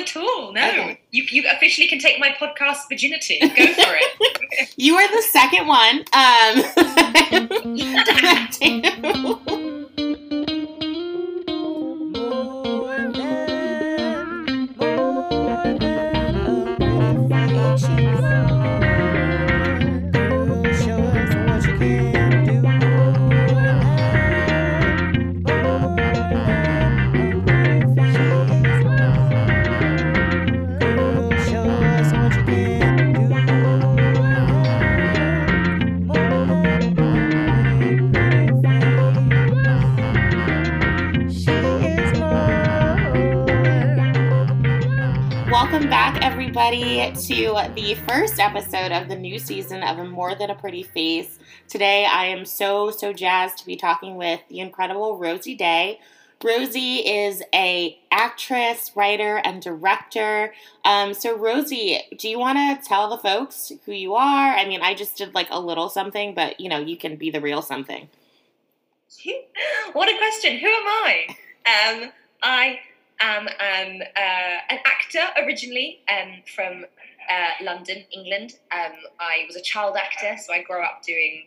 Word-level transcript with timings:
at 0.00 0.16
all. 0.16 0.52
No, 0.52 0.68
okay. 0.68 1.00
you 1.10 1.24
you 1.30 1.44
officially 1.50 1.86
can 1.88 1.98
take 1.98 2.18
my 2.18 2.30
podcast 2.30 2.88
virginity. 2.88 3.38
Go 3.40 3.48
for 3.48 3.54
it. 3.58 4.72
you 4.76 4.96
are 4.96 5.08
the 5.08 5.22
second 5.22 5.66
one. 5.66 6.04
Um, 6.12 6.64
everybody, 46.72 47.16
to 47.16 47.72
the 47.74 47.94
first 48.06 48.38
episode 48.38 48.92
of 48.92 49.08
the 49.08 49.16
new 49.16 49.40
season 49.40 49.82
of 49.82 49.98
A 49.98 50.04
More 50.04 50.36
Than 50.36 50.50
a 50.50 50.54
Pretty 50.54 50.84
Face. 50.84 51.40
Today, 51.66 52.06
I 52.08 52.26
am 52.26 52.44
so, 52.44 52.92
so 52.92 53.12
jazzed 53.12 53.58
to 53.58 53.66
be 53.66 53.74
talking 53.74 54.14
with 54.14 54.40
the 54.48 54.60
incredible 54.60 55.18
Rosie 55.18 55.56
Day. 55.56 55.98
Rosie 56.44 56.98
is 56.98 57.42
a 57.52 57.98
actress, 58.12 58.92
writer, 58.94 59.38
and 59.38 59.60
director. 59.60 60.54
Um, 60.84 61.12
so, 61.12 61.36
Rosie, 61.36 61.98
do 62.16 62.28
you 62.28 62.38
want 62.38 62.58
to 62.58 62.88
tell 62.88 63.10
the 63.10 63.18
folks 63.18 63.72
who 63.84 63.92
you 63.92 64.14
are? 64.14 64.54
I 64.54 64.64
mean, 64.64 64.80
I 64.80 64.94
just 64.94 65.16
did 65.16 65.34
like 65.34 65.48
a 65.50 65.58
little 65.58 65.88
something, 65.88 66.34
but 66.34 66.60
you 66.60 66.68
know, 66.68 66.78
you 66.78 66.96
can 66.96 67.16
be 67.16 67.30
the 67.30 67.40
real 67.40 67.62
something. 67.62 68.08
what 69.92 70.08
a 70.08 70.16
question! 70.18 70.58
Who 70.58 70.68
am 70.68 70.86
I? 70.86 71.26
Um, 71.66 72.12
I 72.44 72.78
am 73.20 73.46
um, 73.46 74.02
uh, 74.16 74.56
an 74.70 74.78
actor 74.84 75.42
originally 75.44 76.00
um, 76.10 76.42
from 76.54 76.84
uh, 77.30 77.64
London, 77.64 78.04
England. 78.12 78.54
Um, 78.72 78.92
I 79.18 79.44
was 79.46 79.56
a 79.56 79.62
child 79.62 79.96
actor, 79.96 80.36
so 80.42 80.52
I 80.52 80.62
grew 80.62 80.82
up 80.82 81.02
doing 81.06 81.44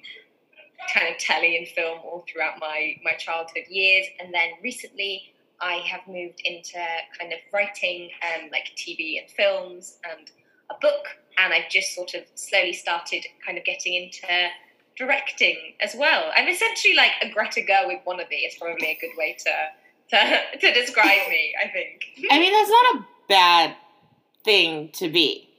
kind 0.93 1.07
of 1.13 1.17
telly 1.17 1.57
and 1.57 1.67
film 1.67 1.99
all 2.03 2.25
throughout 2.31 2.59
my, 2.59 2.95
my 3.03 3.13
childhood 3.13 3.63
years. 3.69 4.05
And 4.19 4.33
then 4.33 4.49
recently, 4.61 5.33
I 5.61 5.75
have 5.75 6.02
moved 6.07 6.41
into 6.43 6.83
kind 7.19 7.31
of 7.31 7.39
writing 7.53 8.09
um, 8.21 8.49
like 8.52 8.71
TV 8.75 9.19
and 9.19 9.30
films 9.30 9.97
and 10.09 10.30
a 10.69 10.75
book. 10.81 11.05
And 11.37 11.53
I've 11.53 11.69
just 11.69 11.95
sort 11.95 12.13
of 12.13 12.23
slowly 12.35 12.73
started 12.73 13.25
kind 13.45 13.58
of 13.58 13.63
getting 13.63 13.93
into 13.95 14.27
directing 14.97 15.73
as 15.81 15.95
well. 15.97 16.31
I'm 16.35 16.47
essentially 16.47 16.95
like 16.95 17.11
a 17.21 17.30
Greta 17.30 17.61
Gerwig 17.61 18.03
wannabe. 18.05 18.45
Is 18.45 18.55
probably 18.59 18.91
a 18.91 18.97
good 18.99 19.17
way 19.17 19.35
to 19.45 19.52
to, 20.09 20.41
to 20.59 20.73
describe 20.73 21.27
me, 21.29 21.53
I 21.63 21.67
think. 21.69 22.05
I 22.31 22.39
mean, 22.39 22.53
that's 22.53 22.69
not 22.69 22.95
a 22.95 23.05
bad 23.27 23.75
thing 24.43 24.89
to 24.93 25.09
be. 25.09 25.49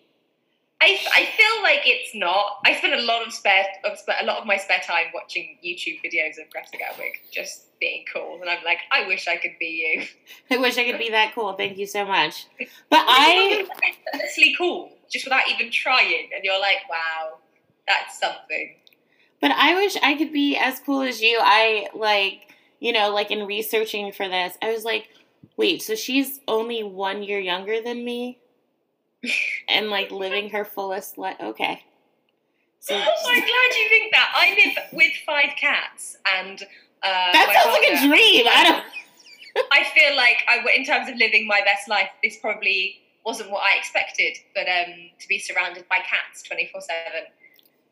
I, 0.84 0.98
I 1.14 1.24
feel 1.24 1.62
like 1.62 1.80
it's 1.86 2.14
not. 2.14 2.58
I 2.66 2.74
spend 2.76 2.92
a 2.92 3.02
lot 3.02 3.26
of 3.26 3.32
spare 3.32 3.64
of 3.84 3.98
a 4.20 4.26
lot 4.26 4.38
of 4.38 4.46
my 4.46 4.58
spare 4.58 4.80
time 4.86 5.06
watching 5.14 5.56
YouTube 5.64 6.00
videos 6.04 6.32
of 6.32 6.50
Greta 6.50 6.72
Gerwig, 6.72 7.12
just 7.32 7.78
being 7.80 8.04
cool, 8.12 8.38
and 8.42 8.50
I'm 8.50 8.62
like, 8.64 8.80
I 8.92 9.06
wish 9.06 9.26
I 9.26 9.36
could 9.36 9.56
be 9.58 9.66
you. 9.66 10.06
I 10.54 10.60
wish 10.60 10.76
I 10.76 10.84
could 10.84 10.98
be 10.98 11.08
that 11.10 11.34
cool. 11.34 11.54
Thank 11.54 11.78
you 11.78 11.86
so 11.86 12.04
much. 12.04 12.46
But 12.90 13.04
I 13.08 13.66
honestly 14.12 14.54
cool, 14.58 14.92
just 15.10 15.24
without 15.24 15.48
even 15.48 15.72
trying, 15.72 16.28
and 16.34 16.44
you're 16.44 16.60
like, 16.60 16.88
wow, 16.90 17.38
that's 17.88 18.20
something. 18.20 18.76
But 19.40 19.52
I 19.52 19.74
wish 19.76 19.96
I 20.02 20.14
could 20.16 20.32
be 20.32 20.56
as 20.56 20.80
cool 20.80 21.00
as 21.00 21.22
you. 21.22 21.38
I 21.40 21.88
like 21.94 22.53
you 22.84 22.92
know, 22.92 23.08
like 23.08 23.30
in 23.30 23.46
researching 23.46 24.12
for 24.12 24.28
this, 24.28 24.58
I 24.60 24.70
was 24.70 24.84
like, 24.84 25.08
wait, 25.56 25.80
so 25.80 25.94
she's 25.94 26.40
only 26.46 26.82
one 26.82 27.22
year 27.22 27.40
younger 27.40 27.80
than 27.80 28.04
me? 28.04 28.38
and 29.70 29.88
like 29.88 30.10
living 30.10 30.50
her 30.50 30.66
fullest 30.66 31.16
life. 31.16 31.38
Okay. 31.40 31.82
So, 32.80 32.94
I'm 32.94 33.02
glad 33.02 33.40
you 33.40 33.88
think 33.88 34.12
that. 34.12 34.30
I 34.36 34.50
live 34.50 34.84
with 34.92 35.12
five 35.24 35.56
cats, 35.58 36.18
and 36.36 36.62
uh, 37.02 37.32
that 37.32 37.50
sounds 37.54 37.74
partner, 37.74 37.88
like 37.88 38.04
a 38.04 38.06
dream. 38.06 38.46
I 38.46 38.64
don't. 38.68 39.66
I 39.72 39.84
feel 39.84 40.14
like 40.14 40.36
I, 40.46 40.58
in 40.76 40.84
terms 40.84 41.08
of 41.08 41.16
living 41.16 41.46
my 41.46 41.62
best 41.64 41.88
life, 41.88 42.10
this 42.22 42.36
probably 42.36 43.00
wasn't 43.24 43.50
what 43.50 43.62
I 43.62 43.78
expected. 43.78 44.36
But 44.54 44.68
um, 44.68 44.92
to 45.18 45.28
be 45.28 45.38
surrounded 45.38 45.88
by 45.88 46.00
cats 46.00 46.42
twenty 46.42 46.68
four 46.70 46.82
seven 46.82 47.22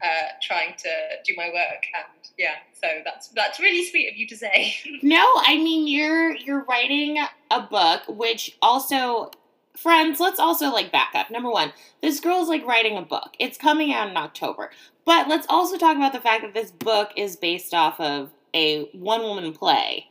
uh, 0.02 0.28
trying 0.40 0.74
to 0.76 0.88
do 1.24 1.34
my 1.36 1.46
work 1.46 1.84
and 1.94 2.30
yeah 2.38 2.54
so 2.72 2.88
that's 3.04 3.28
that's 3.28 3.60
really 3.60 3.84
sweet 3.84 4.10
of 4.10 4.16
you 4.16 4.26
to 4.26 4.36
say. 4.36 4.74
No 5.02 5.22
i 5.36 5.56
mean 5.56 5.86
you're 5.86 6.34
you're 6.36 6.64
writing 6.64 7.18
a 7.50 7.60
book 7.60 8.02
which 8.08 8.56
also 8.62 9.30
friends 9.76 10.20
let's 10.20 10.38
also 10.40 10.70
like 10.70 10.92
back 10.92 11.12
up. 11.14 11.30
Number 11.30 11.50
one 11.50 11.72
this 12.02 12.20
girl's 12.20 12.48
like 12.48 12.66
writing 12.66 12.96
a 12.96 13.02
book. 13.02 13.34
It's 13.38 13.58
coming 13.58 13.92
out 13.92 14.08
in 14.08 14.16
october. 14.16 14.70
But 15.04 15.28
let's 15.28 15.46
also 15.48 15.78
talk 15.78 15.96
about 15.96 16.12
the 16.12 16.20
fact 16.20 16.42
that 16.42 16.54
this 16.54 16.70
book 16.70 17.10
is 17.16 17.36
based 17.36 17.74
off 17.74 17.98
of 18.00 18.30
a 18.54 18.84
one 18.92 19.22
woman 19.22 19.52
play 19.52 20.06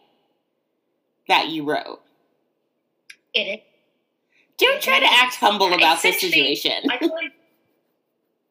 that 1.28 1.50
you 1.50 1.63
wrote. 1.63 2.01
It 3.34 3.40
is. 3.40 3.59
Don't 4.57 4.81
try 4.81 5.00
to 5.00 5.06
act 5.09 5.35
humble 5.35 5.74
about 5.74 6.01
this 6.01 6.19
situation. 6.19 6.84
I, 6.91 7.00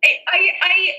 I, 0.03 0.51
I 0.63 0.91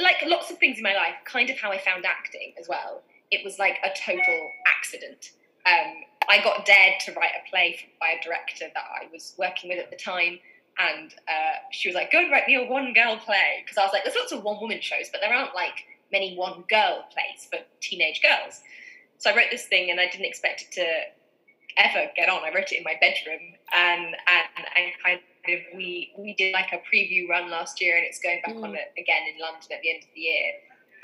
like 0.00 0.16
lots 0.26 0.50
of 0.50 0.58
things 0.58 0.78
in 0.78 0.82
my 0.82 0.94
life, 0.94 1.14
kind 1.24 1.50
of 1.50 1.58
how 1.58 1.70
I 1.70 1.78
found 1.78 2.06
acting 2.06 2.54
as 2.58 2.68
well. 2.68 3.02
It 3.30 3.44
was 3.44 3.58
like 3.58 3.78
a 3.84 3.90
total 3.98 4.50
accident. 4.66 5.32
Um, 5.66 6.02
I 6.28 6.42
got 6.42 6.64
dared 6.66 7.00
to 7.06 7.12
write 7.12 7.32
a 7.44 7.50
play 7.50 7.78
by 8.00 8.18
a 8.18 8.22
director 8.22 8.66
that 8.72 8.84
I 9.00 9.08
was 9.12 9.34
working 9.38 9.70
with 9.70 9.78
at 9.78 9.90
the 9.90 9.96
time, 9.96 10.38
and 10.78 11.12
uh, 11.28 11.56
she 11.70 11.88
was 11.88 11.94
like, 11.94 12.10
"Go 12.10 12.18
and 12.18 12.30
write 12.30 12.46
me 12.46 12.56
a 12.56 12.64
one 12.64 12.92
girl 12.92 13.16
play," 13.16 13.62
because 13.62 13.76
I 13.76 13.84
was 13.84 13.92
like, 13.92 14.04
"There's 14.04 14.16
lots 14.16 14.32
of 14.32 14.42
one 14.42 14.60
woman 14.60 14.80
shows, 14.80 15.08
but 15.10 15.20
there 15.20 15.32
aren't 15.32 15.54
like 15.54 15.84
many 16.10 16.36
one 16.36 16.64
girl 16.68 17.04
plays 17.12 17.48
for 17.50 17.58
teenage 17.80 18.22
girls." 18.22 18.60
So 19.18 19.30
I 19.30 19.36
wrote 19.36 19.50
this 19.50 19.66
thing, 19.66 19.90
and 19.90 20.00
I 20.00 20.06
didn't 20.06 20.26
expect 20.26 20.62
it 20.62 20.72
to 20.72 20.86
ever 21.76 22.10
get 22.16 22.28
on. 22.28 22.44
I 22.44 22.52
wrote 22.54 22.72
it 22.72 22.78
in 22.78 22.84
my 22.84 22.96
bedroom, 23.00 23.54
and 23.74 24.04
and, 24.06 24.66
and 24.76 24.92
kind 25.04 25.20
we 25.46 26.12
we 26.16 26.34
did 26.34 26.52
like 26.52 26.72
a 26.72 26.80
preview 26.94 27.28
run 27.28 27.50
last 27.50 27.80
year, 27.80 27.96
and 27.96 28.06
it's 28.06 28.20
going 28.20 28.40
back 28.44 28.54
mm. 28.54 28.64
on 28.64 28.74
it 28.74 28.92
again 28.98 29.22
in 29.32 29.40
London 29.40 29.68
at 29.72 29.82
the 29.82 29.90
end 29.90 30.02
of 30.02 30.08
the 30.14 30.20
year. 30.20 30.52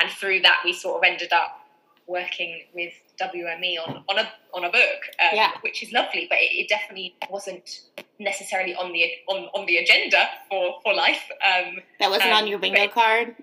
And 0.00 0.10
through 0.10 0.43
that, 0.43 0.60
we 0.65 0.72
sort 0.72 0.99
of 0.99 1.10
ended 1.10 1.32
up 1.32 1.69
working 2.06 2.62
with 2.75 2.93
WME 3.21 3.77
on, 3.87 4.04
on 4.09 4.19
a 4.19 4.28
on 4.54 4.65
a 4.65 4.71
book, 4.71 5.00
um, 5.21 5.31
yeah. 5.34 5.53
which 5.60 5.82
is 5.82 5.93
lovely. 5.93 6.27
But 6.28 6.38
it, 6.38 6.53
it, 6.54 6.69
definitely 6.69 7.15
wasn't 7.31 7.82
necessarily 8.19 8.75
on 8.75 8.93
the 8.93 9.04
on, 9.28 9.48
on 9.54 9.66
the 9.66 9.77
agenda 9.78 10.27
for 10.48 10.78
for 10.82 10.94
life. 10.94 11.28
Um, 11.44 11.78
that 12.00 12.10
wasn't 12.10 12.31
um, 12.31 12.44
on 12.44 12.47
your 12.47 12.59
bingo 12.59 12.88
card. 12.88 13.34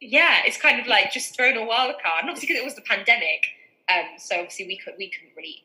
Yeah, 0.00 0.42
it's 0.44 0.60
kind 0.60 0.80
of 0.80 0.86
like 0.86 1.12
just 1.12 1.36
thrown 1.36 1.56
a 1.56 1.64
wild 1.64 1.94
card, 2.02 2.22
and 2.22 2.30
obviously 2.30 2.48
because 2.48 2.60
it 2.60 2.64
was 2.64 2.74
the 2.74 2.82
pandemic, 2.82 3.44
um, 3.90 4.18
so 4.18 4.36
obviously 4.36 4.66
we 4.66 4.78
could 4.78 4.94
we 4.98 5.10
couldn't 5.10 5.34
really 5.36 5.64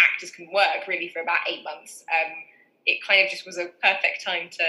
actors 0.00 0.30
couldn't 0.30 0.52
work 0.52 0.86
really 0.86 1.08
for 1.08 1.20
about 1.20 1.38
eight 1.48 1.64
months. 1.64 2.04
It 2.86 3.00
kind 3.06 3.24
of 3.24 3.30
just 3.30 3.46
was 3.46 3.58
a 3.58 3.66
perfect 3.82 4.24
time 4.24 4.48
to 4.50 4.64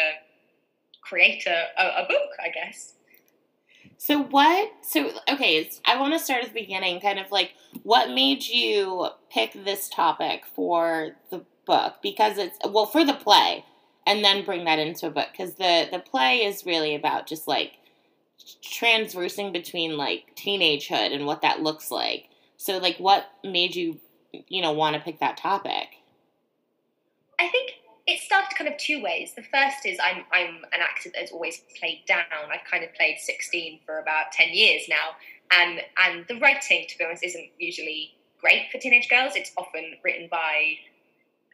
create 1.01 1.45
a, 1.47 1.67
a, 1.77 2.03
a 2.03 2.07
book, 2.07 2.29
I 2.43 2.49
guess. 2.49 2.93
So 3.97 4.23
what? 4.23 4.71
So 4.81 5.11
okay, 5.29 5.69
I 5.85 5.99
want 5.99 6.13
to 6.13 6.19
start 6.19 6.43
at 6.43 6.53
the 6.53 6.59
beginning. 6.59 6.99
Kind 7.01 7.19
of 7.19 7.31
like 7.31 7.51
what 7.83 8.09
made 8.09 8.43
you 8.43 9.09
pick 9.29 9.53
this 9.53 9.89
topic 9.89 10.43
for 10.55 11.11
the 11.29 11.43
book? 11.65 11.95
Because 12.01 12.37
it's 12.37 12.57
well 12.67 12.87
for 12.87 13.05
the 13.05 13.13
play, 13.13 13.63
and 14.07 14.23
then 14.23 14.43
bring 14.43 14.65
that 14.65 14.79
into 14.79 15.07
a 15.07 15.11
book. 15.11 15.27
Because 15.31 15.53
the 15.53 15.87
the 15.91 15.99
play 15.99 16.45
is 16.45 16.65
really 16.65 16.95
about 16.95 17.27
just 17.27 17.47
like 17.47 17.73
transversing 18.63 19.51
between 19.51 19.97
like 19.97 20.35
teenagehood 20.35 21.13
and 21.13 21.25
what 21.25 21.41
that 21.43 21.61
looks 21.61 21.91
like. 21.91 22.25
So 22.57 22.77
like, 22.77 22.97
what 22.97 23.29
made 23.43 23.75
you 23.75 23.99
you 24.31 24.61
know 24.61 24.71
want 24.71 24.95
to 24.95 25.01
pick 25.01 25.19
that 25.19 25.37
topic? 25.37 25.89
I 27.39 27.47
think 27.49 27.73
it 28.07 28.19
started 28.19 28.55
kind 28.57 28.69
of 28.69 28.77
two 28.77 29.01
ways. 29.01 29.33
The 29.35 29.43
first 29.43 29.85
is 29.85 29.97
I'm 30.03 30.23
I'm 30.31 30.65
an 30.73 30.81
actor 30.81 31.09
that 31.13 31.21
has 31.21 31.31
always 31.31 31.61
played 31.79 32.03
down. 32.07 32.25
I've 32.31 32.69
kind 32.69 32.83
of 32.83 32.93
played 32.93 33.17
16 33.19 33.79
for 33.85 33.99
about 33.99 34.31
10 34.31 34.49
years 34.53 34.83
now, 34.89 35.15
and 35.51 35.81
and 36.05 36.25
the 36.27 36.39
writing, 36.39 36.85
to 36.87 36.97
be 36.97 37.05
honest, 37.05 37.23
isn't 37.23 37.49
usually 37.59 38.15
great 38.39 38.71
for 38.71 38.79
teenage 38.79 39.09
girls. 39.09 39.35
It's 39.35 39.51
often 39.57 39.95
written 40.03 40.27
by 40.31 40.77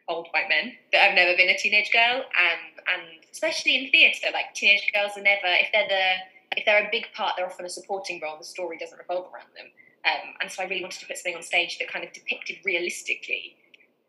old 0.08 0.26
white 0.30 0.48
men 0.48 0.72
that 0.92 1.02
have 1.02 1.14
never 1.14 1.36
been 1.36 1.50
a 1.50 1.58
teenage 1.58 1.92
girl, 1.92 2.24
and 2.24 2.60
and 2.94 3.02
especially 3.30 3.76
in 3.76 3.90
theatre, 3.90 4.28
like 4.32 4.54
teenage 4.54 4.90
girls 4.92 5.12
are 5.16 5.22
never 5.22 5.46
if 5.46 5.68
they're 5.72 5.88
the 5.88 6.58
if 6.58 6.64
they're 6.64 6.86
a 6.86 6.88
big 6.90 7.06
part, 7.14 7.34
they're 7.36 7.46
often 7.46 7.66
a 7.66 7.70
supporting 7.70 8.20
role. 8.22 8.38
The 8.38 8.44
story 8.44 8.78
doesn't 8.78 8.98
revolve 8.98 9.26
around 9.32 9.52
them, 9.54 9.66
um, 10.06 10.34
and 10.40 10.50
so 10.50 10.62
I 10.62 10.66
really 10.66 10.82
wanted 10.82 11.00
to 11.00 11.06
put 11.06 11.18
something 11.18 11.36
on 11.36 11.42
stage 11.42 11.78
that 11.78 11.88
kind 11.88 12.04
of 12.04 12.12
depicted 12.12 12.56
realistically 12.64 13.56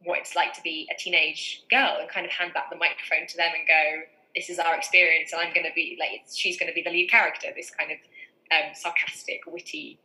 what 0.03 0.19
it's 0.19 0.35
like 0.35 0.53
to 0.53 0.61
be 0.61 0.87
a 0.93 0.97
teenage 0.97 1.63
girl 1.69 1.97
and 1.99 2.09
kind 2.09 2.25
of 2.25 2.31
hand 2.31 2.53
back 2.53 2.69
the 2.69 2.77
microphone 2.77 3.27
to 3.27 3.37
them 3.37 3.51
and 3.57 3.67
go, 3.67 4.03
"This 4.35 4.49
is 4.49 4.59
our 4.59 4.75
experience, 4.75 5.33
and 5.33 5.41
I'm 5.41 5.53
going 5.53 5.65
to 5.65 5.73
be 5.75 5.97
like 5.99 6.25
she's 6.33 6.57
going 6.57 6.69
to 6.69 6.75
be 6.75 6.81
the 6.81 6.91
lead 6.91 7.09
character." 7.09 7.47
This 7.55 7.71
kind 7.71 7.91
of 7.91 7.97
um, 8.51 8.73
sarcastic, 8.73 9.41
witty, 9.47 9.99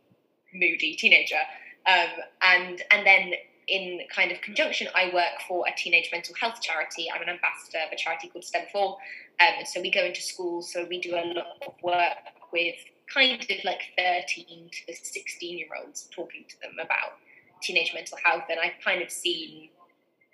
moody 0.53 0.95
teenager, 0.95 1.41
um, 1.87 2.09
and 2.41 2.81
and 2.91 3.05
then 3.05 3.33
in 3.67 4.01
kind 4.13 4.31
of 4.31 4.41
conjunction, 4.41 4.87
I 4.95 5.11
work 5.13 5.41
for 5.47 5.65
a 5.67 5.75
teenage 5.75 6.09
mental 6.11 6.35
health 6.39 6.61
charity. 6.61 7.07
I'm 7.13 7.21
an 7.21 7.29
ambassador 7.29 7.79
of 7.85 7.91
a 7.91 7.95
charity 7.95 8.27
called 8.27 8.43
STEM 8.43 8.65
4. 8.71 8.97
Um, 9.39 9.65
so 9.65 9.81
we 9.81 9.91
go 9.91 10.01
into 10.05 10.21
schools, 10.21 10.71
so 10.71 10.85
we 10.87 11.01
do 11.01 11.15
a 11.15 11.25
lot 11.25 11.47
of 11.65 11.73
work 11.81 12.17
with 12.53 12.75
kind 13.11 13.41
of 13.41 13.57
like 13.63 13.81
13 13.97 14.69
to 14.87 14.95
16 14.95 15.57
year 15.57 15.67
olds, 15.83 16.07
talking 16.15 16.45
to 16.47 16.61
them 16.61 16.73
about 16.79 17.17
teenage 17.61 17.91
mental 17.93 18.17
health. 18.23 18.43
And 18.49 18.59
I've 18.59 18.83
kind 18.83 19.01
of 19.01 19.09
seen 19.09 19.69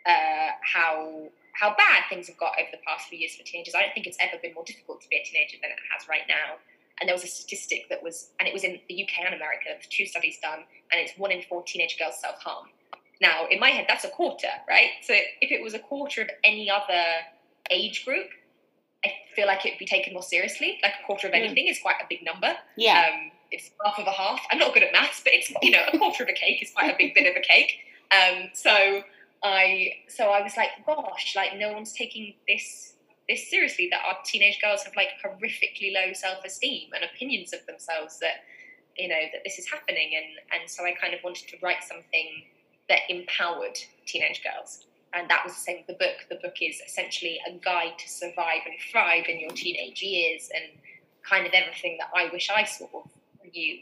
uh, 0.06 0.50
how 0.62 1.30
how 1.53 1.75
bad 1.75 2.03
things 2.09 2.27
have 2.27 2.38
got 2.38 2.53
over 2.59 2.69
the 2.71 2.80
past 2.86 3.09
few 3.09 3.19
years 3.19 3.36
for 3.36 3.44
teenagers. 3.44 3.75
I 3.75 3.81
don't 3.81 3.94
think 3.94 4.07
it's 4.07 4.18
ever 4.19 4.38
been 4.42 4.53
more 4.53 4.63
difficult 4.63 5.01
to 5.01 5.09
be 5.09 5.18
a 5.18 5.24
teenager 5.24 5.57
than 5.62 5.71
it 5.71 5.77
has 5.92 6.07
right 6.07 6.24
now. 6.27 6.57
And 7.00 7.07
there 7.07 7.15
was 7.15 7.24
a 7.24 7.27
statistic 7.27 7.89
that 7.89 8.01
was, 8.01 8.30
and 8.39 8.48
it 8.48 8.53
was 8.53 8.63
in 8.63 8.80
the 8.88 9.03
UK 9.03 9.25
and 9.25 9.36
America, 9.36 9.69
two 9.89 10.06
studies 10.06 10.38
done, 10.42 10.59
and 10.92 11.01
it's 11.01 11.18
one 11.18 11.31
in 11.31 11.42
four 11.42 11.63
teenage 11.63 11.98
girls 12.00 12.19
self 12.21 12.42
harm. 12.42 12.68
Now, 13.21 13.48
in 13.50 13.59
my 13.59 13.69
head, 13.69 13.86
that's 13.88 14.03
a 14.03 14.09
quarter, 14.09 14.50
right? 14.68 14.89
So 15.01 15.13
if 15.13 15.51
it 15.51 15.62
was 15.62 15.74
a 15.74 15.80
quarter 15.80 16.21
of 16.21 16.30
any 16.44 16.69
other 16.69 17.04
age 17.69 18.06
group, 18.06 18.27
I 19.06 19.13
feel 19.36 19.47
like 19.47 19.65
it'd 19.65 19.80
be 19.80 19.86
taken 19.86 20.13
more 20.13 20.24
seriously. 20.24 20.80
Like 20.83 20.94
a 21.01 21.06
quarter 21.06 21.27
of 21.27 21.33
hmm. 21.33 21.42
anything 21.42 21.65
mm. 21.68 21.71
is 21.71 21.80
quite 21.80 21.95
a 22.01 22.06
big 22.09 22.24
number. 22.24 22.56
Yeah. 22.77 23.09
Um, 23.13 23.31
it's 23.51 23.71
half 23.83 24.00
of 24.00 24.07
a 24.07 24.12
half. 24.12 24.39
I'm 24.51 24.59
not 24.59 24.74
good 24.74 24.83
at 24.83 24.94
maths, 24.94 25.21
but 25.24 25.33
it's 25.33 25.51
you 25.62 25.71
know 25.71 25.83
a 25.92 25.97
quarter 25.97 26.24
of 26.24 26.30
a 26.30 26.33
cake 26.33 26.62
is 26.62 26.71
quite 26.71 26.94
a 26.94 26.97
big 26.97 27.13
bit 27.13 27.30
of 27.30 27.36
a 27.36 27.42
cake. 27.42 27.80
Um, 28.12 28.50
so 28.54 29.04
I 29.44 29.94
so 30.08 30.26
I 30.30 30.42
was 30.42 30.56
like, 30.58 30.70
gosh, 30.86 31.36
like 31.36 31.58
no 31.58 31.72
one's 31.72 31.94
taking 31.94 32.36
this 32.48 32.94
this 33.28 33.50
seriously. 33.50 33.88
That 33.92 34.02
our 34.08 34.18
teenage 34.24 34.62
girls 34.62 34.84
have 34.84 34.96
like 34.96 35.10
horrifically 35.24 35.94
low 35.94 36.14
self 36.14 36.44
esteem 36.46 36.90
and 36.94 37.04
opinions 37.04 37.54
of 37.54 37.66
themselves. 37.66 38.20
That 38.20 38.44
you 38.98 39.08
know 39.08 39.22
that 39.34 39.42
this 39.44 39.58
is 39.58 39.70
happening, 39.70 40.12
and 40.16 40.60
and 40.62 40.70
so 40.70 40.84
I 40.86 40.94
kind 40.94 41.14
of 41.14 41.22
wanted 41.24 41.48
to 41.50 41.58
write 41.62 41.84
something 41.84 42.44
that 42.90 43.00
empowered 43.10 43.78
teenage 44.06 44.44
girls. 44.44 44.86
And 45.14 45.30
that 45.30 45.44
was 45.44 45.54
the 45.54 45.60
same 45.60 45.78
with 45.78 45.88
the 45.88 46.06
book. 46.06 46.16
The 46.30 46.40
book 46.42 46.56
is 46.62 46.82
essentially 46.88 47.40
a 47.46 47.52
guide 47.52 47.98
to 48.00 48.08
survive 48.08 48.62
and 48.66 48.76
thrive 48.92 49.26
in 49.28 49.40
your 49.42 49.52
teenage 49.52 50.02
years 50.02 50.50
and 50.56 50.80
kind 51.28 51.46
of 51.46 51.52
everything 51.54 51.98
that 52.00 52.10
I 52.16 52.32
wish 52.32 52.50
I 52.50 52.64
saw 52.64 52.88
for 52.88 53.48
you 53.52 53.80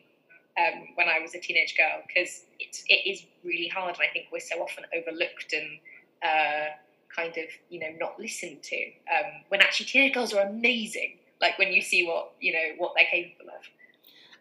um, 0.59 0.87
when 0.95 1.07
I 1.07 1.19
was 1.19 1.33
a 1.35 1.39
teenage 1.39 1.75
girl 1.77 2.01
because 2.07 2.43
it, 2.59 2.77
it 2.87 3.09
is 3.09 3.23
really 3.43 3.67
hard. 3.67 3.95
And 3.95 4.03
I 4.09 4.11
think 4.11 4.25
we're 4.31 4.39
so 4.39 4.61
often 4.61 4.85
overlooked 4.95 5.53
and 5.53 5.79
uh, 6.23 6.69
kind 7.15 7.37
of, 7.37 7.45
you 7.69 7.79
know, 7.79 7.89
not 7.99 8.19
listened 8.19 8.61
to. 8.63 8.75
Um, 8.75 9.43
when 9.49 9.61
actually 9.61 9.87
teenage 9.87 10.13
girls 10.13 10.33
are 10.33 10.47
amazing. 10.47 11.17
Like 11.41 11.57
when 11.57 11.71
you 11.71 11.81
see 11.81 12.05
what, 12.05 12.33
you 12.39 12.51
know, 12.53 12.75
what 12.77 12.93
they're 12.95 13.05
capable 13.09 13.49
of. 13.51 13.63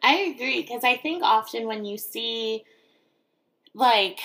I 0.02 0.32
agree 0.34 0.62
because 0.62 0.84
I 0.84 0.96
think 0.96 1.22
often 1.22 1.66
when 1.66 1.84
you 1.84 1.98
see 1.98 2.64
like 3.74 4.18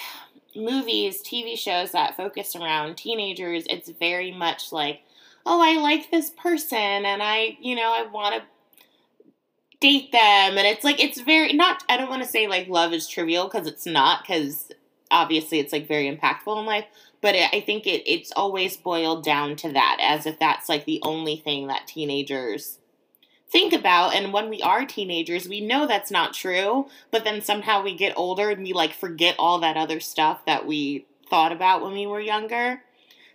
movies, 0.55 1.21
TV 1.21 1.57
shows 1.57 1.91
that 1.91 2.17
focus 2.17 2.55
around 2.55 2.95
teenagers, 2.95 3.65
it's 3.69 3.89
very 3.89 4.31
much 4.31 4.71
like, 4.71 5.01
oh, 5.45 5.61
I 5.61 5.79
like 5.81 6.09
this 6.09 6.29
person 6.31 6.77
and 6.77 7.21
I, 7.21 7.57
you 7.59 7.75
know, 7.75 7.93
I 7.93 8.07
want 8.11 8.35
to 8.35 8.43
date 9.83 10.13
them. 10.13 10.57
And 10.57 10.65
it's 10.65 10.85
like, 10.85 11.03
it's 11.03 11.19
very, 11.19 11.51
not, 11.51 11.83
I 11.89 11.97
don't 11.97 12.09
want 12.09 12.23
to 12.23 12.29
say 12.29 12.47
like 12.47 12.69
love 12.69 12.93
is 12.93 13.05
trivial 13.05 13.49
because 13.49 13.67
it's 13.67 13.85
not, 13.85 14.23
because 14.23 14.71
obviously 15.11 15.59
it's 15.59 15.73
like 15.73 15.89
very 15.89 16.05
impactful 16.05 16.57
in 16.57 16.65
life. 16.65 16.85
But 17.19 17.35
I 17.35 17.59
think 17.61 17.85
it, 17.85 18.09
it's 18.09 18.31
always 18.33 18.77
boiled 18.77 19.23
down 19.23 19.57
to 19.57 19.73
that, 19.73 19.97
as 20.01 20.25
if 20.25 20.39
that's 20.39 20.69
like 20.69 20.85
the 20.85 21.01
only 21.03 21.35
thing 21.35 21.67
that 21.67 21.87
teenagers 21.87 22.79
think 23.49 23.73
about. 23.73 24.15
And 24.15 24.31
when 24.31 24.49
we 24.49 24.61
are 24.61 24.85
teenagers, 24.85 25.47
we 25.47 25.59
know 25.59 25.85
that's 25.85 26.11
not 26.11 26.33
true, 26.33 26.87
but 27.11 27.25
then 27.25 27.41
somehow 27.41 27.83
we 27.83 27.95
get 27.95 28.17
older 28.17 28.49
and 28.49 28.63
we 28.63 28.73
like 28.73 28.93
forget 28.93 29.35
all 29.37 29.59
that 29.59 29.77
other 29.77 29.99
stuff 29.99 30.45
that 30.45 30.65
we 30.65 31.05
thought 31.29 31.51
about 31.51 31.81
when 31.83 31.93
we 31.93 32.07
were 32.07 32.21
younger. 32.21 32.81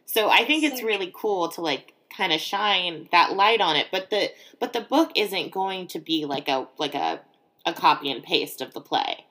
So 0.06 0.31
I 0.31 0.45
think 0.45 0.65
it's 0.65 0.83
really 0.83 1.12
cool 1.15 1.49
to 1.50 1.61
like 1.61 1.95
kind 2.15 2.33
of 2.33 2.41
shine 2.41 3.09
that 3.13 3.35
light 3.35 3.61
on 3.61 3.77
it. 3.77 3.89
But 3.91 4.11
the 4.11 4.31
but 4.59 4.73
the 4.73 4.81
book 4.81 5.13
isn't 5.15 5.53
going 5.53 5.89
to 5.89 5.99
be 5.99 6.25
like 6.25 6.49
a 6.49 6.67
like 6.79 6.95
a 6.95 7.21
a 7.67 7.73
copy 7.73 8.11
and 8.11 8.23
paste 8.23 8.61
of 8.61 8.73
the 8.75 8.81
play. 8.81 9.25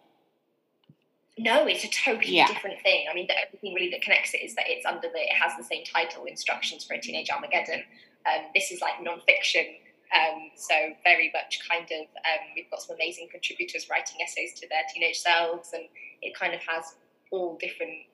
No, 1.40 1.68
it's 1.68 1.84
a 1.84 1.90
totally 1.90 2.36
yeah. 2.36 2.48
different 2.48 2.82
thing. 2.82 3.06
I 3.10 3.14
mean, 3.14 3.28
the 3.28 3.36
only 3.36 3.60
thing 3.62 3.74
really 3.76 3.92
that 3.92 4.02
connects 4.02 4.34
it 4.34 4.42
is 4.44 4.56
that 4.56 4.66
it's 4.68 4.86
under 4.86 5.08
the 5.08 5.20
it 5.20 5.34
has 5.34 5.56
the 5.58 5.64
same 5.64 5.84
title, 5.84 6.26
Instructions 6.26 6.84
for 6.84 6.96
a 6.96 7.02
Teenage 7.02 7.30
Armageddon. 7.30 7.84
Um, 8.26 8.46
this 8.54 8.72
is 8.72 8.82
like 8.82 8.96
nonfiction 8.96 9.76
um, 10.16 10.52
so 10.56 10.74
very 11.04 11.32
much 11.34 11.60
kind 11.68 11.84
of 11.84 12.08
um, 12.24 12.44
we've 12.56 12.70
got 12.72 12.82
some 12.82 12.96
amazing 12.96 13.28
contributors 13.30 13.90
writing 13.90 14.18
essays 14.24 14.54
to 14.60 14.68
their 14.70 14.84
teenage 14.94 15.18
selves, 15.20 15.72
and 15.74 15.84
it 16.22 16.36
kind 16.36 16.54
of 16.54 16.62
has 16.62 16.96
all 17.32 17.58
different 17.60 18.08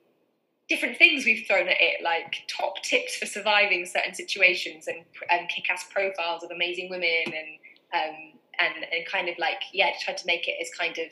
different 0.73 0.97
things 0.97 1.23
we've 1.23 1.45
thrown 1.45 1.67
at 1.67 1.77
it, 1.79 2.03
like 2.03 2.43
top 2.47 2.81
tips 2.81 3.17
for 3.17 3.27
surviving 3.27 3.85
certain 3.85 4.15
situations, 4.15 4.87
and, 4.87 5.03
and 5.29 5.47
kick-ass 5.49 5.85
profiles 5.91 6.43
of 6.43 6.49
amazing 6.49 6.89
women, 6.89 7.25
and 7.27 7.59
um, 7.93 8.15
and 8.59 8.85
and 8.91 9.05
kind 9.05 9.29
of 9.29 9.37
like 9.37 9.61
yeah, 9.71 9.91
tried 10.01 10.17
to 10.17 10.25
make 10.25 10.47
it 10.47 10.55
as 10.59 10.69
kind 10.77 10.97
of 10.97 11.09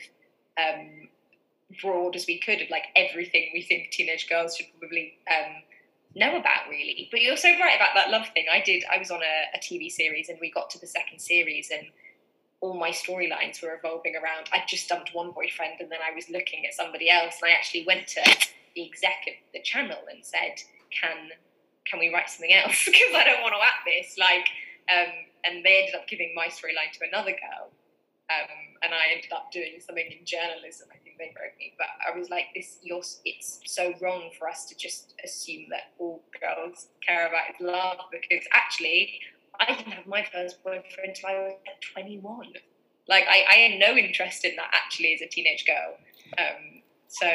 um, 0.58 1.08
broad 1.80 2.16
as 2.16 2.26
we 2.26 2.40
could 2.40 2.60
of 2.60 2.70
like 2.70 2.86
everything 2.96 3.50
we 3.54 3.62
think 3.62 3.90
teenage 3.90 4.28
girls 4.28 4.56
should 4.56 4.66
probably 4.80 5.14
um, 5.30 5.62
know 6.16 6.36
about 6.36 6.68
really. 6.68 7.08
But 7.10 7.20
you're 7.20 7.36
so 7.36 7.50
right 7.60 7.76
about 7.76 7.94
that 7.94 8.10
love 8.10 8.26
thing. 8.34 8.46
I 8.52 8.60
did. 8.60 8.82
I 8.92 8.98
was 8.98 9.12
on 9.12 9.20
a, 9.22 9.56
a 9.56 9.60
TV 9.60 9.90
series 9.90 10.28
and 10.28 10.38
we 10.40 10.50
got 10.50 10.70
to 10.70 10.80
the 10.80 10.88
second 10.88 11.20
series 11.20 11.70
and 11.70 11.86
all 12.60 12.78
my 12.78 12.90
storylines 12.90 13.62
were 13.62 13.70
revolving 13.70 14.14
around. 14.16 14.48
I 14.52 14.62
just 14.66 14.88
dumped 14.88 15.14
one 15.14 15.32
boyfriend 15.32 15.80
and 15.80 15.90
then 15.90 15.98
I 16.04 16.14
was 16.14 16.28
looking 16.30 16.66
at 16.66 16.74
somebody 16.74 17.10
else 17.10 17.36
and 17.42 17.50
I 17.50 17.54
actually 17.54 17.84
went 17.86 18.06
to 18.08 18.22
the 18.74 18.86
exec 18.86 19.26
of 19.28 19.34
the 19.52 19.62
channel 19.62 19.98
and 20.10 20.24
said, 20.24 20.62
"Can 20.90 21.30
can 21.84 21.98
we 21.98 22.12
write 22.12 22.30
something 22.30 22.52
else? 22.52 22.82
because 22.86 23.14
I 23.14 23.24
don't 23.24 23.42
want 23.42 23.54
to 23.54 23.62
act 23.62 23.84
this." 23.84 24.16
Like, 24.18 24.48
um, 24.90 25.12
and 25.44 25.64
they 25.64 25.80
ended 25.82 25.94
up 25.94 26.08
giving 26.08 26.32
my 26.34 26.46
storyline 26.46 26.92
to 26.98 27.06
another 27.08 27.32
girl. 27.32 27.70
Um, 28.30 28.48
and 28.82 28.94
I 28.94 29.12
ended 29.14 29.32
up 29.32 29.52
doing 29.52 29.76
something 29.78 30.06
in 30.06 30.24
journalism. 30.24 30.88
I 30.90 30.96
think 31.04 31.18
they 31.18 31.34
wrote 31.36 31.52
me, 31.58 31.74
but 31.76 31.88
I 32.00 32.16
was 32.16 32.30
like, 32.30 32.46
"This, 32.54 32.78
you're, 32.82 33.02
it's 33.24 33.60
so 33.66 33.94
wrong 34.00 34.30
for 34.38 34.48
us 34.48 34.64
to 34.66 34.76
just 34.76 35.14
assume 35.24 35.66
that 35.70 35.92
all 35.98 36.22
girls 36.40 36.88
care 37.06 37.28
about 37.28 37.50
is 37.50 37.60
love." 37.60 37.98
Because 38.10 38.46
actually, 38.52 39.20
I 39.60 39.66
didn't 39.66 39.92
have 39.92 40.06
my 40.06 40.24
first 40.32 40.62
boyfriend 40.64 41.16
until 41.16 41.28
I 41.28 41.34
was 41.34 41.52
21. 41.92 42.54
Like, 43.08 43.24
I, 43.28 43.44
I 43.50 43.54
had 43.54 43.78
no 43.78 43.96
interest 43.96 44.44
in 44.44 44.56
that 44.56 44.70
actually 44.72 45.14
as 45.14 45.20
a 45.22 45.26
teenage 45.26 45.66
girl. 45.66 45.96
Um, 46.38 46.82
so 47.08 47.26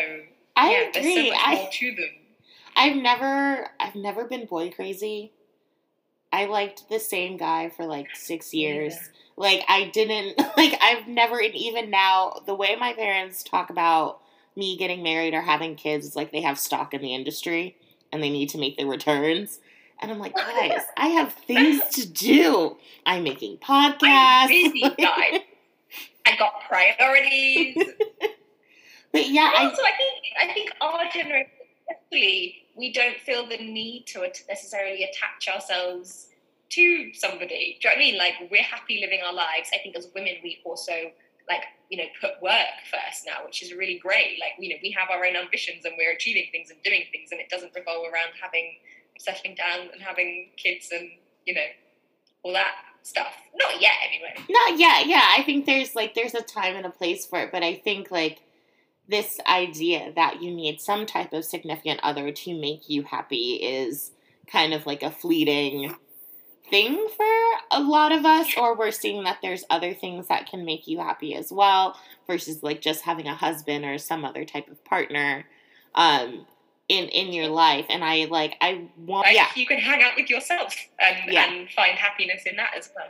I 0.57 0.71
yeah, 0.71 0.99
agree. 0.99 1.29
so 1.29 1.35
I, 1.35 1.69
to 1.71 1.95
them. 1.95 2.09
I've 2.75 2.95
never, 2.95 3.69
I've 3.79 3.95
never 3.95 4.25
been 4.25 4.45
boy 4.45 4.71
crazy. 4.71 5.31
I 6.33 6.45
liked 6.45 6.89
the 6.89 6.99
same 6.99 7.37
guy 7.37 7.69
for 7.69 7.85
like 7.85 8.15
six 8.15 8.53
years. 8.53 8.93
Yeah 8.93 9.07
like 9.37 9.63
I 9.69 9.85
didn't 9.85 10.37
like 10.57 10.77
I've 10.81 11.07
never 11.07 11.39
and 11.39 11.55
even 11.55 11.89
now 11.89 12.41
the 12.45 12.55
way 12.55 12.75
my 12.75 12.93
parents 12.93 13.43
talk 13.43 13.69
about 13.69 14.19
me 14.55 14.75
getting 14.75 15.03
married 15.03 15.33
or 15.33 15.41
having 15.41 15.75
kids 15.75 16.05
is 16.05 16.15
like 16.15 16.31
they 16.31 16.41
have 16.41 16.59
stock 16.59 16.93
in 16.93 17.01
the 17.01 17.13
industry 17.13 17.77
and 18.11 18.21
they 18.21 18.29
need 18.29 18.49
to 18.49 18.57
make 18.57 18.75
their 18.75 18.87
returns. 18.87 19.59
And 20.01 20.11
I'm 20.11 20.19
like, 20.19 20.35
guys, 20.35 20.81
I 20.97 21.07
have 21.09 21.33
things 21.33 21.81
to 21.91 22.07
do. 22.07 22.77
I'm 23.05 23.23
making 23.23 23.57
podcasts. 23.57 24.01
I'm 24.01 24.47
busy, 24.49 24.81
guys. 24.81 25.41
I 26.25 26.35
got 26.37 26.53
priorities. 26.67 27.77
But 29.11 29.29
yeah, 29.29 29.51
I, 29.55 29.65
also, 29.65 29.81
I 29.81 29.97
think 29.97 30.13
I 30.41 30.53
think 30.53 30.71
our 30.81 31.11
generation, 31.11 31.51
especially, 31.89 32.67
we 32.75 32.93
don't 32.93 33.17
feel 33.17 33.47
the 33.47 33.57
need 33.57 34.05
to 34.07 34.27
necessarily 34.47 35.03
attach 35.03 35.47
ourselves 35.53 36.27
to 36.69 37.13
somebody. 37.13 37.77
Do 37.81 37.87
you 37.87 37.89
know 37.89 37.89
what 37.89 37.95
I 37.95 37.99
mean? 37.99 38.17
Like 38.17 38.33
we're 38.51 38.63
happy 38.63 38.99
living 39.01 39.21
our 39.25 39.33
lives. 39.33 39.69
I 39.73 39.77
think 39.79 39.95
as 39.95 40.09
women 40.13 40.35
we 40.43 40.59
also 40.65 40.93
like, 41.49 41.63
you 41.89 41.97
know, 41.97 42.03
put 42.19 42.41
work 42.41 42.75
first 42.91 43.25
now, 43.25 43.45
which 43.45 43.63
is 43.63 43.73
really 43.73 43.99
great. 43.99 44.37
Like, 44.39 44.51
you 44.59 44.69
know, 44.69 44.75
we 44.83 44.91
have 44.91 45.09
our 45.09 45.25
own 45.25 45.35
ambitions 45.35 45.85
and 45.85 45.93
we're 45.97 46.11
achieving 46.11 46.47
things 46.51 46.69
and 46.69 46.81
doing 46.83 47.03
things 47.11 47.29
and 47.31 47.39
it 47.39 47.49
doesn't 47.49 47.73
revolve 47.73 48.03
around 48.03 48.35
having 48.41 48.75
settling 49.17 49.55
down 49.55 49.89
and 49.93 50.01
having 50.01 50.49
kids 50.57 50.89
and, 50.91 51.09
you 51.45 51.53
know, 51.53 51.65
all 52.43 52.53
that 52.53 52.75
stuff. 53.03 53.33
Not 53.55 53.81
yet 53.81 53.93
anyway. 54.05 54.35
Not 54.49 54.77
yet, 54.77 55.07
yeah. 55.07 55.23
I 55.37 55.43
think 55.43 55.65
there's 55.65 55.95
like 55.95 56.13
there's 56.13 56.35
a 56.35 56.41
time 56.41 56.75
and 56.75 56.85
a 56.85 56.89
place 56.89 57.25
for 57.25 57.39
it, 57.39 57.51
but 57.51 57.63
I 57.63 57.75
think 57.75 58.11
like 58.11 58.39
this 59.07 59.39
idea 59.47 60.11
that 60.15 60.41
you 60.41 60.53
need 60.53 60.81
some 60.81 61.05
type 61.05 61.33
of 61.33 61.45
significant 61.45 61.99
other 62.03 62.31
to 62.31 62.59
make 62.59 62.89
you 62.89 63.03
happy 63.03 63.53
is 63.55 64.11
kind 64.51 64.73
of 64.73 64.85
like 64.85 65.03
a 65.03 65.11
fleeting 65.11 65.95
thing 66.69 67.07
for 67.15 67.25
a 67.71 67.79
lot 67.81 68.11
of 68.11 68.25
us, 68.25 68.47
or 68.57 68.75
we're 68.75 68.91
seeing 68.91 69.23
that 69.23 69.37
there's 69.41 69.63
other 69.69 69.93
things 69.93 70.27
that 70.27 70.49
can 70.49 70.65
make 70.65 70.87
you 70.87 70.99
happy 70.99 71.33
as 71.35 71.51
well, 71.51 71.97
versus 72.27 72.61
like 72.63 72.81
just 72.81 73.03
having 73.03 73.27
a 73.27 73.35
husband 73.35 73.85
or 73.85 73.97
some 73.97 74.25
other 74.25 74.43
type 74.43 74.69
of 74.69 74.83
partner. 74.83 75.45
Um, 75.95 76.45
in 76.89 77.09
in 77.09 77.33
your 77.33 77.49
life 77.49 77.85
and 77.89 78.01
i 78.01 78.23
like 78.29 78.55
i 78.61 78.87
want 79.05 79.27
Like, 79.27 79.35
yeah 79.35 79.47
you 79.57 79.65
can 79.67 79.77
hang 79.77 80.01
out 80.03 80.13
with 80.15 80.29
yourself 80.29 80.73
and, 80.99 81.17
Yeah. 81.33 81.51
and 81.51 81.69
find 81.71 81.97
happiness 81.97 82.43
in 82.45 82.55
that 82.55 82.75
as 82.77 82.89
well. 82.95 83.09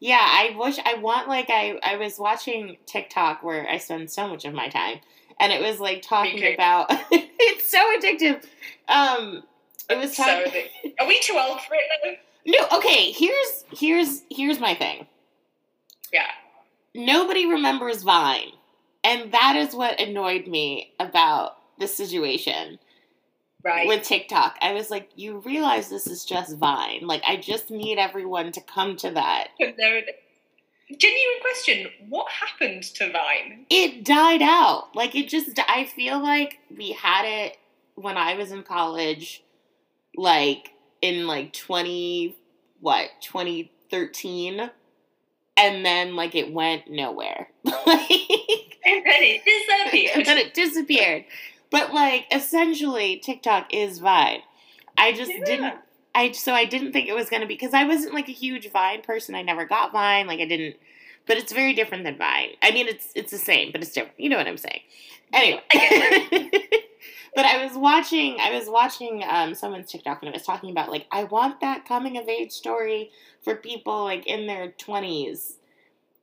Yeah 0.00 0.18
i 0.20 0.54
wish 0.58 0.78
i 0.84 0.94
want 0.94 1.28
like 1.28 1.50
i 1.50 1.78
i 1.82 1.96
was 1.96 2.18
watching 2.18 2.76
tiktok 2.86 3.42
where 3.42 3.68
i 3.68 3.78
spend 3.78 4.10
so 4.10 4.28
much 4.28 4.44
of 4.44 4.54
my 4.54 4.68
time 4.68 4.98
and 5.40 5.52
it 5.52 5.60
was 5.60 5.80
like 5.80 6.02
talking 6.02 6.54
about 6.54 6.86
it's 7.10 7.70
so 7.70 7.78
addictive. 7.98 8.44
Um 8.88 9.42
it 9.90 9.96
was 9.96 10.16
So 10.16 10.24
are 10.24 11.06
we 11.06 11.20
too 11.20 11.38
old 11.38 11.60
for 11.62 11.74
it 11.74 12.18
no 12.46 12.78
okay 12.78 13.12
here's 13.12 13.64
here's 13.72 14.22
here's 14.30 14.60
my 14.60 14.74
thing. 14.74 15.06
Yeah. 16.12 16.26
nobody 16.94 17.46
remembers 17.46 18.02
vine 18.02 18.52
and 19.04 19.32
that 19.32 19.56
is 19.56 19.74
what 19.74 20.00
annoyed 20.00 20.46
me 20.46 20.92
about 20.98 21.56
the 21.78 21.86
situation 21.86 22.78
Right. 23.64 23.88
with 23.88 24.04
TikTok. 24.04 24.56
I 24.62 24.72
was 24.72 24.90
like, 24.90 25.10
you 25.16 25.38
realize 25.40 25.88
this 25.88 26.06
is 26.06 26.24
just 26.24 26.56
Vine. 26.56 27.00
Like, 27.06 27.22
I 27.26 27.36
just 27.36 27.70
need 27.70 27.98
everyone 27.98 28.52
to 28.52 28.60
come 28.60 28.96
to 28.98 29.10
that. 29.10 29.48
There 29.58 29.98
it 29.98 30.08
is. 30.90 30.96
Genuine 30.96 31.40
question: 31.42 31.86
What 32.08 32.28
happened 32.30 32.82
to 32.84 33.10
Vine? 33.12 33.66
It 33.68 34.04
died 34.04 34.40
out. 34.42 34.94
Like, 34.94 35.14
it 35.14 35.28
just, 35.28 35.58
I 35.68 35.84
feel 35.84 36.18
like 36.22 36.58
we 36.74 36.92
had 36.92 37.24
it 37.26 37.56
when 37.96 38.16
I 38.16 38.34
was 38.36 38.52
in 38.52 38.62
college, 38.62 39.42
like, 40.16 40.70
in 41.02 41.26
like 41.26 41.52
20, 41.52 42.36
what, 42.80 43.08
2013. 43.20 44.70
And 45.58 45.84
then, 45.84 46.14
like, 46.16 46.34
it 46.36 46.52
went 46.52 46.88
nowhere. 46.88 47.48
like, 47.64 47.76
And 47.86 49.04
then 49.04 49.22
it 49.22 49.42
disappeared. 49.44 50.16
and 50.16 50.26
then 50.26 50.38
it 50.38 50.54
disappeared. 50.54 51.24
But, 51.70 51.92
like, 51.92 52.26
essentially, 52.32 53.16
TikTok 53.18 53.72
is 53.74 53.98
Vine. 53.98 54.40
I 54.96 55.12
just 55.12 55.30
Yeah. 55.30 55.44
didn't 55.44 55.74
I 56.14 56.32
so 56.32 56.52
I 56.52 56.64
didn't 56.64 56.92
think 56.92 57.06
it 57.08 57.14
was 57.14 57.30
gonna 57.30 57.46
be 57.46 57.54
because 57.54 57.74
I 57.74 57.84
wasn't 57.84 58.12
like 58.14 58.28
a 58.28 58.32
huge 58.32 58.68
Vine 58.72 59.02
person. 59.02 59.34
I 59.36 59.42
never 59.42 59.64
got 59.64 59.92
Vine. 59.92 60.26
Like 60.26 60.40
I 60.40 60.46
didn't, 60.46 60.76
but 61.26 61.36
it's 61.36 61.52
very 61.52 61.74
different 61.74 62.02
than 62.04 62.16
Vine. 62.18 62.50
I 62.62 62.72
mean, 62.72 62.88
it's 62.88 63.12
it's 63.14 63.30
the 63.30 63.38
same, 63.38 63.70
but 63.70 63.82
it's 63.82 63.92
different. 63.92 64.18
You 64.18 64.28
know 64.30 64.36
what 64.36 64.48
I'm 64.48 64.56
saying? 64.56 64.80
Anyway, 65.32 65.62
but 67.34 67.44
I 67.44 67.62
was 67.64 67.76
watching 67.76 68.38
I 68.40 68.50
was 68.52 68.68
watching 68.68 69.22
um 69.28 69.54
someone's 69.54 69.90
TikTok 69.92 70.22
and 70.22 70.28
it 70.28 70.34
was 70.34 70.44
talking 70.44 70.70
about 70.70 70.90
like 70.90 71.06
I 71.12 71.24
want 71.24 71.60
that 71.60 71.86
coming 71.86 72.16
of 72.16 72.28
age 72.28 72.50
story 72.52 73.10
for 73.42 73.54
people 73.54 74.02
like 74.04 74.26
in 74.26 74.46
their 74.46 74.72
twenties, 74.72 75.58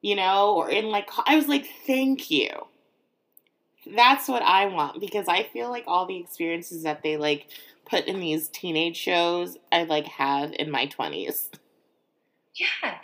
you 0.02 0.16
know, 0.16 0.56
or 0.56 0.70
in 0.70 0.90
like 0.90 1.10
I 1.26 1.36
was 1.36 1.48
like, 1.48 1.68
thank 1.88 2.30
you. 2.32 2.50
That's 3.94 4.28
what 4.28 4.42
I 4.42 4.66
want 4.66 5.00
because 5.00 5.28
I 5.28 5.44
feel 5.44 5.70
like 5.70 5.84
all 5.88 6.06
the 6.06 6.18
experiences 6.18 6.84
that 6.84 7.04
they 7.04 7.18
like 7.18 7.48
put 7.90 8.06
in 8.06 8.20
these 8.20 8.48
teenage 8.48 8.98
shows 8.98 9.58
I 9.72 9.84
like 9.84 10.06
have 10.06 10.54
in 10.58 10.72
my 10.72 10.88
20s. 10.88 11.50
Yeah, 12.56 12.96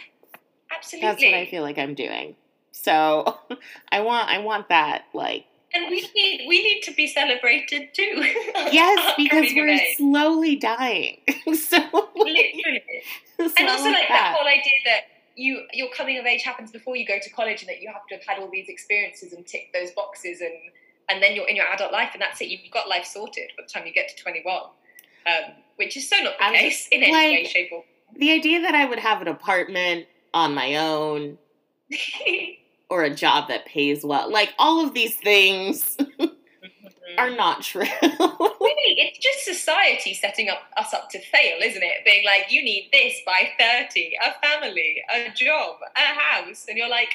absolutely. 0.76 1.08
That's 1.10 1.24
what 1.24 1.34
I 1.34 1.46
feel 1.46 1.64
like 1.64 1.78
I'm 1.78 1.94
doing. 1.94 2.36
So 2.72 3.38
I 3.92 4.02
want 4.02 4.30
I 4.30 4.40
want 4.40 4.70
that 4.70 5.04
like 5.14 5.46
And 5.74 5.86
we 5.90 6.08
need 6.16 6.46
we 6.48 6.64
need 6.64 6.82
to 6.84 6.94
be 6.94 7.08
celebrated 7.08 7.94
too. 7.94 8.04
yes 8.72 9.14
because 9.18 9.48
we're 9.54 9.80
slowly 9.98 10.56
dying. 10.56 11.18
so 11.54 11.78
literally. 12.16 12.84
so 13.38 13.50
And 13.58 13.70
also 13.70 13.86
like 13.86 14.08
that 14.08 14.10
that. 14.10 14.36
whole 14.38 14.48
idea 14.48 14.72
that 14.86 15.02
you 15.42 15.64
your 15.74 15.90
coming 15.92 16.18
of 16.18 16.26
age 16.26 16.44
happens 16.44 16.72
before 16.72 16.96
you 16.96 17.06
go 17.06 17.18
to 17.22 17.30
college 17.32 17.62
and 17.62 17.70
that 17.70 17.82
you 17.82 17.92
have 17.92 18.06
to 18.08 18.16
have 18.16 18.24
had 18.26 18.40
all 18.40 18.50
these 18.52 18.70
experiences 18.70 19.34
and 19.34 19.46
tick 19.46 19.70
those 19.74 19.92
boxes 19.92 20.42
and 20.42 20.54
and 21.10 21.22
then 21.22 21.36
you're 21.36 21.48
in 21.48 21.56
your 21.56 21.66
adult 21.74 21.92
life 21.92 22.12
and 22.14 22.22
that's 22.22 22.40
it. 22.42 22.46
You've 22.46 22.72
got 22.72 22.88
life 22.88 23.06
sorted 23.06 23.52
by 23.58 23.64
the 23.64 23.70
time 23.70 23.86
you 23.86 23.94
get 23.94 24.16
to 24.16 24.24
21 24.24 24.56
um, 25.28 25.54
which 25.76 25.98
is 25.98 26.10
so 26.10 26.18
not 26.18 26.34
the 26.40 26.58
case 26.58 26.88
in 26.92 27.04
any 27.04 27.12
like- 27.12 27.32
way 27.32 27.46
shape 27.46 27.70
or 27.72 27.84
the 28.18 28.32
idea 28.32 28.62
that 28.62 28.76
I 28.76 28.86
would 28.86 29.00
have 29.00 29.22
an 29.22 29.28
apartment 29.28 30.06
on 30.34 30.54
my 30.54 30.76
own 30.76 31.38
or 32.90 33.04
a 33.04 33.10
job 33.10 33.48
that 33.48 33.66
pays 33.66 34.04
well, 34.04 34.32
like 34.32 34.54
all 34.60 34.86
of 34.86 34.94
these 34.94 35.16
things 35.16 35.98
are 37.18 37.30
not 37.30 37.62
true. 37.62 37.86
Really, 38.84 39.02
it's 39.02 39.20
just 39.20 39.46
society 39.46 40.14
setting 40.14 40.50
up 40.50 40.64
us 40.78 40.94
up 40.94 41.10
to 41.12 41.20
fail, 41.20 41.58
isn't 41.62 41.84
it? 41.84 42.06
Being 42.06 42.26
like, 42.26 42.52
you 42.52 42.64
need 42.64 42.90
this 42.92 43.16
by 43.26 43.50
30, 43.60 44.14
a 44.24 44.48
family, 44.48 45.04
a 45.14 45.30
job, 45.34 45.78
a 45.96 46.00
house. 46.00 46.66
And 46.68 46.78
you're 46.78 46.90
like, 46.90 47.10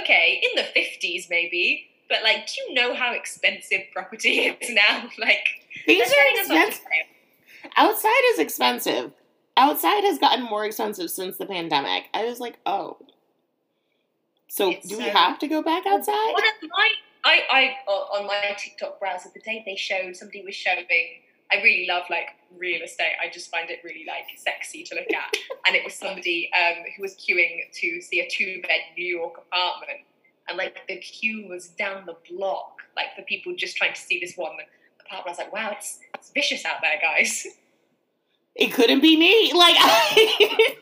okay, 0.00 0.42
in 0.42 0.56
the 0.56 0.68
50s 0.78 1.26
maybe, 1.30 1.88
but 2.08 2.22
like, 2.22 2.46
do 2.46 2.52
you 2.60 2.74
know 2.74 2.94
how 2.94 3.12
expensive 3.12 3.82
property 3.92 4.38
is 4.60 4.70
now? 4.70 5.08
Like, 5.18 5.46
they're 5.86 6.02
are 6.02 6.06
setting 6.06 6.38
us 6.40 6.50
up 6.50 6.56
to 6.56 6.66
expensive. 6.68 7.06
Outside 7.76 8.22
is 8.32 8.38
expensive. 8.38 9.12
Outside 9.56 10.04
has 10.04 10.18
gotten 10.18 10.44
more 10.44 10.64
expensive 10.64 11.10
since 11.10 11.36
the 11.36 11.46
pandemic. 11.46 12.04
I 12.14 12.24
was 12.24 12.40
like, 12.40 12.58
oh. 12.64 12.96
So 14.48 14.70
It's, 14.70 14.88
do 14.88 14.96
we 14.98 15.04
um, 15.04 15.10
have 15.10 15.38
to 15.40 15.48
go 15.48 15.62
back 15.62 15.84
outside? 15.86 16.32
One 16.32 16.42
of 16.42 16.70
my, 16.70 16.90
I, 17.28 17.42
I, 17.50 17.90
on 17.90 18.26
my 18.26 18.56
TikTok 18.56 18.98
browser 18.98 19.28
the 19.34 19.40
day 19.40 19.62
they 19.66 19.76
showed, 19.76 20.16
somebody 20.16 20.42
was 20.42 20.54
showing, 20.54 20.86
I 21.52 21.56
really 21.56 21.86
love 21.86 22.04
like 22.08 22.28
real 22.56 22.82
estate. 22.82 23.12
I 23.22 23.30
just 23.30 23.50
find 23.50 23.68
it 23.68 23.80
really 23.84 24.04
like 24.06 24.24
sexy 24.38 24.82
to 24.84 24.94
look 24.94 25.12
at. 25.12 25.34
and 25.66 25.76
it 25.76 25.84
was 25.84 25.94
somebody 25.94 26.50
um, 26.56 26.84
who 26.96 27.02
was 27.02 27.14
queuing 27.16 27.70
to 27.70 28.00
see 28.00 28.20
a 28.20 28.28
two 28.30 28.62
bed 28.62 28.80
New 28.96 29.04
York 29.04 29.34
apartment. 29.52 30.00
And 30.48 30.56
like 30.56 30.78
the 30.88 30.96
queue 30.96 31.46
was 31.48 31.68
down 31.68 32.06
the 32.06 32.16
block, 32.30 32.78
like 32.96 33.14
for 33.14 33.20
people 33.22 33.54
just 33.54 33.76
trying 33.76 33.92
to 33.92 34.00
see 34.00 34.18
this 34.20 34.34
one 34.36 34.52
apartment. 35.00 35.26
I 35.26 35.30
was 35.30 35.38
like, 35.38 35.52
wow, 35.52 35.72
it's, 35.72 35.98
it's 36.14 36.30
vicious 36.30 36.64
out 36.64 36.78
there, 36.82 36.98
guys. 37.00 37.46
It 38.56 38.72
couldn't 38.72 39.00
be 39.00 39.18
me. 39.18 39.52
Like 39.52 39.76
I 39.78 40.78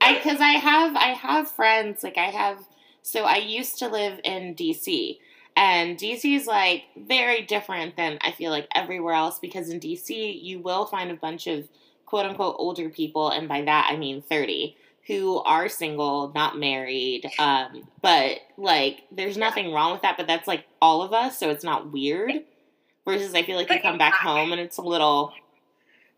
I 0.00 0.14
cuz 0.16 0.40
I 0.40 0.52
have 0.52 0.96
I 0.96 1.14
have 1.14 1.50
friends 1.50 2.02
like 2.02 2.18
I 2.18 2.26
have 2.26 2.58
so 3.02 3.24
I 3.24 3.36
used 3.36 3.78
to 3.78 3.88
live 3.88 4.20
in 4.24 4.54
DC 4.54 5.18
and 5.58 5.98
DC 5.98 6.36
is 6.36 6.46
like 6.46 6.84
very 6.96 7.42
different 7.42 7.96
than 7.96 8.18
I 8.20 8.30
feel 8.30 8.52
like 8.52 8.68
everywhere 8.74 9.14
else 9.14 9.40
because 9.40 9.70
in 9.70 9.80
DC 9.80 10.40
you 10.40 10.60
will 10.60 10.86
find 10.86 11.10
a 11.10 11.16
bunch 11.16 11.48
of 11.48 11.68
quote 12.06 12.26
unquote 12.26 12.54
older 12.58 12.88
people 12.88 13.30
and 13.30 13.48
by 13.48 13.62
that 13.62 13.88
I 13.90 13.96
mean 13.96 14.22
30 14.22 14.76
who 15.08 15.38
are 15.38 15.68
single, 15.68 16.30
not 16.32 16.58
married. 16.58 17.28
Um 17.40 17.88
but 18.00 18.38
like 18.56 19.02
there's 19.10 19.36
nothing 19.36 19.72
wrong 19.72 19.92
with 19.92 20.02
that 20.02 20.16
but 20.16 20.28
that's 20.28 20.46
like 20.46 20.64
all 20.80 21.02
of 21.02 21.12
us 21.12 21.38
so 21.38 21.50
it's 21.50 21.64
not 21.64 21.92
weird. 21.92 22.32
Versus 23.04 23.34
I 23.34 23.42
feel 23.42 23.56
like 23.56 23.70
you 23.70 23.80
come 23.80 23.98
back 23.98 24.12
back. 24.12 24.20
home 24.20 24.52
and 24.52 24.60
it's 24.60 24.78
a 24.78 24.82
little 24.82 25.32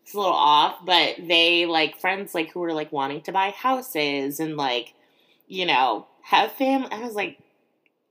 it's 0.03 0.13
a 0.13 0.17
little 0.17 0.33
off, 0.33 0.85
but 0.85 1.15
they 1.19 1.65
like 1.65 1.99
friends 1.99 2.35
like 2.35 2.51
who 2.51 2.63
are 2.63 2.73
like 2.73 2.91
wanting 2.91 3.21
to 3.21 3.31
buy 3.31 3.51
houses 3.51 4.39
and 4.39 4.55
like, 4.55 4.93
you 5.47 5.65
know, 5.65 6.05
have 6.23 6.51
family. 6.53 6.89
I 6.91 7.01
was 7.01 7.15
like, 7.15 7.39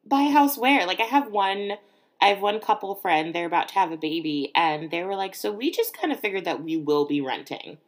buy 0.04 0.22
a 0.22 0.30
house 0.30 0.58
where? 0.58 0.86
Like 0.86 1.00
I 1.00 1.04
have 1.04 1.30
one 1.30 1.72
I 2.20 2.28
have 2.28 2.42
one 2.42 2.60
couple 2.60 2.94
friend, 2.96 3.34
they're 3.34 3.46
about 3.46 3.68
to 3.68 3.74
have 3.74 3.92
a 3.92 3.96
baby, 3.96 4.52
and 4.54 4.90
they 4.90 5.02
were 5.04 5.16
like, 5.16 5.34
so 5.34 5.50
we 5.50 5.70
just 5.70 5.96
kind 5.96 6.12
of 6.12 6.20
figured 6.20 6.44
that 6.44 6.62
we 6.62 6.76
will 6.76 7.06
be 7.06 7.20
renting 7.22 7.78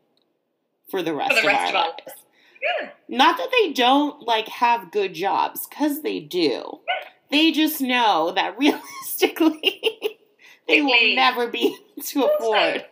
for 0.89 1.03
the 1.03 1.15
rest, 1.15 1.35
For 1.35 1.43
the 1.43 1.47
rest 1.47 1.63
of 1.65 1.69
of 1.71 1.75
our 1.75 1.83
our 1.83 1.89
lives. 1.89 2.23
Yeah. 2.81 2.91
Not 3.09 3.37
that 3.37 3.51
they 3.51 3.73
don't 3.73 4.27
like 4.27 4.49
have 4.49 4.91
good 4.91 5.13
jobs, 5.13 5.67
because 5.67 6.01
they 6.03 6.21
do. 6.21 6.81
Yeah. 6.89 7.09
They 7.31 7.53
just 7.53 7.81
know 7.81 8.33
that 8.35 8.57
realistically 8.59 10.19
they 10.67 10.81
will 10.81 11.15
never 11.15 11.49
be 11.49 11.77
able 11.77 12.03
to 12.03 12.23
Also, 12.23 12.37
afford. 12.39 12.87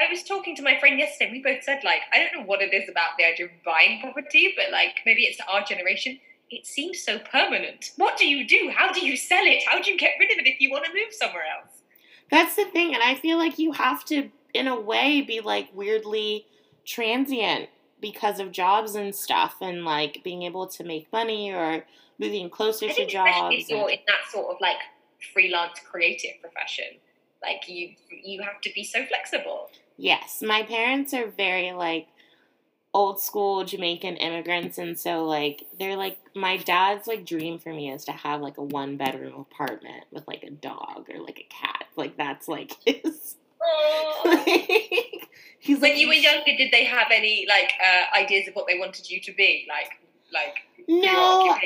I 0.00 0.10
was 0.10 0.22
talking 0.22 0.54
to 0.56 0.62
my 0.62 0.78
friend 0.78 0.98
yesterday. 0.98 1.30
We 1.32 1.42
both 1.42 1.62
said, 1.62 1.82
like, 1.84 2.00
I 2.12 2.18
don't 2.18 2.40
know 2.40 2.46
what 2.46 2.60
it 2.60 2.74
is 2.74 2.88
about 2.88 3.16
the 3.18 3.24
idea 3.24 3.46
of 3.46 3.52
buying 3.64 4.00
property, 4.00 4.54
but 4.56 4.70
like 4.70 5.00
maybe 5.06 5.22
it's 5.22 5.40
our 5.48 5.64
generation. 5.64 6.18
It 6.54 6.66
seems 6.66 7.02
so 7.02 7.18
permanent. 7.18 7.90
What 7.96 8.16
do 8.16 8.28
you 8.28 8.46
do? 8.46 8.72
How 8.74 8.92
do 8.92 9.04
you 9.04 9.16
sell 9.16 9.44
it? 9.44 9.64
How 9.66 9.80
do 9.82 9.90
you 9.90 9.98
get 9.98 10.12
rid 10.20 10.30
of 10.30 10.38
it 10.38 10.46
if 10.46 10.60
you 10.60 10.70
want 10.70 10.84
to 10.84 10.92
move 10.92 11.12
somewhere 11.12 11.42
else? 11.42 11.82
That's 12.30 12.54
the 12.54 12.64
thing, 12.64 12.94
and 12.94 13.02
I 13.02 13.16
feel 13.16 13.38
like 13.38 13.58
you 13.58 13.72
have 13.72 14.04
to, 14.06 14.30
in 14.54 14.68
a 14.68 14.80
way, 14.80 15.20
be 15.20 15.40
like 15.40 15.68
weirdly 15.74 16.46
transient 16.84 17.68
because 18.00 18.38
of 18.38 18.52
jobs 18.52 18.94
and 18.94 19.14
stuff, 19.14 19.56
and 19.60 19.84
like 19.84 20.22
being 20.22 20.42
able 20.42 20.66
to 20.68 20.84
make 20.84 21.12
money 21.12 21.52
or 21.52 21.84
moving 22.18 22.48
closer 22.48 22.88
to 22.88 23.06
jobs. 23.06 23.54
if 23.54 23.68
you're 23.68 23.90
in 23.90 23.98
that 24.06 24.30
sort 24.30 24.54
of 24.54 24.60
like 24.60 24.76
freelance 25.32 25.80
creative 25.90 26.40
profession, 26.40 26.98
like 27.42 27.68
you 27.68 27.94
you 28.08 28.42
have 28.42 28.60
to 28.60 28.70
be 28.74 28.84
so 28.84 29.04
flexible. 29.06 29.70
Yes, 29.96 30.40
my 30.40 30.62
parents 30.62 31.12
are 31.14 31.26
very 31.26 31.72
like 31.72 32.06
old 32.94 33.20
school 33.20 33.64
Jamaican 33.64 34.16
immigrants, 34.16 34.78
and 34.78 34.98
so 34.98 35.24
like 35.24 35.66
they're 35.78 35.96
like 35.96 36.18
my 36.34 36.56
dad's 36.56 37.06
like 37.06 37.26
dream 37.26 37.58
for 37.58 37.70
me 37.70 37.90
is 37.90 38.04
to 38.04 38.12
have 38.12 38.40
like 38.40 38.56
a 38.56 38.62
one 38.62 38.96
bedroom 38.96 39.34
apartment 39.34 40.04
with 40.12 40.26
like 40.28 40.44
a 40.44 40.50
dog 40.50 41.10
or 41.12 41.20
like 41.20 41.40
a 41.40 41.54
cat. 41.54 41.84
Like 41.96 42.16
that's 42.16 42.48
like 42.48 42.76
his. 42.86 43.36
like, 44.24 45.28
he's 45.58 45.80
like 45.80 45.92
when 45.92 45.96
you 45.96 46.06
were 46.06 46.14
younger, 46.14 46.52
did 46.56 46.70
they 46.70 46.84
have 46.84 47.08
any 47.10 47.46
like 47.48 47.72
uh, 47.82 48.18
ideas 48.18 48.46
of 48.46 48.54
what 48.54 48.66
they 48.68 48.78
wanted 48.78 49.10
you 49.10 49.20
to 49.20 49.32
be? 49.32 49.66
Like 49.68 49.98
like 50.32 50.88
no. 50.88 51.58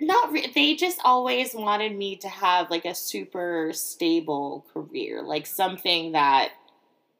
Not 0.00 0.32
re- 0.32 0.50
they 0.52 0.74
just 0.74 0.98
always 1.04 1.54
wanted 1.54 1.96
me 1.96 2.16
to 2.16 2.28
have 2.28 2.68
like 2.68 2.84
a 2.84 2.96
super 2.96 3.70
stable 3.72 4.66
career, 4.72 5.22
like 5.22 5.46
something 5.46 6.12
that 6.12 6.50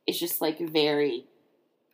is 0.09 0.19
just 0.19 0.41
like 0.41 0.59
very 0.59 1.25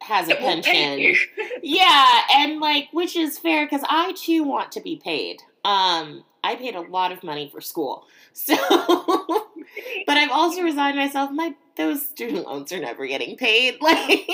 has 0.03 0.27
a 0.27 0.31
That 0.31 0.41
will 0.41 0.63
pay 0.63 0.73
pension. 0.73 1.17
Yeah, 1.63 2.07
and 2.35 2.61
like 2.61 2.89
which 2.93 3.17
is 3.17 3.39
fair 3.39 3.67
cuz 3.69 3.83
I 3.89 4.13
too 4.13 4.45
want 4.45 4.73
to 4.73 4.81
be 4.81 4.97
paid. 4.97 5.43
Um 5.65 6.25
I 6.43 6.57
paid 6.57 6.75
a 6.75 6.81
lot 6.81 7.13
of 7.13 7.23
money 7.23 7.49
for 7.53 7.61
school. 7.61 8.07
So 8.33 8.55
but 10.07 10.17
I've 10.17 10.31
also 10.31 10.63
resigned 10.63 10.97
myself 10.97 11.31
my 11.33 11.55
those 11.77 12.07
student 12.07 12.47
loans 12.47 12.73
are 12.73 12.79
never 12.79 13.07
getting 13.07 13.37
paid. 13.37 13.81
Like 13.81 14.29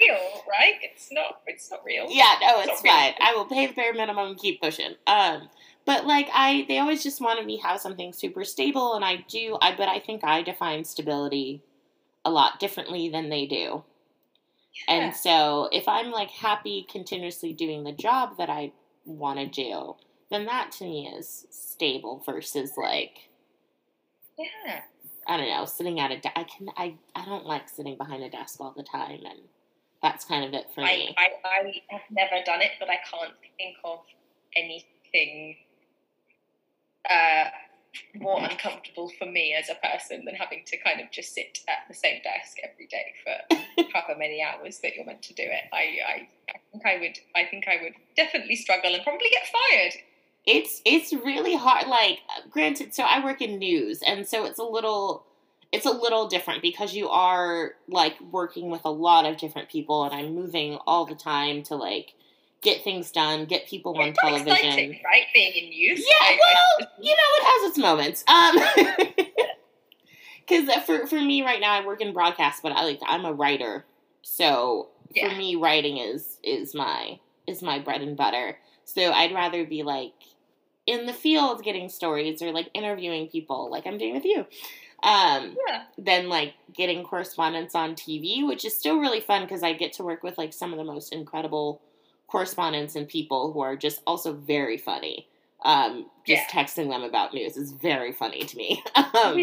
real, 0.00 0.42
right? 0.48 0.74
It's 0.82 1.10
not. 1.12 1.40
It's 1.46 1.70
not 1.70 1.84
real. 1.84 2.06
Yeah, 2.08 2.34
no, 2.40 2.60
It's 2.60 2.70
it's 2.72 2.84
not 2.84 2.92
fine. 2.92 3.14
I 3.20 3.34
will 3.34 3.44
pay 3.44 3.66
the 3.66 3.74
bare 3.74 3.92
minimum 3.92 4.28
and 4.28 4.38
keep 4.38 4.60
pushing. 4.60 4.94
Um, 5.06 5.48
but 5.84 6.06
like 6.06 6.28
I, 6.32 6.64
they 6.68 6.78
always 6.78 7.02
just 7.02 7.20
wanted 7.20 7.46
me 7.46 7.58
to 7.58 7.66
have 7.66 7.80
something 7.80 8.12
super 8.12 8.44
stable, 8.44 8.94
and 8.94 9.04
I 9.04 9.24
do. 9.28 9.58
I 9.60 9.74
but 9.74 9.88
I 9.88 9.98
think 9.98 10.24
I 10.24 10.42
define 10.42 10.84
stability 10.84 11.62
a 12.24 12.30
lot 12.30 12.60
differently 12.60 13.08
than 13.08 13.28
they 13.28 13.46
do. 13.46 13.84
Yeah. 14.88 14.94
And 14.94 15.16
so, 15.16 15.68
if 15.72 15.88
I'm 15.88 16.10
like 16.10 16.30
happy 16.30 16.86
continuously 16.90 17.52
doing 17.52 17.84
the 17.84 17.92
job 17.92 18.38
that 18.38 18.48
I 18.48 18.72
want 19.04 19.38
to 19.38 19.46
do, 19.46 19.96
then 20.30 20.46
that 20.46 20.72
to 20.72 20.84
me 20.84 21.08
is 21.08 21.46
stable 21.50 22.22
versus 22.24 22.72
like 22.76 23.30
yeah. 24.38 24.80
I 25.28 25.36
don't 25.36 25.48
know, 25.48 25.64
sitting 25.64 26.00
at 26.00 26.10
a. 26.10 26.18
De- 26.18 26.38
I 26.38 26.44
can. 26.44 26.68
I. 26.76 26.94
I 27.14 27.24
don't 27.24 27.46
like 27.46 27.68
sitting 27.68 27.96
behind 27.96 28.22
a 28.22 28.30
desk 28.30 28.60
all 28.60 28.72
the 28.76 28.82
time, 28.82 29.20
and 29.24 29.40
that's 30.02 30.24
kind 30.24 30.44
of 30.44 30.54
it 30.54 30.66
for 30.74 30.82
I, 30.82 30.96
me. 30.96 31.16
I, 31.18 31.28
I 31.44 31.72
have 31.90 32.00
never 32.10 32.42
done 32.44 32.62
it, 32.62 32.70
but 32.80 32.88
I 32.88 32.98
can't 33.08 33.34
think 33.58 33.76
of 33.84 34.00
anything 34.56 35.56
uh, 37.08 37.44
more 38.14 38.40
uncomfortable 38.42 39.10
for 39.18 39.26
me 39.26 39.54
as 39.54 39.68
a 39.68 39.74
person 39.86 40.24
than 40.24 40.34
having 40.34 40.62
to 40.66 40.76
kind 40.78 41.00
of 41.00 41.10
just 41.10 41.34
sit 41.34 41.58
at 41.68 41.86
the 41.88 41.94
same 41.94 42.20
desk 42.22 42.56
every 42.62 42.86
day 42.86 43.12
for 43.24 43.84
however 43.92 44.18
many 44.18 44.42
hours 44.42 44.78
that 44.80 44.94
you're 44.94 45.04
meant 45.06 45.22
to 45.22 45.34
do 45.34 45.42
it. 45.42 45.64
I, 45.72 45.98
I, 46.06 46.28
I 46.54 46.58
think 46.72 46.86
I 46.86 46.98
would. 47.00 47.18
I 47.36 47.44
think 47.50 47.64
I 47.68 47.82
would 47.82 47.94
definitely 48.16 48.56
struggle 48.56 48.94
and 48.94 49.02
probably 49.02 49.28
get 49.30 49.46
fired. 49.46 49.92
it's 50.46 50.80
it's 50.84 51.12
really 51.12 51.54
hard 51.54 51.86
like 51.86 52.18
granted 52.50 52.94
so 52.94 53.02
i 53.02 53.22
work 53.22 53.42
in 53.42 53.58
news 53.58 54.00
and 54.06 54.26
so 54.26 54.44
it's 54.46 54.58
a 54.58 54.64
little 54.64 55.24
it's 55.70 55.86
a 55.86 55.90
little 55.90 56.26
different 56.28 56.62
because 56.62 56.94
you 56.94 57.08
are 57.08 57.72
like 57.88 58.14
working 58.32 58.70
with 58.70 58.80
a 58.84 58.90
lot 58.90 59.26
of 59.26 59.36
different 59.36 59.68
people 59.68 60.04
and 60.04 60.14
i'm 60.14 60.34
moving 60.34 60.78
all 60.86 61.04
the 61.04 61.14
time 61.14 61.62
to 61.62 61.74
like 61.76 62.14
get 62.62 62.84
things 62.84 63.10
done 63.10 63.44
get 63.46 63.66
people 63.66 63.96
on 63.98 64.08
It's 64.08 64.18
television 64.18 64.48
exciting, 64.50 65.00
right? 65.04 65.26
Being 65.32 65.52
in 65.54 65.70
news. 65.70 66.00
yeah 66.00 66.36
well 66.36 66.88
you 67.00 67.10
know 67.10 67.30
it 67.38 67.44
has 67.44 67.70
its 67.70 67.78
moments 67.78 68.24
um 68.28 69.16
because 70.46 70.84
for 70.84 71.06
for 71.06 71.20
me 71.20 71.42
right 71.42 71.60
now 71.60 71.72
i 71.72 71.84
work 71.84 72.00
in 72.00 72.12
broadcast 72.12 72.62
but 72.62 72.72
i 72.72 72.84
like 72.84 73.00
i'm 73.06 73.24
a 73.24 73.32
writer 73.32 73.84
so 74.22 74.88
for 75.18 75.34
me 75.36 75.56
writing 75.56 75.96
is 75.98 76.38
is 76.42 76.74
my 76.74 77.18
is 77.46 77.62
my 77.62 77.78
bread 77.78 78.00
and 78.00 78.16
butter 78.16 78.58
so 78.84 79.10
i'd 79.12 79.32
rather 79.34 79.64
be 79.64 79.82
like 79.82 80.12
in 80.86 81.06
the 81.06 81.12
field 81.12 81.62
getting 81.62 81.88
stories 81.88 82.42
or 82.42 82.52
like 82.52 82.68
interviewing 82.74 83.28
people 83.28 83.70
like 83.70 83.86
i'm 83.86 83.98
doing 83.98 84.14
with 84.14 84.24
you 84.24 84.40
um 85.02 85.56
yeah. 85.68 85.84
than 85.96 86.28
like 86.28 86.54
getting 86.74 87.02
correspondence 87.02 87.74
on 87.74 87.94
tv 87.94 88.46
which 88.46 88.64
is 88.64 88.76
still 88.76 88.98
really 88.98 89.20
fun 89.20 89.42
because 89.42 89.62
i 89.62 89.72
get 89.72 89.92
to 89.92 90.02
work 90.02 90.22
with 90.22 90.36
like 90.36 90.52
some 90.52 90.72
of 90.72 90.78
the 90.78 90.84
most 90.84 91.12
incredible 91.12 91.80
correspondents 92.30 92.94
and 92.94 93.08
people 93.08 93.52
who 93.52 93.60
are 93.60 93.76
just 93.76 94.00
also 94.06 94.32
very 94.32 94.76
funny 94.76 95.26
um 95.62 96.06
just 96.26 96.48
texting 96.48 96.88
them 96.88 97.02
about 97.02 97.34
news 97.34 97.56
is 97.56 97.72
very 97.72 98.12
funny 98.12 98.44
to 98.44 98.56
me 98.56 98.82
um 98.94 99.04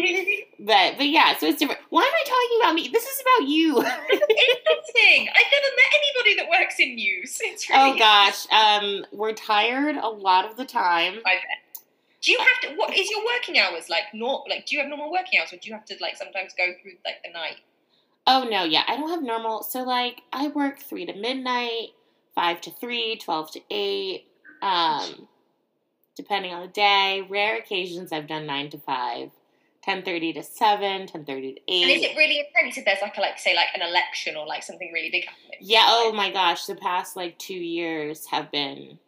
but 0.58 0.96
but 0.96 1.06
yeah 1.06 1.36
so 1.36 1.46
it's 1.46 1.60
different 1.60 1.80
why 1.90 2.02
am 2.02 2.08
i 2.08 2.24
talking 2.24 2.58
about 2.60 2.74
me 2.74 2.88
this 2.92 3.04
is 3.04 3.22
about 3.22 3.48
you 3.48 3.76
Interesting. 4.98 5.28
I've 5.28 5.52
never 5.52 5.70
met 5.76 5.90
anybody 5.94 6.36
that 6.36 6.48
works 6.50 6.76
in 6.78 6.94
news. 6.94 7.38
It's 7.40 7.68
really 7.68 7.92
oh 7.92 7.98
gosh 7.98 8.46
um 8.50 9.04
we're 9.12 9.32
tired 9.32 9.96
a 9.96 10.08
lot 10.08 10.44
of 10.44 10.56
the 10.56 10.64
time 10.64 11.20
I 11.24 11.34
bet. 11.34 11.84
Do 12.20 12.32
you 12.32 12.38
have 12.38 12.70
to? 12.70 12.76
What 12.76 12.96
is 12.96 13.08
your 13.10 13.24
working 13.24 13.58
hours 13.58 13.88
like? 13.88 14.02
Not 14.12 14.44
like. 14.48 14.66
Do 14.66 14.74
you 14.74 14.82
have 14.82 14.88
normal 14.88 15.12
working 15.12 15.38
hours, 15.38 15.52
or 15.52 15.56
do 15.56 15.68
you 15.68 15.74
have 15.74 15.84
to 15.86 15.96
like 16.00 16.16
sometimes 16.16 16.52
go 16.56 16.72
through 16.82 16.94
like 17.04 17.22
the 17.24 17.30
night? 17.32 17.58
oh 18.28 18.46
no 18.48 18.62
yeah 18.62 18.82
i 18.86 18.96
don't 18.96 19.08
have 19.08 19.22
normal 19.22 19.62
so 19.62 19.82
like 19.82 20.20
i 20.32 20.48
work 20.48 20.78
3 20.78 21.06
to 21.06 21.14
midnight 21.14 21.88
5 22.38 22.60
to 22.60 22.70
3 22.70 23.16
12 23.16 23.50
to 23.50 23.60
8 23.68 24.24
um 24.62 25.28
depending 26.14 26.52
on 26.52 26.62
the 26.62 26.68
day 26.68 27.26
rare 27.28 27.58
occasions 27.58 28.12
i've 28.12 28.28
done 28.28 28.46
9 28.46 28.70
to 28.70 28.78
5 28.78 29.30
10.30 29.84 30.34
to 30.34 30.42
7 30.44 31.06
10.30 31.06 31.06
to 31.06 31.26
8 31.26 31.60
And 31.68 31.90
is 31.90 32.02
it 32.02 32.16
really 32.16 32.38
intense 32.46 32.76
if 32.76 32.84
there's 32.84 33.02
like 33.02 33.16
a 33.16 33.20
like 33.20 33.38
say 33.38 33.56
like 33.56 33.68
an 33.74 33.82
election 33.82 34.36
or 34.36 34.46
like 34.46 34.62
something 34.62 34.92
really 34.92 35.10
big 35.10 35.24
happening? 35.24 35.58
Yeah, 35.60 35.86
oh 35.88 36.12
my 36.12 36.30
gosh, 36.30 36.66
the 36.66 36.74
past 36.74 37.16
like 37.16 37.38
two 37.38 37.54
years 37.54 38.26
have 38.26 38.52
been 38.52 38.98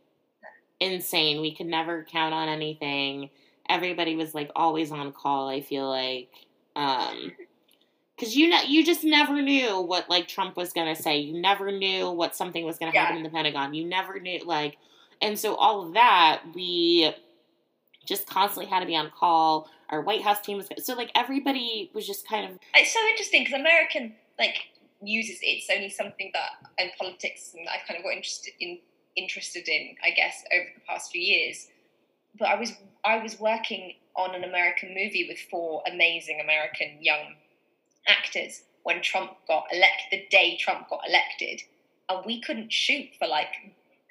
insane. 0.81 1.41
We 1.41 1.55
could 1.55 1.67
never 1.67 2.05
count 2.05 2.33
on 2.33 2.49
anything. 2.49 3.31
Everybody 3.69 4.17
was 4.17 4.35
like 4.35 4.51
always 4.57 4.91
on 4.91 5.13
call, 5.13 5.49
I 5.49 5.61
feel 5.61 5.89
like. 5.89 6.33
Um 6.75 7.33
because 8.21 8.37
you 8.37 8.49
know 8.49 8.61
you 8.67 8.85
just 8.85 9.03
never 9.03 9.41
knew 9.41 9.81
what 9.81 10.11
like 10.11 10.29
Trump 10.29 10.55
was 10.55 10.75
gonna 10.75 10.95
say. 10.95 11.17
You 11.19 11.41
never 11.41 11.73
knew 11.73 12.11
what 12.11 12.37
something 12.37 12.67
was 12.67 12.79
gonna 12.79 12.93
happen 12.93 13.17
in 13.17 13.23
the 13.23 13.31
Pentagon. 13.31 13.73
You 13.73 13.87
never 13.87 14.21
knew 14.21 14.45
like 14.45 14.77
and 15.23 15.39
so 15.39 15.55
all 15.55 15.87
of 15.87 15.95
that 15.95 16.43
we 16.55 17.15
just 18.05 18.27
constantly 18.29 18.71
had 18.71 18.81
to 18.81 18.87
be 18.87 18.95
on 18.95 19.11
call. 19.11 19.71
Our 19.89 20.03
White 20.03 20.23
House 20.23 20.41
team 20.43 20.59
was 20.59 20.69
so 20.79 20.95
like 20.95 21.11
everybody 21.15 21.91
was 21.95 22.07
just 22.07 22.29
kind 22.29 22.51
of 22.51 22.59
It's 22.75 22.93
so 22.93 23.01
interesting 23.09 23.43
because 23.43 23.59
American 23.59 24.15
like 24.39 24.69
uses 25.03 25.39
it's 25.41 25.67
only 25.75 25.89
something 25.89 26.31
that 26.35 26.51
and 26.79 26.91
politics 26.99 27.55
and 27.57 27.67
I've 27.69 27.87
kind 27.89 27.97
of 27.97 28.05
got 28.05 28.13
interested 28.13 28.53
in 28.61 28.79
interested 29.17 29.67
in 29.67 29.95
I 30.05 30.11
guess 30.11 30.45
over 30.53 30.67
the 30.75 30.83
past 30.87 31.11
few 31.11 31.23
years. 31.23 31.69
But 32.39 32.49
I 32.49 32.57
was 32.57 32.75
I 33.03 33.23
was 33.23 33.41
working 33.41 33.95
on 34.15 34.35
an 34.35 34.45
American 34.45 34.91
movie 34.91 35.25
with 35.27 35.39
four 35.51 35.83
amazing 35.91 36.41
American 36.43 36.99
young 37.01 37.37
actors 38.09 38.63
when 38.83 39.03
Trump 39.03 39.33
got 39.47 39.65
elected 39.73 40.07
the 40.11 40.27
day 40.31 40.57
Trump 40.59 40.89
got 40.89 41.01
elected 41.09 41.61
and 42.09 42.25
we 42.25 42.41
couldn't 42.41 42.73
shoot 42.73 43.07
for 43.19 43.29
like 43.29 43.53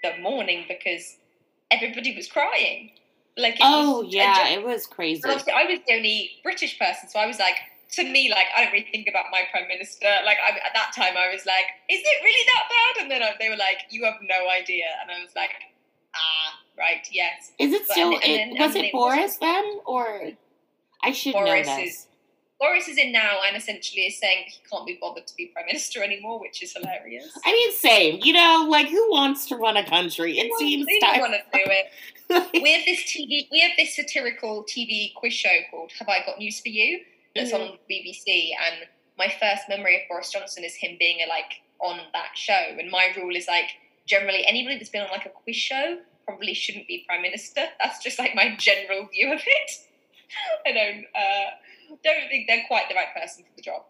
the 0.03 0.17
morning 0.21 0.65
because 0.67 1.17
everybody 1.71 2.15
was 2.15 2.27
crying. 2.27 2.91
Like 3.37 3.57
Oh 3.61 4.03
was, 4.03 4.13
yeah, 4.13 4.49
it 4.49 4.63
was 4.63 4.85
crazy. 4.85 5.23
I 5.25 5.33
was 5.33 5.43
the 5.45 5.93
only 5.93 6.31
British 6.43 6.77
person, 6.77 7.09
so 7.09 7.19
I 7.19 7.25
was 7.25 7.39
like, 7.39 7.55
to 7.93 8.03
me, 8.03 8.29
like, 8.29 8.45
I 8.55 8.63
don't 8.63 8.73
really 8.73 8.85
think 8.91 9.07
about 9.09 9.25
my 9.31 9.41
prime 9.51 9.67
minister. 9.67 10.05
Like, 10.23 10.37
I, 10.45 10.51
at 10.51 10.73
that 10.75 10.91
time, 10.95 11.13
I 11.17 11.33
was 11.33 11.45
like, 11.47 11.65
is 11.89 11.99
it 11.99 12.23
really 12.23 12.45
that 12.53 12.63
bad? 12.69 13.01
And 13.03 13.11
then 13.11 13.23
I, 13.23 13.31
they 13.39 13.49
were 13.49 13.55
like, 13.55 13.79
you 13.89 14.03
have 14.05 14.15
no 14.21 14.47
idea. 14.49 14.85
And 15.01 15.09
I 15.09 15.19
was 15.23 15.31
like, 15.35 15.49
ah, 16.13 16.59
right, 16.77 17.07
yes. 17.11 17.51
Is 17.57 17.73
it 17.73 17.83
But- 17.87 17.91
still? 17.93 18.13
and 18.13 18.21
then- 18.21 18.49
it, 18.55 18.59
was 18.59 18.75
and 18.75 18.85
it 18.85 18.91
Boris 18.91 19.37
then, 19.37 19.79
or 19.85 20.31
I 21.01 21.11
should 21.13 21.33
Boris 21.33 21.65
know 21.65 21.77
is- 21.77 21.83
this? 21.83 22.07
Boris 22.59 22.87
is 22.89 22.97
in 22.97 23.11
now 23.13 23.37
and 23.47 23.55
essentially 23.55 24.01
is 24.03 24.19
saying 24.19 24.45
he 24.47 24.59
can't 24.69 24.85
be 24.85 24.97
bothered 24.99 25.25
to 25.27 25.35
be 25.35 25.45
prime 25.47 25.65
minister 25.65 26.03
anymore, 26.03 26.39
which 26.41 26.61
is 26.61 26.73
hilarious. 26.73 27.31
I 27.45 27.51
mean, 27.53 27.71
same. 27.73 28.19
You 28.21 28.33
know, 28.33 28.67
like 28.69 28.89
who 28.89 29.09
wants 29.11 29.45
to 29.47 29.55
run 29.55 29.77
a 29.77 29.85
country? 29.85 30.37
It 30.39 30.49
Well, 30.49 30.59
seems 30.59 30.85
they 30.85 30.99
time. 30.99 31.21
want 31.21 31.33
to 31.33 31.39
do 31.57 31.63
it. 31.71 31.85
We 32.61 32.71
have 32.73 32.85
this 32.85 33.01
TV, 33.05 33.47
we 33.51 33.59
have 33.61 33.71
this 33.77 33.95
satirical 33.95 34.63
TV 34.65 35.13
quiz 35.15 35.33
show 35.33 35.49
called 35.71 35.91
"Have 35.97 36.07
I 36.09 36.23
Got 36.25 36.37
News 36.37 36.59
for 36.59 36.69
You?" 36.69 36.99
that's 37.35 37.51
Mhm. 37.51 37.71
on 37.71 37.79
BBC, 37.89 38.53
and 38.67 38.87
my 39.17 39.29
first 39.29 39.67
memory 39.67 39.95
of 39.95 40.01
Boris 40.09 40.31
Johnson 40.31 40.63
is 40.63 40.75
him 40.75 40.95
being 40.99 41.27
like 41.27 41.61
on 41.79 41.99
that 42.13 42.37
show. 42.37 42.75
And 42.77 42.91
my 42.91 43.11
rule 43.17 43.35
is 43.35 43.47
like 43.47 43.71
generally 44.05 44.45
anybody 44.45 44.77
that's 44.77 44.89
been 44.91 45.01
on 45.01 45.09
like 45.09 45.25
a 45.25 45.29
quiz 45.29 45.55
show 45.55 46.01
probably 46.25 46.53
shouldn't 46.53 46.87
be 46.87 47.03
prime 47.07 47.21
minister. 47.23 47.67
That's 47.81 48.03
just 48.03 48.19
like 48.19 48.35
my 48.35 48.55
general 48.57 49.07
view 49.07 49.33
of 49.33 49.41
it. 49.43 49.71
I 50.67 50.71
don't 50.71 51.05
uh, 51.15 51.49
don't 52.03 52.29
think 52.29 52.47
they're 52.47 52.65
quite 52.67 52.89
the 52.89 52.95
right 52.95 53.13
person 53.15 53.43
for 53.43 53.51
the 53.55 53.61
job. 53.61 53.83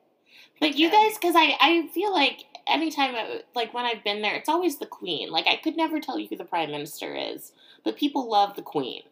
But 0.60 0.76
you 0.78 0.88
Um, 0.88 0.94
guys, 0.94 1.14
because 1.16 1.36
I, 1.36 1.56
I 1.60 1.88
feel 1.94 2.12
like 2.14 2.44
anytime, 2.68 3.16
I, 3.16 3.42
like 3.56 3.74
when 3.74 3.86
I've 3.86 4.04
been 4.04 4.22
there, 4.22 4.36
it's 4.36 4.50
always 4.50 4.78
the 4.78 4.86
Queen. 4.86 5.32
Like 5.32 5.48
I 5.48 5.56
could 5.56 5.78
never 5.78 6.00
tell 6.00 6.20
you 6.20 6.28
who 6.30 6.36
the 6.38 6.46
Prime 6.46 6.72
Minister 6.72 7.16
is, 7.16 7.52
but 7.84 7.98
people 7.98 8.30
love 8.30 8.56
the 8.56 8.62
Queen. 8.62 9.04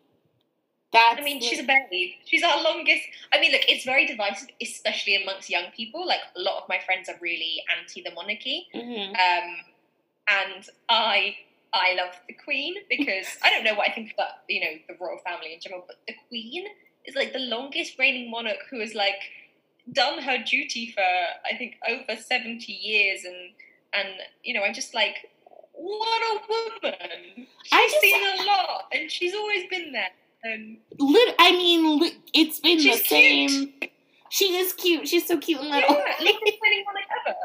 That's 0.93 1.19
I 1.19 1.23
mean, 1.23 1.41
she's 1.41 1.59
a 1.59 1.63
babe. 1.63 2.11
She's 2.25 2.43
our 2.43 2.61
longest. 2.63 3.03
I 3.33 3.41
mean, 3.41 3.51
look, 3.51 3.61
it's 3.67 3.83
very 3.83 4.05
divisive, 4.05 4.47
especially 4.61 5.21
amongst 5.21 5.49
young 5.49 5.65
people. 5.75 6.07
Like 6.07 6.21
a 6.35 6.39
lot 6.41 6.63
of 6.63 6.69
my 6.69 6.79
friends 6.85 7.09
are 7.09 7.17
really 7.21 7.61
anti 7.77 8.01
the 8.01 8.11
monarchy, 8.11 8.67
Mhm. 8.73 9.09
um, 9.09 9.57
and 10.29 10.69
I 10.87 11.35
I 11.73 11.93
love 11.95 12.13
the 12.27 12.33
Queen 12.33 12.75
because 12.89 13.27
I 13.43 13.49
don't 13.49 13.65
know 13.65 13.73
what 13.75 13.89
I 13.89 13.93
think 13.93 14.13
about 14.13 14.29
you 14.47 14.61
know 14.61 14.77
the 14.87 14.95
royal 14.99 15.19
family 15.19 15.53
in 15.53 15.59
general, 15.59 15.83
but 15.85 15.97
the 16.07 16.13
Queen 16.29 16.65
is 17.07 17.15
like 17.15 17.33
the 17.33 17.39
longest 17.39 17.97
reigning 17.97 18.29
monarch 18.29 18.57
who 18.69 18.79
has 18.79 18.93
like 18.93 19.19
done 19.93 20.21
her 20.21 20.37
duty 20.43 20.91
for 20.91 21.01
I 21.01 21.57
think 21.57 21.75
over 21.89 22.19
seventy 22.21 22.73
years, 22.73 23.23
and 23.25 23.35
and 23.93 24.09
you 24.43 24.53
know 24.53 24.63
I'm 24.63 24.73
just 24.73 24.93
like 24.93 25.15
what 25.73 26.21
a 26.23 26.41
woman! 26.49 27.47
She's 27.63 27.73
I 27.73 27.87
just- 27.89 28.01
seen 28.01 28.15
a 28.39 28.43
lot, 28.45 28.85
and 28.93 29.11
she's 29.11 29.33
always 29.33 29.65
been 29.69 29.91
there. 29.91 30.09
And 30.43 30.77
Lit- 30.99 31.35
I 31.39 31.51
mean, 31.51 31.99
li- 31.99 32.17
it's 32.33 32.59
been 32.59 32.77
the 32.77 32.93
same. 32.93 33.73
She 34.29 34.55
is 34.57 34.73
cute. 34.73 35.07
She's 35.07 35.25
so 35.27 35.37
cute 35.37 35.59
and 35.59 35.69
little. 35.69 35.95
yeah, 35.95 36.13
longest 36.19 36.57
reigning 36.63 36.83
monarch 36.85 37.05
ever. 37.27 37.35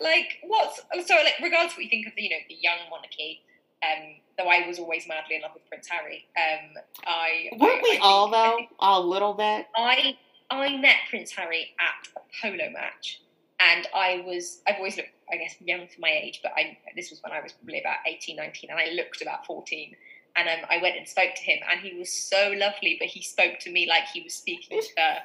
Like, 0.00 0.38
what's 0.44 0.76
so? 1.08 1.14
Like, 1.16 1.34
regardless 1.42 1.72
of 1.72 1.78
what 1.78 1.84
you 1.84 1.90
think 1.90 2.06
of 2.06 2.12
the, 2.16 2.22
you 2.22 2.30
know, 2.30 2.36
the 2.48 2.54
young 2.60 2.78
monarchy. 2.90 3.42
Um, 3.82 4.16
though 4.38 4.48
I 4.48 4.66
was 4.66 4.78
always 4.78 5.06
madly 5.08 5.36
in 5.36 5.42
love 5.42 5.52
with 5.54 5.66
Prince 5.68 5.88
Harry. 5.88 6.26
Um, 6.36 6.82
I 7.06 7.48
Weren't 7.58 7.80
I- 7.80 7.82
we 7.82 7.96
I 7.96 8.00
all 8.02 8.28
though? 8.30 8.58
A 8.80 9.00
little 9.00 9.34
bit. 9.34 9.66
I 9.76 10.16
I 10.50 10.76
met 10.78 10.96
Prince 11.08 11.32
Harry 11.32 11.70
at 11.78 12.08
a 12.16 12.20
polo 12.42 12.70
match, 12.70 13.20
and 13.60 13.86
I 13.94 14.22
was 14.26 14.60
I've 14.66 14.76
always 14.76 14.96
looked 14.96 15.10
I 15.32 15.36
guess 15.36 15.54
young 15.60 15.86
for 15.86 16.00
my 16.00 16.10
age, 16.10 16.40
but 16.42 16.52
I 16.56 16.76
this 16.96 17.10
was 17.10 17.20
when 17.22 17.32
I 17.32 17.40
was 17.40 17.52
probably 17.52 17.80
about 17.80 17.98
18, 18.06 18.36
19, 18.36 18.70
and 18.70 18.78
I 18.78 18.92
looked 18.92 19.22
about 19.22 19.46
fourteen. 19.46 19.96
And 20.36 20.48
um, 20.48 20.64
I 20.70 20.78
went 20.80 20.96
and 20.96 21.08
spoke 21.08 21.34
to 21.34 21.42
him, 21.42 21.58
and 21.68 21.80
he 21.80 21.98
was 21.98 22.12
so 22.12 22.52
lovely. 22.56 22.96
But 23.00 23.08
he 23.08 23.20
spoke 23.20 23.58
to 23.60 23.70
me 23.70 23.88
like 23.88 24.04
he 24.14 24.22
was 24.22 24.32
speaking 24.32 24.80
to 24.80 25.16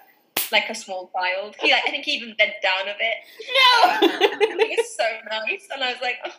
like 0.51 0.67
a 0.67 0.73
small 0.75 1.11
child. 1.15 1.55
He, 1.59 1.71
like, 1.71 1.83
I 1.87 1.91
think 1.91 2.05
he 2.05 2.13
even 2.13 2.35
bent 2.35 2.53
down 2.63 2.87
a 2.87 2.95
bit. 2.97 3.15
No. 3.53 4.57
he 4.65 4.75
was 4.75 4.95
so 4.95 5.03
nice, 5.29 5.67
and 5.71 5.83
I 5.83 5.91
was 5.91 6.01
like, 6.01 6.15
oh, 6.25 6.31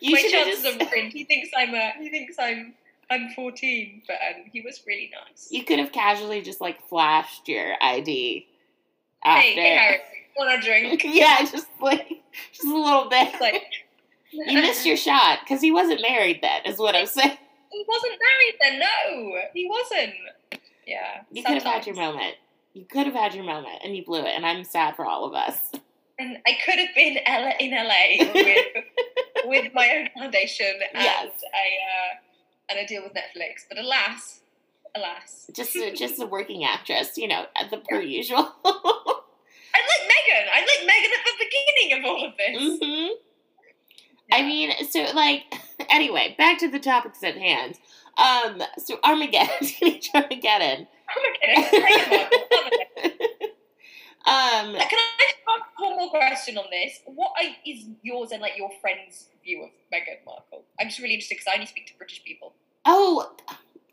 you 0.00 0.12
my 0.12 0.18
should 0.20 0.30
chances 0.30 0.62
just. 0.62 0.80
of 0.80 0.90
ruined. 0.92 1.12
He 1.12 1.24
thinks 1.24 1.48
I'm 1.56 1.74
a, 1.74 1.92
he 1.98 2.10
thinks 2.10 2.36
I'm 2.38 2.74
I'm 3.10 3.30
14, 3.30 4.02
but 4.06 4.14
um, 4.14 4.44
he 4.52 4.60
was 4.60 4.80
really 4.86 5.10
nice. 5.12 5.48
You 5.50 5.64
could 5.64 5.78
have 5.80 5.90
casually 5.92 6.42
just 6.42 6.60
like 6.60 6.86
flashed 6.88 7.48
your 7.48 7.74
ID 7.80 8.46
after. 9.24 9.40
Hey, 9.42 9.54
hey, 9.54 9.76
Harry, 9.76 9.98
want 10.38 10.58
a 10.58 10.64
drink? 10.64 11.02
yeah, 11.04 11.40
just 11.44 11.66
like 11.80 12.08
just 12.52 12.64
a 12.66 12.72
little 12.74 13.08
bit. 13.08 13.40
Like, 13.40 13.64
you 14.32 14.60
missed 14.60 14.86
your 14.86 14.96
shot 14.96 15.40
because 15.42 15.60
he 15.60 15.72
wasn't 15.72 16.00
married 16.02 16.38
then. 16.40 16.62
Is 16.66 16.78
what 16.78 16.94
I'm 16.94 17.06
saying. 17.06 17.36
He 17.72 17.84
wasn't 17.88 18.12
married 18.12 18.58
then. 18.60 18.78
No, 18.80 19.40
he 19.54 19.68
wasn't. 19.68 20.14
Yeah, 20.86 21.22
You 21.32 21.42
could 21.44 21.54
have 21.54 21.62
had 21.62 21.86
your 21.86 21.94
moment. 21.96 22.34
You 22.74 22.84
could 22.84 23.06
have 23.06 23.14
had 23.14 23.34
your 23.34 23.44
moment, 23.44 23.80
and 23.84 23.96
you 23.96 24.04
blew 24.04 24.20
it. 24.20 24.32
And 24.34 24.44
I'm 24.46 24.64
sad 24.64 24.94
for 24.96 25.04
all 25.04 25.24
of 25.24 25.34
us. 25.34 25.72
And 26.20 26.36
I 26.46 26.52
could 26.64 26.78
have 26.78 26.94
been 26.94 27.16
Ella 27.24 27.52
in 27.58 27.70
LA 27.72 28.32
with 28.34 28.66
with 29.46 29.72
my 29.74 29.88
own 29.96 30.08
foundation 30.22 30.66
and 30.92 31.02
Yes. 31.02 31.28
a 31.44 31.66
uh, 31.92 32.14
and 32.70 32.78
a 32.78 32.86
deal 32.86 33.02
with 33.02 33.14
Netflix. 33.14 33.64
But 33.68 33.78
alas, 33.78 34.40
alas, 34.94 35.50
Just 35.56 35.74
a, 35.76 35.92
just 35.94 36.20
a 36.20 36.26
working 36.36 36.64
actress, 36.64 37.16
you 37.16 37.26
know, 37.28 37.46
at 37.56 37.70
the 37.70 37.78
per 37.78 38.00
usual. 38.00 38.52
I 38.64 39.80
like 39.90 40.04
Meghan. 40.12 40.46
I 40.52 40.60
like 40.60 40.82
Meghan 40.90 41.12
at 41.18 41.24
the 41.26 41.36
beginning 41.44 41.98
of 41.98 42.04
all 42.10 42.24
of 42.26 42.32
this. 42.36 42.78
hmm 42.82 43.14
I 44.32 44.42
mean, 44.42 44.70
so 44.88 45.06
like, 45.14 45.42
anyway, 45.90 46.34
back 46.38 46.58
to 46.58 46.68
the 46.68 46.78
topics 46.78 47.22
at 47.24 47.36
hand. 47.36 47.74
Um, 48.16 48.62
so 48.78 48.98
Armageddon, 49.02 49.50
Teenage 49.66 50.10
Armageddon. 50.14 50.86
Armageddon. 51.10 52.28
Armageddon. 52.52 53.49
Um, 54.26 54.74
Can 54.74 54.76
I 54.76 54.86
just 55.18 55.36
ask 55.48 55.80
one 55.80 55.96
more 55.96 56.10
question 56.10 56.58
on 56.58 56.64
this? 56.70 57.00
What 57.06 57.32
is 57.66 57.86
yours 58.02 58.30
and 58.32 58.42
like 58.42 58.56
your 58.56 58.70
friend's 58.80 59.28
view 59.42 59.62
of 59.64 59.70
Meghan 59.92 60.24
Markle? 60.26 60.64
I'm 60.78 60.88
just 60.88 61.00
really 61.00 61.14
interested 61.14 61.36
because 61.36 61.46
I 61.50 61.54
only 61.54 61.66
speak 61.66 61.86
to 61.88 61.96
British 61.96 62.22
people. 62.24 62.52
oh, 62.84 63.32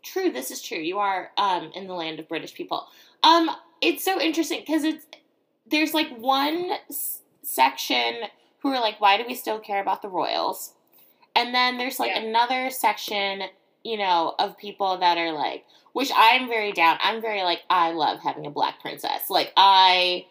true. 0.04 0.30
This 0.30 0.50
is 0.50 0.62
true. 0.62 0.78
You 0.78 0.98
are 0.98 1.30
um 1.38 1.70
in 1.74 1.86
the 1.86 1.94
land 1.94 2.20
of 2.20 2.28
British 2.28 2.54
people. 2.54 2.86
Um, 3.22 3.50
it's 3.80 4.04
so 4.04 4.20
interesting 4.20 4.60
because 4.60 4.84
it's 4.84 5.06
there's 5.66 5.92
like 5.94 6.08
one 6.18 6.72
s- 6.90 7.20
section 7.42 8.14
who 8.60 8.68
are 8.72 8.80
like, 8.80 9.00
why 9.00 9.16
do 9.16 9.24
we 9.26 9.34
still 9.34 9.58
care 9.58 9.80
about 9.80 10.02
the 10.02 10.08
royals? 10.08 10.74
And 11.36 11.54
then 11.54 11.78
there's 11.78 11.98
like 12.00 12.10
Yeah. 12.10 12.20
another 12.22 12.70
section, 12.70 13.42
you 13.84 13.96
know, 13.98 14.34
of 14.38 14.58
people 14.58 14.98
that 14.98 15.18
are 15.18 15.32
like, 15.32 15.64
which 15.92 16.10
I'm 16.16 16.48
very 16.48 16.72
down. 16.72 16.98
I'm 17.02 17.20
very 17.20 17.42
like, 17.42 17.62
I 17.70 17.92
love 17.92 18.20
having 18.20 18.46
a 18.46 18.50
black 18.50 18.80
princess. 18.80 19.30
Like 19.30 19.52
I 19.56 20.26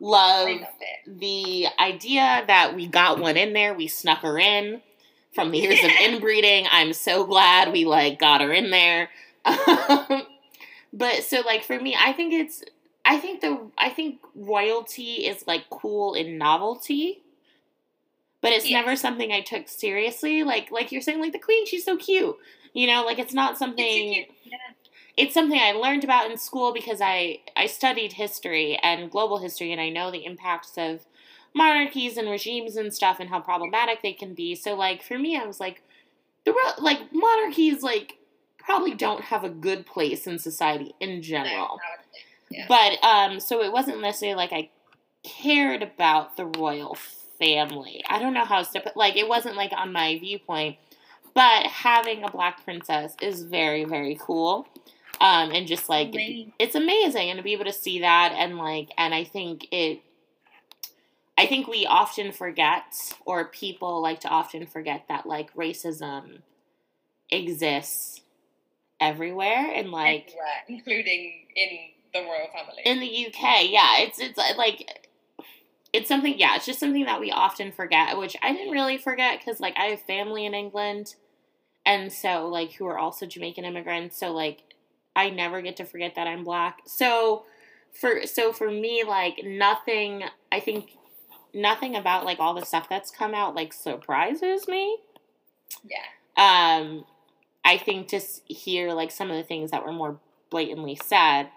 love 0.00 0.48
I 0.48 0.52
love 0.60 0.68
the 1.06 1.66
idea 1.78 2.44
that 2.46 2.74
we 2.74 2.86
got 2.88 3.18
one 3.18 3.36
in 3.36 3.52
there, 3.52 3.74
we 3.74 3.86
snuck 3.86 4.20
her 4.20 4.38
in 4.38 4.82
from 5.34 5.50
the 5.50 5.58
years 5.58 5.82
of 5.84 5.90
inbreeding. 6.02 6.66
I'm 6.70 6.92
so 6.92 7.24
glad 7.24 7.72
we 7.72 7.84
like 7.84 8.18
got 8.18 8.40
her 8.40 8.52
in 8.52 8.70
there. 8.70 9.10
But 10.92 11.24
so 11.24 11.40
like 11.44 11.64
for 11.64 11.78
me, 11.78 11.96
I 11.98 12.12
think 12.12 12.32
it's 12.32 12.62
I 13.04 13.18
think 13.18 13.40
the 13.40 13.70
I 13.76 13.90
think 13.90 14.20
royalty 14.34 15.26
is 15.26 15.44
like 15.46 15.68
cool 15.70 16.14
in 16.14 16.38
novelty. 16.38 17.22
But 18.40 18.52
it's 18.52 18.66
Yes. 18.66 18.84
never 18.84 18.96
something 18.96 19.32
I 19.32 19.40
took 19.40 19.68
seriously. 19.68 20.44
Like 20.44 20.70
like 20.70 20.92
you're 20.92 21.00
saying, 21.02 21.20
like 21.20 21.32
the 21.32 21.38
queen, 21.38 21.66
she's 21.66 21.84
so 21.84 21.96
cute. 21.96 22.36
You 22.74 22.86
know, 22.88 23.04
like 23.04 23.18
it's 23.18 23.32
not 23.32 23.56
something 23.56 24.12
It's. 24.14 24.32
Yeah. 24.44 24.58
it's 25.16 25.32
something 25.32 25.58
I 25.58 25.72
learned 25.72 26.04
about 26.04 26.30
in 26.30 26.36
school 26.36 26.74
because 26.74 27.00
I 27.00 27.38
I 27.56 27.66
studied 27.66 28.14
history 28.14 28.76
and 28.82 29.10
global 29.10 29.38
history 29.38 29.72
and 29.72 29.80
I 29.80 29.88
know 29.88 30.10
the 30.10 30.26
impacts 30.26 30.76
of 30.76 31.06
monarchies 31.54 32.16
and 32.16 32.28
regimes 32.28 32.76
and 32.76 32.92
stuff 32.92 33.20
and 33.20 33.30
how 33.30 33.40
problematic 33.40 34.02
they 34.02 34.12
can 34.12 34.34
be. 34.34 34.54
So 34.56 34.74
like 34.74 35.02
for 35.02 35.18
me 35.18 35.36
I 35.38 35.46
was 35.46 35.60
like 35.60 35.82
the 36.44 36.52
ro- 36.52 36.82
like 36.82 36.98
monarchies 37.12 37.82
like 37.82 38.18
probably 38.58 38.94
don't 38.94 39.22
have 39.22 39.44
a 39.44 39.48
good 39.50 39.86
place 39.86 40.26
in 40.26 40.38
society 40.38 40.94
in 41.00 41.22
general. 41.22 41.78
Yeah. 42.50 42.66
But 42.68 43.02
um 43.04 43.38
so 43.40 43.62
it 43.62 43.72
wasn't 43.72 44.00
necessarily 44.00 44.36
like 44.36 44.52
I 44.52 44.70
cared 45.22 45.82
about 45.82 46.36
the 46.36 46.46
royal 46.46 46.96
family. 47.38 48.02
I 48.08 48.18
don't 48.18 48.34
know 48.34 48.44
how 48.44 48.62
to 48.62 48.80
put 48.80 48.96
like 48.96 49.16
it 49.16 49.28
wasn't 49.28 49.56
like 49.56 49.72
on 49.76 49.92
my 49.92 50.18
viewpoint. 50.18 50.76
But 51.34 51.66
having 51.66 52.22
a 52.22 52.30
black 52.30 52.64
princess 52.64 53.14
is 53.20 53.42
very, 53.42 53.84
very 53.84 54.16
cool. 54.20 54.68
Um, 55.20 55.50
and 55.52 55.66
just 55.66 55.88
like 55.88 56.08
Amazing. 56.08 56.52
it's 56.58 56.74
amazing 56.74 57.30
and 57.30 57.36
to 57.38 57.42
be 57.42 57.52
able 57.52 57.64
to 57.66 57.72
see 57.72 58.00
that 58.00 58.32
and 58.36 58.58
like 58.58 58.90
and 58.98 59.14
I 59.14 59.22
think 59.24 59.68
it 59.70 60.00
I 61.38 61.46
think 61.46 61.68
we 61.68 61.86
often 61.86 62.32
forget 62.32 62.84
or 63.24 63.44
people 63.46 64.02
like 64.02 64.20
to 64.20 64.28
often 64.28 64.66
forget 64.66 65.04
that 65.08 65.24
like 65.24 65.54
racism 65.54 66.38
exists 67.30 68.20
everywhere 69.00 69.70
and 69.74 69.90
like 69.90 70.28
Everywhere, 70.28 70.46
including 70.68 71.32
in 71.54 71.68
the 72.12 72.20
royal 72.20 72.48
family. 72.52 72.82
in 72.84 73.00
the 73.00 73.26
UK, 73.28 73.70
yeah, 73.70 74.00
it's 74.00 74.18
it's 74.18 74.38
uh, 74.38 74.54
like 74.56 75.10
it's 75.92 76.08
something. 76.08 76.38
Yeah, 76.38 76.56
it's 76.56 76.66
just 76.66 76.80
something 76.80 77.04
that 77.04 77.20
we 77.20 77.30
often 77.30 77.70
forget, 77.72 78.18
which 78.18 78.36
I 78.42 78.52
didn't 78.52 78.72
really 78.72 78.98
forget 78.98 79.38
because 79.38 79.60
like 79.60 79.76
I 79.76 79.86
have 79.86 80.00
family 80.02 80.44
in 80.44 80.54
England, 80.54 81.14
and 81.86 82.12
so 82.12 82.48
like 82.48 82.72
who 82.72 82.86
are 82.86 82.98
also 82.98 83.26
Jamaican 83.26 83.64
immigrants. 83.64 84.18
So 84.18 84.32
like 84.32 84.62
I 85.16 85.30
never 85.30 85.62
get 85.62 85.76
to 85.76 85.84
forget 85.84 86.14
that 86.16 86.26
I'm 86.26 86.44
black. 86.44 86.78
So 86.86 87.44
for 87.92 88.26
so 88.26 88.52
for 88.52 88.70
me, 88.70 89.04
like 89.06 89.40
nothing. 89.44 90.24
I 90.50 90.60
think 90.60 90.96
nothing 91.52 91.94
about 91.94 92.24
like 92.24 92.40
all 92.40 92.54
the 92.54 92.64
stuff 92.64 92.88
that's 92.88 93.10
come 93.10 93.34
out 93.34 93.54
like 93.54 93.72
surprises 93.72 94.66
me. 94.66 94.98
yeah. 95.84 96.04
Um, 96.36 97.04
I 97.64 97.78
think 97.78 98.08
to 98.08 98.20
hear 98.48 98.92
like 98.92 99.10
some 99.10 99.30
of 99.30 99.36
the 99.36 99.44
things 99.44 99.70
that 99.70 99.86
were 99.86 99.92
more 99.92 100.18
blatantly 100.50 100.96
said 100.96 101.48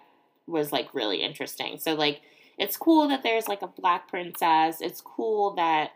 was 0.46 0.72
like 0.72 0.94
really 0.94 1.22
interesting. 1.22 1.78
So 1.78 1.94
like 1.94 2.20
it's 2.58 2.76
cool 2.76 3.08
that 3.08 3.22
there's 3.22 3.48
like 3.48 3.62
a 3.62 3.66
black 3.66 4.08
princess. 4.08 4.80
It's 4.80 5.00
cool 5.00 5.54
that 5.54 5.92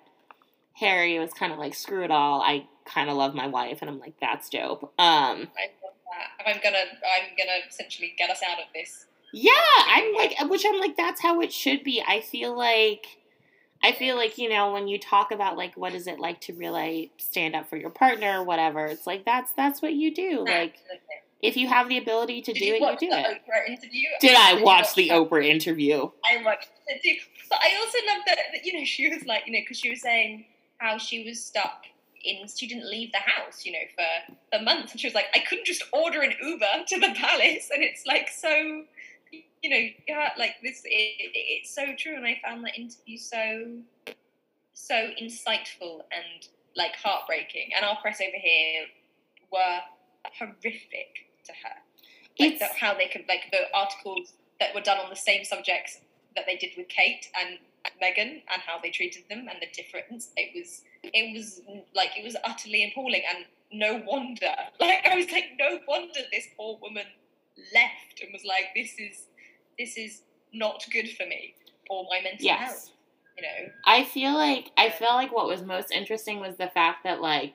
Harry 0.75 1.19
was 1.19 1.33
kind 1.33 1.53
of 1.53 1.59
like 1.59 1.75
screw 1.75 2.05
it 2.05 2.11
all. 2.11 2.41
I 2.43 2.67
kind 2.85 3.11
of 3.11 3.17
love 3.17 3.35
my 3.35 3.47
wife, 3.47 3.79
and 3.81 3.91
I'm 3.91 3.99
like 3.99 4.15
that's 4.21 4.49
dope. 4.49 4.83
Um, 4.83 4.91
I 4.99 5.37
love 5.83 5.95
that. 6.11 6.47
I'm 6.47 6.61
gonna 6.63 6.79
I'm 6.79 7.31
gonna 7.37 7.59
essentially 7.69 8.15
get 8.17 8.31
us 8.31 8.41
out 8.43 8.59
of 8.59 8.67
this. 8.75 9.07
yeah, 9.33 9.51
I'm 9.87 10.15
like 10.15 10.35
which 10.51 10.65
I'm 10.67 10.81
like 10.81 10.97
that's 10.97 11.21
how 11.21 11.41
it 11.41 11.53
should 11.53 11.85
be. 11.85 12.03
I 12.07 12.21
feel 12.21 12.57
like. 12.57 13.07
I 13.85 13.91
feel 13.91 14.15
like, 14.15 14.39
you 14.39 14.49
know, 14.49 14.73
when 14.73 14.87
you 14.87 14.97
talk 14.97 15.33
about 15.33 15.57
like 15.57 15.77
what 15.77 15.93
is 15.93 16.07
it 16.07 16.21
like 16.21 16.41
to 16.43 16.53
really 16.53 17.11
stand 17.19 17.57
up 17.57 17.69
for 17.69 17.77
your 17.77 17.91
partner 17.91 18.39
or 18.39 18.45
whatever, 18.45 18.87
it's 18.87 19.09
like 19.09 19.25
that's 19.25 19.51
that's 19.55 19.83
what 19.83 19.93
you 19.93 20.15
do. 20.15 20.45
Like 20.45 20.77
if 21.41 21.57
you 21.57 21.67
have 21.67 21.89
the 21.89 21.99
ability 21.99 22.43
to 22.43 22.53
Did 22.53 22.61
do 22.61 22.65
you 22.67 22.75
it, 22.77 22.81
you 22.81 22.97
do 23.01 23.09
it. 23.11 23.27
Oprah 23.27 23.69
interview? 23.69 24.07
Did 24.21 24.37
I 24.37 24.59
you 24.59 24.65
watch 24.65 24.95
the 24.95 25.09
that? 25.09 25.19
Oprah 25.19 25.45
interview? 25.45 26.09
I 26.25 26.41
watched 26.45 26.71
it 26.87 27.03
too. 27.03 27.17
But 27.51 27.59
I 27.61 27.75
also 27.77 27.99
love 28.07 28.23
that, 28.27 28.39
that, 28.53 28.65
you 28.65 28.79
know, 28.79 28.85
she 28.85 29.09
was 29.09 29.25
like, 29.27 29.49
you 29.49 29.53
know, 29.53 29.59
because 29.63 29.81
she 29.81 29.91
was 29.91 30.01
saying 30.01 30.45
how 30.83 30.99
she 30.99 31.25
was 31.25 31.43
stuck 31.43 31.85
in, 32.25 32.47
she 32.49 32.67
didn't 32.67 32.89
leave 32.91 33.13
the 33.13 33.19
house, 33.19 33.65
you 33.65 33.73
know, 33.73 33.79
for, 33.95 34.35
for 34.59 34.63
months. 34.65 34.93
And 34.93 35.01
she 35.01 35.07
was 35.07 35.15
like, 35.15 35.27
I 35.35 35.41
couldn't 35.41 35.67
just 35.67 35.85
order 35.93 36.21
an 36.21 36.33
Uber 36.43 36.85
to 36.89 37.01
the 37.01 37.13
palace. 37.15 37.71
And 37.73 37.83
it's 37.83 38.07
like 38.07 38.29
so, 38.29 38.85
you 39.63 39.71
know, 39.71 39.89
yeah, 40.09 40.31
like 40.39 40.57
this, 40.63 40.83
it, 40.85 40.89
it, 40.89 41.33
it's 41.35 41.75
so 41.75 41.87
true. 41.97 42.17
And 42.17 42.27
I 42.27 42.41
found 42.45 42.65
that 42.65 42.79
interview 42.79 43.19
so, 43.19 43.77
so 44.75 44.95
insightful 45.21 46.03
and 46.11 46.49
like 46.77 46.97
heartbreaking. 46.97 47.71
And 47.77 47.85
our 47.85 47.97
press 48.01 48.21
over 48.21 48.37
here 48.37 48.87
were 49.53 49.79
horrific 50.39 51.29
to 51.45 51.53
her 51.53 51.75
like 52.39 52.59
the, 52.59 52.67
how 52.79 52.95
they 52.95 53.07
could 53.07 53.25
like 53.29 53.51
the 53.51 53.75
articles 53.75 54.35
that 54.61 54.75
were 54.75 54.81
done 54.81 54.99
on 54.99 55.11
the 55.11 55.17
same 55.17 55.45
subjects 55.45 56.01
that 56.35 56.45
they 56.47 56.57
did 56.57 56.71
with 56.77 56.89
Kate 56.89 57.29
and 57.41 57.59
Meghan 58.03 58.43
and 58.53 58.63
how 58.67 58.79
they 58.83 58.91
treated 58.91 59.25
them 59.29 59.49
and 59.51 59.61
the 59.61 59.67
difference. 59.75 60.31
It 60.37 60.51
was 60.55 60.83
it 61.03 61.37
was 61.37 61.61
like 61.95 62.11
it 62.17 62.25
was 62.25 62.37
utterly 62.45 62.91
appalling, 62.91 63.23
and 63.29 63.45
no 63.73 64.03
wonder. 64.07 64.55
Like 64.81 65.07
I 65.07 65.17
was 65.17 65.31
like, 65.31 65.51
no 65.59 65.79
wonder 65.89 66.21
this 66.33 66.47
poor 66.57 66.79
woman 66.81 67.07
left 67.75 68.21
and 68.23 68.33
was 68.33 68.45
like, 68.45 68.67
this 68.75 68.95
is 68.99 69.27
this 69.79 69.97
is 69.97 70.23
not 70.53 70.85
good 70.93 71.09
for 71.17 71.27
me 71.27 71.55
or 71.91 72.05
my 72.11 72.21
mental 72.23 72.45
Yes. 72.45 72.61
health. 72.61 72.91
You 73.37 73.43
know, 73.45 73.73
I 73.87 74.05
feel 74.05 74.35
like 74.35 74.71
I 74.77 74.91
feel 74.91 75.09
like 75.15 75.33
what 75.33 75.47
was 75.47 75.63
most 75.63 75.91
interesting 75.91 76.39
was 76.41 76.57
the 76.59 76.69
fact 76.69 77.05
that 77.05 77.21
like 77.23 77.55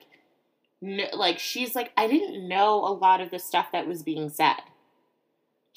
n- 0.82 1.08
like 1.14 1.38
she's 1.38 1.74
like 1.76 1.92
I 1.96 2.08
didn't 2.08 2.48
know 2.48 2.74
a 2.84 2.90
lot 2.92 3.20
of 3.20 3.30
the 3.30 3.38
stuff 3.38 3.70
that 3.72 3.86
was 3.86 4.02
being 4.02 4.28
said. 4.28 4.56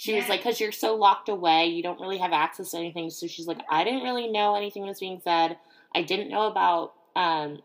She 0.02 0.16
was 0.16 0.28
like 0.28 0.42
cuz 0.42 0.60
you're 0.60 0.72
so 0.72 0.96
locked 0.96 1.30
away, 1.30 1.68
you 1.68 1.84
don't 1.84 2.00
really 2.02 2.18
have 2.18 2.34
access 2.34 2.72
to 2.72 2.78
anything. 2.78 3.12
So 3.12 3.28
she's 3.28 3.46
like 3.46 3.60
I 3.70 3.84
didn't 3.84 4.02
really 4.02 4.28
know 4.28 4.56
anything 4.56 4.82
was 4.88 5.00
being 5.00 5.22
said. 5.24 5.60
I 5.94 6.02
didn't 6.02 6.30
know 6.30 6.48
about 6.48 6.94
um 7.16 7.62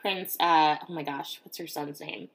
Prince 0.00 0.36
uh 0.38 0.76
oh 0.88 0.92
my 0.92 1.02
gosh, 1.02 1.40
what's 1.42 1.58
her 1.58 1.66
son's 1.66 2.00
name? 2.00 2.28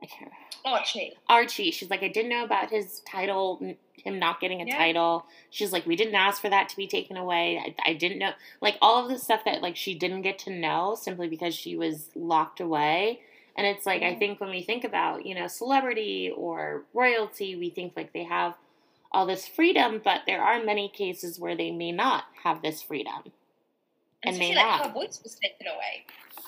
I 0.00 0.06
can't 0.06 0.30
Archie. 0.64 1.14
Archie. 1.28 1.72
She's 1.72 1.90
like, 1.90 2.04
I 2.04 2.08
didn't 2.08 2.28
know 2.30 2.44
about 2.44 2.70
his 2.70 3.00
title, 3.00 3.58
him 3.94 4.18
not 4.20 4.40
getting 4.40 4.62
a 4.62 4.66
Yeah. 4.66 4.76
title. 4.76 5.26
She's 5.48 5.72
like, 5.72 5.84
we 5.84 5.96
didn't 5.96 6.14
ask 6.14 6.40
for 6.40 6.48
that 6.50 6.68
to 6.68 6.76
be 6.76 6.86
taken 6.86 7.16
away. 7.16 7.58
I, 7.58 7.90
I 7.90 7.94
didn't 7.94 8.18
know, 8.18 8.32
like 8.60 8.76
all 8.80 9.02
of 9.02 9.10
the 9.10 9.18
stuff 9.18 9.44
that 9.46 9.62
like 9.62 9.74
she 9.74 9.94
didn't 9.94 10.22
get 10.22 10.38
to 10.40 10.50
know 10.50 10.94
simply 10.94 11.28
because 11.28 11.56
she 11.56 11.76
was 11.76 12.10
locked 12.14 12.60
away. 12.60 13.20
And 13.56 13.66
it's 13.66 13.86
like 13.86 14.02
I 14.02 14.14
Mhm. 14.14 14.18
think 14.18 14.40
when 14.40 14.50
we 14.50 14.62
think 14.62 14.84
about 14.84 15.26
you 15.26 15.34
know 15.34 15.46
celebrity 15.46 16.30
or 16.30 16.84
royalty, 16.94 17.56
we 17.56 17.70
think 17.70 17.96
like 17.96 18.12
they 18.12 18.24
have 18.24 18.54
all 19.12 19.26
this 19.26 19.46
freedom, 19.46 20.00
but 20.02 20.22
there 20.26 20.42
are 20.42 20.62
many 20.62 20.88
cases 20.88 21.38
where 21.38 21.56
they 21.56 21.70
may 21.70 21.92
not 21.92 22.24
have 22.44 22.62
this 22.62 22.82
freedom. 22.82 23.32
And 24.22 24.38
may 24.38 24.52
especially, 24.52 24.54
like 24.54 24.66
not. 24.80 24.86
her 24.86 24.92
voice 24.92 25.20
was 25.22 25.34
taken 25.36 25.66
away. 25.66 26.04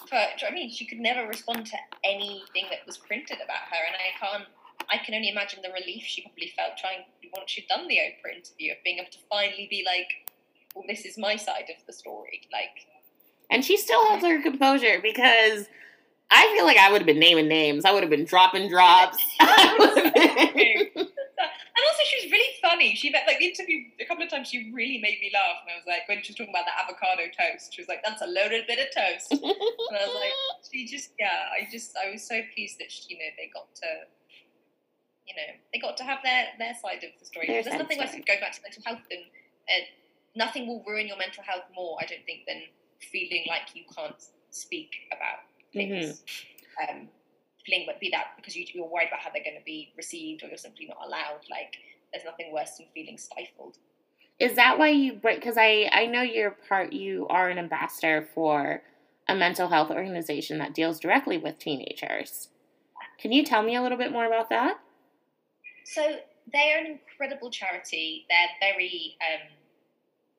For, 0.08 0.16
you 0.16 0.42
know 0.42 0.48
I 0.48 0.50
mean? 0.52 0.70
She 0.70 0.84
could 0.84 1.00
never 1.00 1.26
respond 1.26 1.66
to 1.66 1.76
anything 2.04 2.66
that 2.70 2.84
was 2.86 2.98
printed 2.98 3.38
about 3.42 3.62
her, 3.70 3.84
and 3.86 3.96
I 3.96 4.18
can't. 4.18 4.48
I 4.90 4.98
can 4.98 5.14
only 5.14 5.30
imagine 5.30 5.62
the 5.62 5.70
relief 5.70 6.02
she 6.04 6.22
probably 6.22 6.52
felt 6.56 6.76
trying 6.76 7.04
once 7.32 7.50
she'd 7.50 7.66
done 7.68 7.88
the 7.88 7.96
Oprah 7.96 8.36
interview 8.36 8.72
of 8.72 8.78
being 8.84 8.98
able 8.98 9.10
to 9.10 9.18
finally 9.30 9.66
be 9.70 9.84
like, 9.86 10.28
"Well, 10.74 10.84
this 10.86 11.06
is 11.06 11.16
my 11.16 11.36
side 11.36 11.70
of 11.70 11.84
the 11.86 11.92
story." 11.92 12.42
Like, 12.52 12.86
And 13.48 13.64
she 13.64 13.76
still 13.76 14.04
has 14.10 14.22
her 14.22 14.42
composure 14.42 15.00
because 15.00 15.68
I 16.32 16.52
feel 16.56 16.64
like 16.64 16.78
I 16.78 16.90
would 16.90 17.00
have 17.02 17.06
been 17.06 17.20
naming 17.20 17.46
names. 17.48 17.84
I 17.84 17.92
would 17.92 18.02
have 18.02 18.10
been 18.10 18.24
dropping 18.24 18.68
drops. 18.68 19.18
I 19.40 20.50
been- 20.54 21.08
and 21.72 21.82
also 21.88 22.02
she 22.04 22.26
was 22.26 22.32
really 22.32 22.52
funny. 22.60 22.94
She 22.94 23.10
met 23.10 23.24
like 23.26 23.38
the 23.38 23.46
interview 23.48 23.88
a 24.00 24.04
couple 24.04 24.24
of 24.24 24.30
times. 24.30 24.48
She 24.48 24.70
really 24.74 24.98
made 24.98 25.20
me 25.20 25.30
laugh, 25.32 25.64
and 25.64 25.72
I 25.72 25.76
was 25.76 25.86
like, 25.86 26.08
when 26.08 26.22
she 26.22 26.32
was 26.32 26.36
talking 26.36 26.52
about 26.52 26.66
the 26.68 26.76
avocado 26.76 27.28
toast, 27.32 27.72
she 27.72 27.80
was 27.80 27.88
like, 27.88 28.04
"That's 28.04 28.20
a 28.22 28.26
loaded 28.26 28.66
bit 28.66 28.78
of 28.78 28.88
toast." 28.92 29.32
And 29.32 29.40
I 29.96 30.04
was 30.04 30.14
like, 30.14 30.36
she 30.72 30.86
just, 30.86 31.10
yeah, 31.18 31.48
I 31.52 31.68
just, 31.72 31.96
I 31.96 32.12
was 32.12 32.22
so 32.22 32.40
pleased 32.54 32.78
that 32.80 32.92
she, 32.92 33.14
you 33.14 33.18
know 33.18 33.28
they 33.36 33.48
got 33.52 33.72
to, 33.80 33.88
you 35.26 35.34
know, 35.36 35.48
they 35.72 35.80
got 35.80 35.96
to 35.96 36.04
have 36.04 36.20
their 36.22 36.52
their 36.58 36.76
side 36.76 37.04
of 37.04 37.12
the 37.18 37.24
story. 37.24 37.46
There's 37.48 37.66
nothing 37.66 37.98
worse 37.98 38.12
than 38.12 38.24
going 38.28 38.40
back 38.40 38.52
to 38.52 38.62
mental 38.62 38.82
health 38.84 39.04
and 39.10 39.24
uh, 39.68 39.84
nothing 40.36 40.68
will 40.68 40.84
ruin 40.86 41.08
your 41.08 41.16
mental 41.18 41.42
health 41.42 41.64
more. 41.74 41.96
I 42.00 42.06
don't 42.06 42.24
think 42.24 42.44
than 42.46 42.62
feeling 43.00 43.44
like 43.48 43.72
you 43.74 43.84
can't 43.96 44.20
speak 44.50 44.92
about 45.10 45.48
things. 45.72 46.22
Um, 46.88 47.08
feeling 47.64 47.84
but 47.86 48.00
be 48.00 48.10
that 48.10 48.28
because 48.36 48.56
you, 48.56 48.66
you're 48.74 48.88
worried 48.88 49.08
about 49.08 49.20
how 49.20 49.30
they're 49.32 49.44
going 49.44 49.58
to 49.58 49.64
be 49.64 49.92
received 49.96 50.42
or 50.42 50.48
you're 50.48 50.56
simply 50.56 50.86
not 50.86 50.98
allowed. 51.06 51.40
Like 51.50 51.76
there's 52.12 52.24
nothing 52.24 52.52
worse 52.52 52.76
than 52.78 52.86
feeling 52.94 53.18
stifled. 53.18 53.78
Is 54.38 54.56
that 54.56 54.78
why 54.78 54.88
you 54.88 55.14
break? 55.14 55.40
Because 55.40 55.56
I 55.56 55.88
I 55.92 56.06
know 56.06 56.22
you're 56.22 56.56
part. 56.68 56.92
You 56.92 57.26
are 57.28 57.48
an 57.48 57.58
ambassador 57.58 58.26
for 58.34 58.82
a 59.28 59.34
mental 59.34 59.68
health 59.68 59.90
organization 59.90 60.58
that 60.58 60.74
deals 60.74 60.98
directly 60.98 61.38
with 61.38 61.58
teenagers. 61.58 62.48
Can 63.18 63.30
you 63.30 63.44
tell 63.44 63.62
me 63.62 63.76
a 63.76 63.82
little 63.82 63.98
bit 63.98 64.10
more 64.10 64.26
about 64.26 64.48
that? 64.48 64.80
So 65.84 66.02
they're 66.52 66.78
an 66.78 66.98
incredible 66.98 67.50
charity. 67.50 68.26
They're 68.28 68.72
very 68.72 69.16
um, 69.20 69.48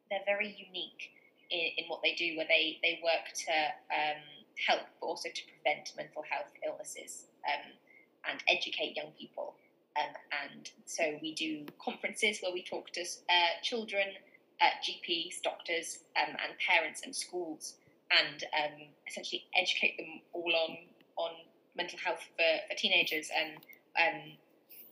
they're 0.09 0.25
very 0.25 0.47
unique 0.47 1.11
in, 1.49 1.59
in 1.77 1.85
what 1.87 2.01
they 2.03 2.13
do, 2.15 2.35
where 2.35 2.47
they 2.47 2.79
they 2.83 2.99
work 3.03 3.33
to 3.33 3.53
um, 3.95 4.21
help, 4.67 4.81
but 4.99 5.07
also 5.07 5.29
to 5.29 5.41
prevent 5.45 5.93
mental 5.95 6.23
health 6.29 6.51
illnesses 6.65 7.25
um, 7.47 7.71
and 8.29 8.43
educate 8.47 8.95
young 8.95 9.11
people. 9.19 9.55
Um, 9.97 10.13
and 10.49 10.71
so 10.85 11.17
we 11.21 11.35
do 11.35 11.65
conferences 11.83 12.39
where 12.41 12.51
we 12.51 12.63
talk 12.63 12.89
to 12.91 13.01
uh, 13.01 13.61
children, 13.61 14.07
uh, 14.61 14.73
GPs, 14.81 15.41
doctors, 15.43 15.99
um, 16.17 16.35
and 16.43 16.57
parents 16.59 17.01
and 17.03 17.15
schools, 17.15 17.75
and 18.11 18.43
um, 18.57 18.87
essentially 19.07 19.43
educate 19.55 19.97
them 19.97 20.21
all 20.33 20.53
on 20.55 20.77
on 21.15 21.31
mental 21.75 21.99
health 22.03 22.21
for, 22.35 22.67
for 22.69 22.75
teenagers. 22.75 23.29
And 23.35 23.57
um, 23.99 24.21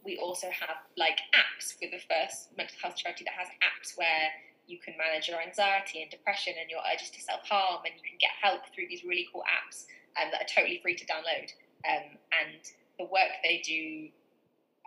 we 0.06 0.18
also 0.18 0.48
have 0.48 0.78
like 0.98 1.20
apps. 1.34 1.76
We're 1.82 1.92
the 1.92 2.04
first 2.10 2.50
mental 2.58 2.76
health 2.82 2.96
charity 2.96 3.26
that 3.26 3.34
has 3.34 3.48
apps 3.62 3.98
where 3.98 4.30
you 4.72 4.80
can 4.80 4.96
manage 4.96 5.28
your 5.28 5.44
anxiety 5.44 6.02
and 6.02 6.10
depression 6.10 6.56
and 6.56 6.72
your 6.72 6.80
urges 6.88 7.12
to 7.12 7.22
self 7.22 7.44
harm, 7.44 7.84
and 7.84 7.94
you 8.00 8.06
can 8.08 8.16
get 8.18 8.32
help 8.40 8.64
through 8.72 8.88
these 8.88 9.04
really 9.04 9.28
cool 9.28 9.44
apps 9.44 9.84
um, 10.16 10.32
that 10.32 10.48
are 10.48 10.50
totally 10.50 10.80
free 10.80 10.96
to 10.96 11.06
download. 11.06 11.52
Um, 11.84 12.16
and 12.32 12.64
the 12.98 13.06
work 13.12 13.36
they 13.44 13.60
do, 13.60 14.08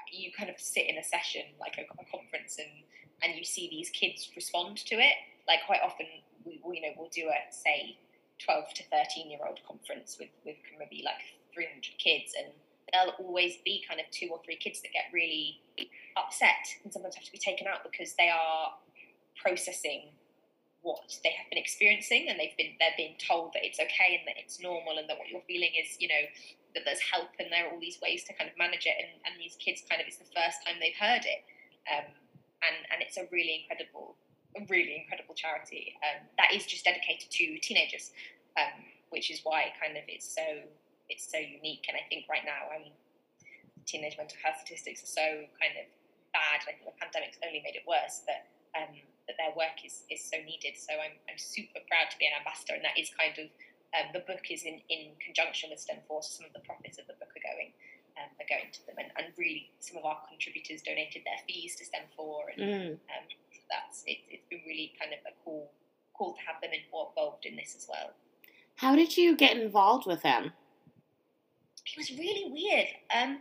you 0.08 0.32
kind 0.32 0.48
of 0.48 0.56
sit 0.56 0.88
in 0.88 0.96
a 0.96 1.04
session 1.04 1.44
like 1.60 1.76
a, 1.76 1.84
a 2.00 2.04
conference, 2.08 2.56
and 2.56 2.72
and 3.22 3.36
you 3.36 3.44
see 3.44 3.68
these 3.68 3.90
kids 3.90 4.32
respond 4.34 4.80
to 4.88 4.96
it. 4.96 5.16
Like 5.46 5.60
quite 5.68 5.84
often, 5.84 6.08
we, 6.48 6.60
we 6.64 6.80
you 6.80 6.82
know 6.82 6.96
we'll 6.96 7.12
do 7.12 7.28
a 7.28 7.38
say 7.52 8.00
twelve 8.40 8.72
to 8.80 8.82
thirteen 8.88 9.28
year 9.28 9.44
old 9.46 9.60
conference 9.68 10.16
with 10.18 10.32
with 10.48 10.56
maybe 10.80 11.04
like 11.04 11.20
three 11.52 11.68
hundred 11.68 12.00
kids, 12.00 12.32
and 12.32 12.48
there'll 12.92 13.14
always 13.20 13.58
be 13.64 13.84
kind 13.86 14.00
of 14.00 14.06
two 14.10 14.28
or 14.32 14.40
three 14.44 14.56
kids 14.56 14.80
that 14.82 14.92
get 14.92 15.12
really 15.12 15.60
upset 16.16 16.62
and 16.84 16.92
sometimes 16.92 17.16
have 17.16 17.24
to 17.24 17.32
be 17.32 17.38
taken 17.38 17.66
out 17.66 17.82
because 17.82 18.14
they 18.14 18.28
are 18.28 18.72
processing 19.40 20.14
what 20.84 21.00
they 21.24 21.32
have 21.32 21.48
been 21.48 21.58
experiencing 21.58 22.28
and 22.28 22.38
they've 22.38 22.56
been 22.60 22.76
they're 22.76 22.96
being 22.96 23.16
told 23.16 23.56
that 23.56 23.64
it's 23.64 23.80
okay 23.80 24.20
and 24.20 24.28
that 24.28 24.36
it's 24.36 24.60
normal 24.60 25.00
and 25.00 25.08
that 25.08 25.16
what 25.16 25.32
you're 25.32 25.44
feeling 25.48 25.72
is 25.80 25.96
you 25.98 26.06
know 26.06 26.24
that 26.76 26.84
there's 26.84 27.00
help 27.00 27.32
and 27.40 27.48
there 27.48 27.64
are 27.64 27.72
all 27.72 27.80
these 27.80 27.96
ways 28.02 28.22
to 28.26 28.34
kind 28.34 28.50
of 28.50 28.54
manage 28.58 28.84
it 28.84 28.92
and, 28.98 29.10
and 29.24 29.32
these 29.40 29.56
kids 29.56 29.80
kind 29.88 30.02
of 30.02 30.06
it's 30.06 30.20
the 30.20 30.28
first 30.34 30.60
time 30.66 30.76
they've 30.82 30.98
heard 30.98 31.24
it. 31.24 31.40
Um, 31.88 32.10
and 32.66 32.76
and 32.92 32.98
it's 33.00 33.16
a 33.16 33.24
really 33.32 33.64
incredible 33.64 34.16
really 34.70 35.02
incredible 35.02 35.34
charity 35.34 35.98
um, 36.06 36.22
that 36.38 36.54
is 36.54 36.62
just 36.62 36.86
dedicated 36.86 37.26
to 37.26 37.58
teenagers 37.58 38.14
um, 38.54 38.86
which 39.10 39.30
is 39.30 39.42
why 39.42 39.74
kind 39.80 39.96
of 39.96 40.04
it's 40.06 40.28
so 40.28 40.44
it's 41.08 41.28
so 41.30 41.36
unique. 41.38 41.84
And 41.88 41.96
I 41.96 42.04
think 42.12 42.28
right 42.28 42.44
now 42.44 42.68
I 42.68 42.82
mean 42.82 42.96
teenage 43.88 44.16
mental 44.20 44.36
health 44.44 44.60
statistics 44.60 45.00
are 45.04 45.12
so 45.12 45.26
kind 45.56 45.74
of 45.80 45.86
bad. 46.36 46.64
I 46.64 46.76
think 46.76 46.84
the 46.84 46.96
pandemic's 47.00 47.38
only 47.40 47.60
made 47.64 47.76
it 47.76 47.84
worse 47.88 48.24
that 48.28 48.52
um, 48.76 48.92
that 49.26 49.36
their 49.40 49.54
work 49.56 49.80
is, 49.84 50.04
is 50.10 50.20
so 50.22 50.36
needed. 50.44 50.76
So 50.76 50.92
I'm, 50.94 51.16
I'm 51.30 51.38
super 51.40 51.80
proud 51.88 52.10
to 52.12 52.16
be 52.18 52.26
an 52.28 52.36
ambassador, 52.38 52.74
and 52.74 52.84
that 52.84 52.98
is 52.98 53.10
kind 53.14 53.34
of 53.38 53.48
um, 53.94 54.10
the 54.12 54.26
book 54.26 54.50
is 54.50 54.64
in, 54.66 54.82
in 54.90 55.14
conjunction 55.22 55.70
with 55.70 55.78
STEM 55.80 56.02
Force. 56.06 56.34
Some 56.36 56.46
of 56.46 56.52
the 56.52 56.64
profits 56.66 56.98
of 56.98 57.06
the 57.06 57.14
book 57.16 57.30
are 57.30 57.44
going 57.46 57.70
um, 58.18 58.30
are 58.38 58.48
going 58.50 58.70
to 58.70 58.80
them, 58.86 58.96
and, 58.98 59.10
and 59.18 59.32
really 59.38 59.70
some 59.78 59.96
of 59.98 60.04
our 60.04 60.18
contributors 60.28 60.82
donated 60.82 61.22
their 61.24 61.38
fees 61.46 61.74
to 61.78 61.84
STEM 61.86 62.06
Four, 62.16 62.50
and 62.52 62.58
Mm. 62.60 62.90
um, 63.14 63.24
that's 63.70 64.04
it, 64.06 64.18
it's 64.30 64.44
been 64.50 64.60
really 64.66 64.92
kind 65.00 65.12
of 65.14 65.20
a 65.26 65.34
cool 65.44 65.70
cool 66.16 66.34
to 66.34 66.40
have 66.46 66.60
them 66.62 66.70
involved 66.70 67.44
in 67.46 67.56
this 67.56 67.74
as 67.76 67.86
well. 67.88 68.10
How 68.76 68.94
did 68.94 69.16
you 69.16 69.36
get 69.36 69.56
involved 69.56 70.06
with 70.06 70.22
them? 70.22 70.52
It 71.86 71.98
was 71.98 72.10
really 72.12 72.50
weird. 72.50 72.86
Um, 73.14 73.40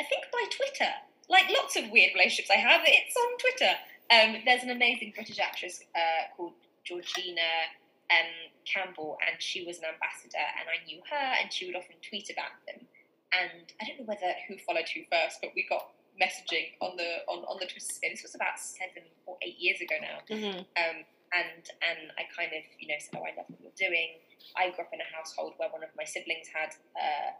I 0.00 0.04
think 0.04 0.24
by 0.32 0.44
Twitter, 0.50 0.90
like 1.28 1.44
lots 1.50 1.76
of 1.76 1.90
weird 1.90 2.12
relationships 2.14 2.50
I 2.50 2.56
have, 2.60 2.80
it's 2.84 3.16
on 3.16 3.38
Twitter. 3.38 3.72
Um, 4.10 4.42
there's 4.44 4.62
an 4.62 4.70
amazing 4.70 5.12
British 5.14 5.38
actress 5.38 5.82
uh, 5.94 6.34
called 6.36 6.54
Georgina 6.84 7.70
um, 8.10 8.50
Campbell, 8.66 9.18
and 9.26 9.40
she 9.40 9.64
was 9.64 9.78
an 9.78 9.84
ambassador, 9.86 10.42
and 10.58 10.66
I 10.66 10.84
knew 10.84 11.00
her, 11.08 11.26
and 11.40 11.52
she 11.52 11.66
would 11.66 11.76
often 11.76 11.96
tweet 12.02 12.28
about 12.30 12.58
them. 12.66 12.82
And 13.30 13.70
I 13.80 13.86
don't 13.86 14.02
know 14.02 14.10
whether 14.10 14.34
who 14.48 14.58
followed 14.58 14.90
who 14.90 15.06
first, 15.06 15.38
but 15.40 15.54
we 15.54 15.64
got 15.70 15.94
messaging 16.18 16.74
on 16.82 16.96
the 16.96 17.22
on, 17.30 17.46
on 17.46 17.56
the 17.62 17.66
Twitter 17.66 17.86
sphere. 17.86 18.10
This 18.10 18.22
was 18.22 18.34
about 18.34 18.58
seven 18.58 19.06
or 19.26 19.38
eight 19.42 19.58
years 19.58 19.80
ago 19.80 19.94
now. 20.02 20.18
Mm-hmm. 20.26 20.58
Um, 20.58 21.06
and 21.30 21.62
and 21.86 22.10
I 22.18 22.26
kind 22.34 22.50
of 22.50 22.66
you 22.82 22.88
know 22.88 22.98
said, 22.98 23.14
oh, 23.14 23.22
I 23.22 23.38
love 23.38 23.46
what 23.46 23.62
you're 23.62 23.78
doing. 23.78 24.18
I 24.58 24.74
grew 24.74 24.82
up 24.82 24.90
in 24.92 24.98
a 24.98 25.10
household 25.14 25.54
where 25.58 25.70
one 25.70 25.86
of 25.86 25.90
my 25.96 26.02
siblings 26.02 26.50
had 26.50 26.74
uh, 26.98 27.30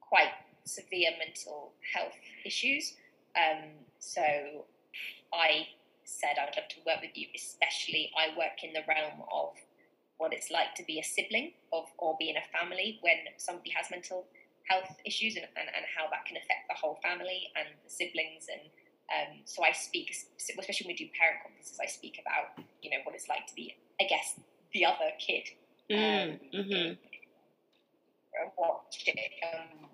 quite 0.00 0.36
severe 0.64 1.10
mental 1.16 1.72
health 1.80 2.20
issues. 2.44 2.94
Um, 3.32 3.72
so 3.98 4.22
I 5.32 5.68
said 6.04 6.38
I 6.40 6.46
would 6.46 6.56
love 6.56 6.68
to 6.74 6.80
work 6.86 7.00
with 7.02 7.14
you, 7.14 7.28
especially 7.34 8.10
I 8.18 8.36
work 8.36 8.62
in 8.62 8.72
the 8.72 8.82
realm 8.88 9.22
of 9.30 9.54
what 10.18 10.32
it's 10.32 10.50
like 10.50 10.74
to 10.76 10.84
be 10.84 10.98
a 11.00 11.04
sibling 11.04 11.52
of 11.72 11.86
or 11.98 12.16
be 12.18 12.28
in 12.28 12.36
a 12.36 12.46
family 12.52 12.98
when 13.00 13.16
somebody 13.38 13.70
has 13.70 13.90
mental 13.90 14.26
health 14.68 14.90
issues 15.06 15.36
and, 15.36 15.46
and, 15.56 15.68
and 15.72 15.84
how 15.96 16.10
that 16.10 16.26
can 16.26 16.36
affect 16.36 16.68
the 16.68 16.76
whole 16.76 17.00
family 17.02 17.48
and 17.56 17.66
the 17.82 17.90
siblings 17.90 18.46
and 18.52 18.68
um, 19.10 19.42
so 19.42 19.64
I 19.64 19.72
speak, 19.72 20.14
especially 20.38 20.86
when 20.86 20.94
we 20.94 21.02
do 21.02 21.10
parent 21.18 21.42
conferences, 21.42 21.82
I 21.82 21.90
speak 21.90 22.22
about 22.22 22.54
you 22.78 22.94
know 22.94 23.02
what 23.02 23.16
it's 23.18 23.26
like 23.26 23.42
to 23.50 23.54
be, 23.58 23.74
I 24.00 24.04
guess, 24.06 24.38
the 24.72 24.86
other 24.86 25.10
kid 25.18 25.50
Mm, 25.90 26.38
mm-hmm. 26.54 26.94
watch 28.56 29.02
it 29.10 29.18
um, 29.42 29.90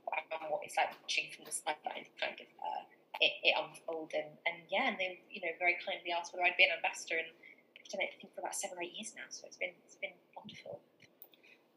what 0.50 0.60
it's 0.62 0.76
like 0.76 0.92
watching 1.00 1.32
from 1.32 1.46
the 1.48 1.52
sidelines 1.52 2.12
kind 2.20 2.36
of 2.36 2.44
uh, 2.60 2.84
it, 3.20 3.32
it 3.42 3.54
unfold 3.56 4.12
and, 4.14 4.28
and 4.46 4.56
yeah 4.70 4.88
and 4.88 4.96
they 4.98 5.20
you 5.30 5.40
know 5.40 5.52
very 5.58 5.76
kindly 5.84 6.12
asked 6.12 6.32
whether 6.32 6.44
I'd 6.44 6.56
be 6.56 6.64
an 6.64 6.70
ambassador 6.76 7.16
and 7.16 7.26
I've 7.28 7.88
done 7.90 8.02
it 8.02 8.10
I 8.12 8.20
think 8.20 8.34
for 8.34 8.40
about 8.40 8.54
seven 8.54 8.78
or 8.78 8.82
eight 8.82 8.94
years 8.94 9.12
now 9.16 9.28
so 9.28 9.44
it's 9.46 9.56
been 9.56 9.72
it's 9.84 9.96
been 9.96 10.16
wonderful 10.36 10.80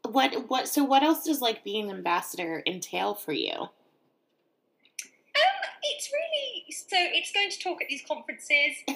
What 0.04 0.50
what 0.50 0.68
so 0.68 0.84
what 0.84 1.04
else 1.04 1.24
does 1.24 1.42
like 1.42 1.64
being 1.64 1.90
an 1.90 1.98
ambassador 1.98 2.64
entail 2.66 3.14
for 3.16 3.34
you? 3.34 3.54
Um, 5.40 5.62
it's 5.84 6.10
really 6.12 6.66
so. 6.72 6.98
It's 6.98 7.32
going 7.32 7.50
to 7.52 7.60
talk 7.60 7.82
at 7.82 7.88
these 7.90 8.04
conferences. 8.08 8.74
Um, 8.88 8.96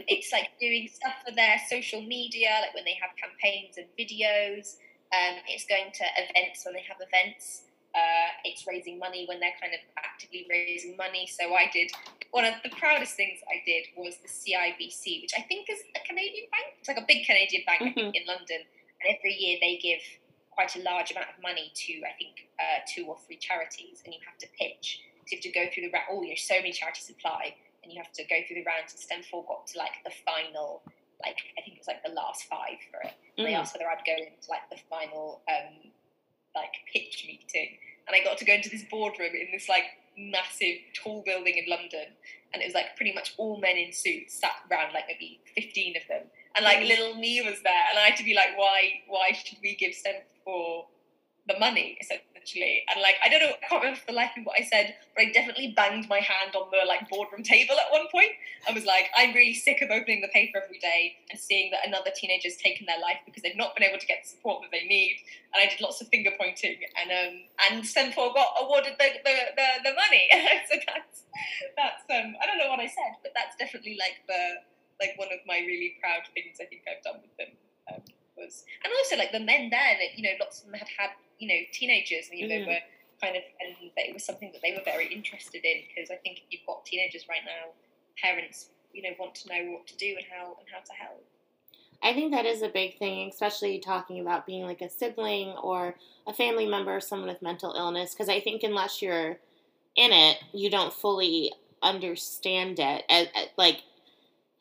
it's 0.08 0.32
like 0.32 0.50
doing 0.60 0.88
stuff 0.88 1.14
for 1.26 1.34
their 1.34 1.56
social 1.68 2.00
media, 2.02 2.48
like 2.62 2.74
when 2.74 2.84
they 2.84 2.96
have 3.00 3.10
campaigns 3.16 3.76
and 3.76 3.86
videos. 3.98 4.76
Um, 5.12 5.38
it's 5.48 5.66
going 5.66 5.92
to 5.92 6.04
events 6.18 6.64
when 6.64 6.74
they 6.74 6.84
have 6.88 6.98
events. 7.00 7.62
Uh, 7.96 8.28
it's 8.44 8.66
raising 8.66 8.98
money 8.98 9.24
when 9.26 9.40
they're 9.40 9.56
kind 9.58 9.72
of 9.72 9.80
actively 9.96 10.46
raising 10.50 10.96
money. 10.96 11.26
So 11.26 11.54
I 11.54 11.70
did 11.72 11.90
one 12.30 12.44
of 12.44 12.52
the 12.62 12.68
proudest 12.76 13.16
things 13.16 13.40
I 13.48 13.64
did 13.64 13.86
was 13.96 14.18
the 14.20 14.28
CIBC, 14.28 15.22
which 15.22 15.32
I 15.36 15.40
think 15.40 15.70
is 15.70 15.80
a 15.96 16.06
Canadian 16.06 16.44
bank. 16.52 16.76
It's 16.78 16.88
like 16.88 16.98
a 16.98 17.06
big 17.08 17.24
Canadian 17.24 17.62
bank 17.64 17.94
think, 17.94 18.14
in 18.14 18.26
London, 18.26 18.60
and 19.00 19.16
every 19.16 19.32
year 19.32 19.56
they 19.60 19.80
give 19.80 20.00
quite 20.50 20.76
a 20.76 20.82
large 20.82 21.10
amount 21.12 21.28
of 21.32 21.40
money 21.42 21.72
to 21.74 21.92
I 22.04 22.12
think 22.18 22.48
uh, 22.60 22.84
two 22.84 23.04
or 23.06 23.16
three 23.26 23.36
charities, 23.36 24.02
and 24.04 24.12
you 24.12 24.20
have 24.28 24.36
to 24.38 24.48
pitch. 24.58 25.00
So 25.24 25.32
you 25.32 25.38
have 25.38 25.46
to 25.48 25.52
go 25.56 25.64
through 25.72 25.88
the 25.88 25.92
round. 25.96 26.06
Oh, 26.10 26.22
you 26.22 26.30
know, 26.30 26.34
so 26.36 26.56
many 26.56 26.72
charities 26.72 27.08
apply, 27.08 27.56
and 27.82 27.92
you 27.92 27.96
have 27.96 28.12
to 28.12 28.24
go 28.24 28.36
through 28.46 28.60
the 28.60 28.68
rounds. 28.68 28.92
And 28.92 29.00
STEM4 29.00 29.46
got 29.48 29.66
to 29.72 29.78
like 29.78 30.04
the 30.04 30.12
final, 30.24 30.82
like 31.24 31.40
I 31.56 31.62
think 31.62 31.76
it 31.76 31.80
was 31.80 31.88
like 31.88 32.04
the 32.04 32.12
last 32.12 32.44
five 32.44 32.76
for 32.92 33.00
it. 33.06 33.14
And 33.38 33.46
They 33.46 33.54
asked 33.54 33.74
whether 33.74 33.88
I'd 33.88 34.04
go 34.04 34.12
into 34.16 34.48
like 34.48 34.68
the 34.68 34.80
final, 34.88 35.40
um, 35.48 35.92
like 36.56 36.72
pitch 36.92 37.24
meeting, 37.28 37.76
and 38.08 38.16
I 38.16 38.24
got 38.24 38.38
to 38.38 38.44
go 38.44 38.54
into 38.54 38.70
this 38.70 38.84
boardroom 38.90 39.34
in 39.34 39.48
this 39.52 39.68
like 39.68 39.84
massive 40.18 40.78
tall 40.94 41.22
building 41.24 41.56
in 41.58 41.68
London, 41.68 42.08
and 42.52 42.62
it 42.62 42.66
was 42.66 42.74
like 42.74 42.96
pretty 42.96 43.12
much 43.12 43.34
all 43.36 43.58
men 43.60 43.76
in 43.76 43.92
suits 43.92 44.40
sat 44.40 44.56
around, 44.70 44.92
like 44.94 45.04
maybe 45.06 45.40
fifteen 45.54 45.94
of 45.96 46.02
them, 46.08 46.22
and 46.56 46.64
like 46.64 46.78
Mhm. 46.78 46.88
little 46.88 47.14
me 47.14 47.40
was 47.42 47.60
there, 47.62 47.84
and 47.90 47.98
I 47.98 48.08
had 48.08 48.16
to 48.16 48.24
be 48.24 48.34
like, 48.34 48.56
why, 48.56 49.02
why 49.06 49.32
should 49.32 49.58
we 49.62 49.74
give 49.76 49.94
STEM 49.94 50.22
for 50.44 50.88
the 51.46 51.58
money 51.58 51.98
And 52.54 53.02
like 53.02 53.16
I 53.24 53.28
don't 53.28 53.40
know, 53.40 53.50
I 53.50 53.66
can't 53.66 53.82
remember 53.82 53.98
for 53.98 54.06
the 54.06 54.18
life 54.18 54.30
of 54.38 54.44
what 54.44 54.54
I 54.58 54.64
said, 54.64 54.94
but 55.14 55.26
I 55.26 55.32
definitely 55.32 55.74
banged 55.74 56.08
my 56.08 56.20
hand 56.20 56.54
on 56.54 56.70
the 56.70 56.86
like 56.86 57.08
boardroom 57.10 57.42
table 57.42 57.74
at 57.74 57.90
one 57.90 58.06
point. 58.12 58.30
I 58.68 58.72
was 58.72 58.84
like, 58.84 59.10
I'm 59.16 59.34
really 59.34 59.54
sick 59.54 59.82
of 59.82 59.90
opening 59.90 60.20
the 60.22 60.30
paper 60.30 60.62
every 60.62 60.78
day 60.78 61.16
and 61.30 61.38
seeing 61.38 61.70
that 61.72 61.86
another 61.86 62.10
teenager's 62.14 62.56
taken 62.56 62.86
their 62.86 63.00
life 63.00 63.18
because 63.26 63.42
they've 63.42 63.56
not 63.56 63.74
been 63.74 63.82
able 63.82 63.98
to 63.98 64.06
get 64.06 64.22
the 64.22 64.28
support 64.30 64.62
that 64.62 64.70
they 64.70 64.86
need. 64.86 65.18
And 65.54 65.62
I 65.62 65.66
did 65.66 65.80
lots 65.80 66.00
of 66.00 66.08
finger 66.08 66.30
pointing, 66.38 66.78
and 67.00 67.10
um, 67.10 67.34
and 67.66 67.82
STEM4 67.82 68.34
got 68.34 68.54
awarded 68.62 68.94
the 68.98 69.08
the, 69.24 69.34
the, 69.58 69.68
the 69.90 69.94
money. 69.98 70.30
so 70.70 70.78
that's 70.86 71.26
that's 71.74 72.04
um, 72.14 72.38
I 72.38 72.46
don't 72.46 72.58
know 72.58 72.70
what 72.70 72.80
I 72.80 72.86
said, 72.86 73.18
but 73.22 73.32
that's 73.34 73.56
definitely 73.56 73.98
like 73.98 74.22
the 74.30 74.62
like 75.00 75.18
one 75.18 75.28
of 75.28 75.40
my 75.46 75.58
really 75.66 75.96
proud 76.00 76.24
things 76.32 76.56
I 76.60 76.66
think 76.66 76.82
I've 76.86 77.02
done 77.02 77.20
with 77.20 77.34
them. 77.36 77.52
Um, 77.92 78.02
was 78.36 78.64
and 78.84 78.92
also 78.98 79.16
like 79.16 79.32
the 79.32 79.40
men 79.40 79.70
then, 79.70 79.96
you 80.16 80.22
know, 80.22 80.36
lots 80.40 80.60
of 80.60 80.66
them 80.66 80.78
had 80.78 80.88
had 80.96 81.10
you 81.38 81.48
know 81.48 81.60
teenagers, 81.72 82.28
and 82.30 82.38
you 82.38 82.48
know, 82.48 82.54
they 82.54 82.62
mm. 82.62 82.68
were 82.68 82.84
kind 83.20 83.36
of 83.36 83.42
and 83.60 83.90
it 83.96 84.14
was 84.14 84.24
something 84.24 84.52
that 84.52 84.60
they 84.62 84.72
were 84.72 84.84
very 84.84 85.12
interested 85.12 85.64
in 85.64 85.82
because 85.88 86.10
I 86.10 86.16
think 86.16 86.38
if 86.38 86.44
you've 86.50 86.66
got 86.66 86.84
teenagers 86.84 87.26
right 87.28 87.44
now, 87.44 87.72
parents 88.22 88.70
you 88.92 89.02
know 89.02 89.10
want 89.18 89.34
to 89.36 89.48
know 89.48 89.72
what 89.72 89.86
to 89.86 89.96
do 89.96 90.14
and 90.16 90.26
how 90.30 90.56
and 90.58 90.68
how 90.72 90.80
to 90.80 90.92
help. 90.92 91.24
I 92.02 92.12
think 92.12 92.32
that 92.32 92.46
is 92.46 92.62
a 92.62 92.68
big 92.68 92.98
thing, 92.98 93.28
especially 93.30 93.78
talking 93.78 94.20
about 94.20 94.46
being 94.46 94.64
like 94.64 94.82
a 94.82 94.90
sibling 94.90 95.48
or 95.62 95.96
a 96.26 96.32
family 96.32 96.66
member, 96.66 96.96
or 96.96 97.00
someone 97.00 97.28
with 97.28 97.42
mental 97.42 97.72
illness. 97.72 98.12
Because 98.12 98.28
I 98.28 98.40
think 98.40 98.62
unless 98.62 99.00
you're 99.00 99.38
in 99.96 100.12
it, 100.12 100.38
you 100.52 100.70
don't 100.70 100.92
fully 100.92 101.52
understand 101.82 102.78
it. 102.78 103.04
As, 103.08 103.28
as- 103.34 103.48
like, 103.56 103.82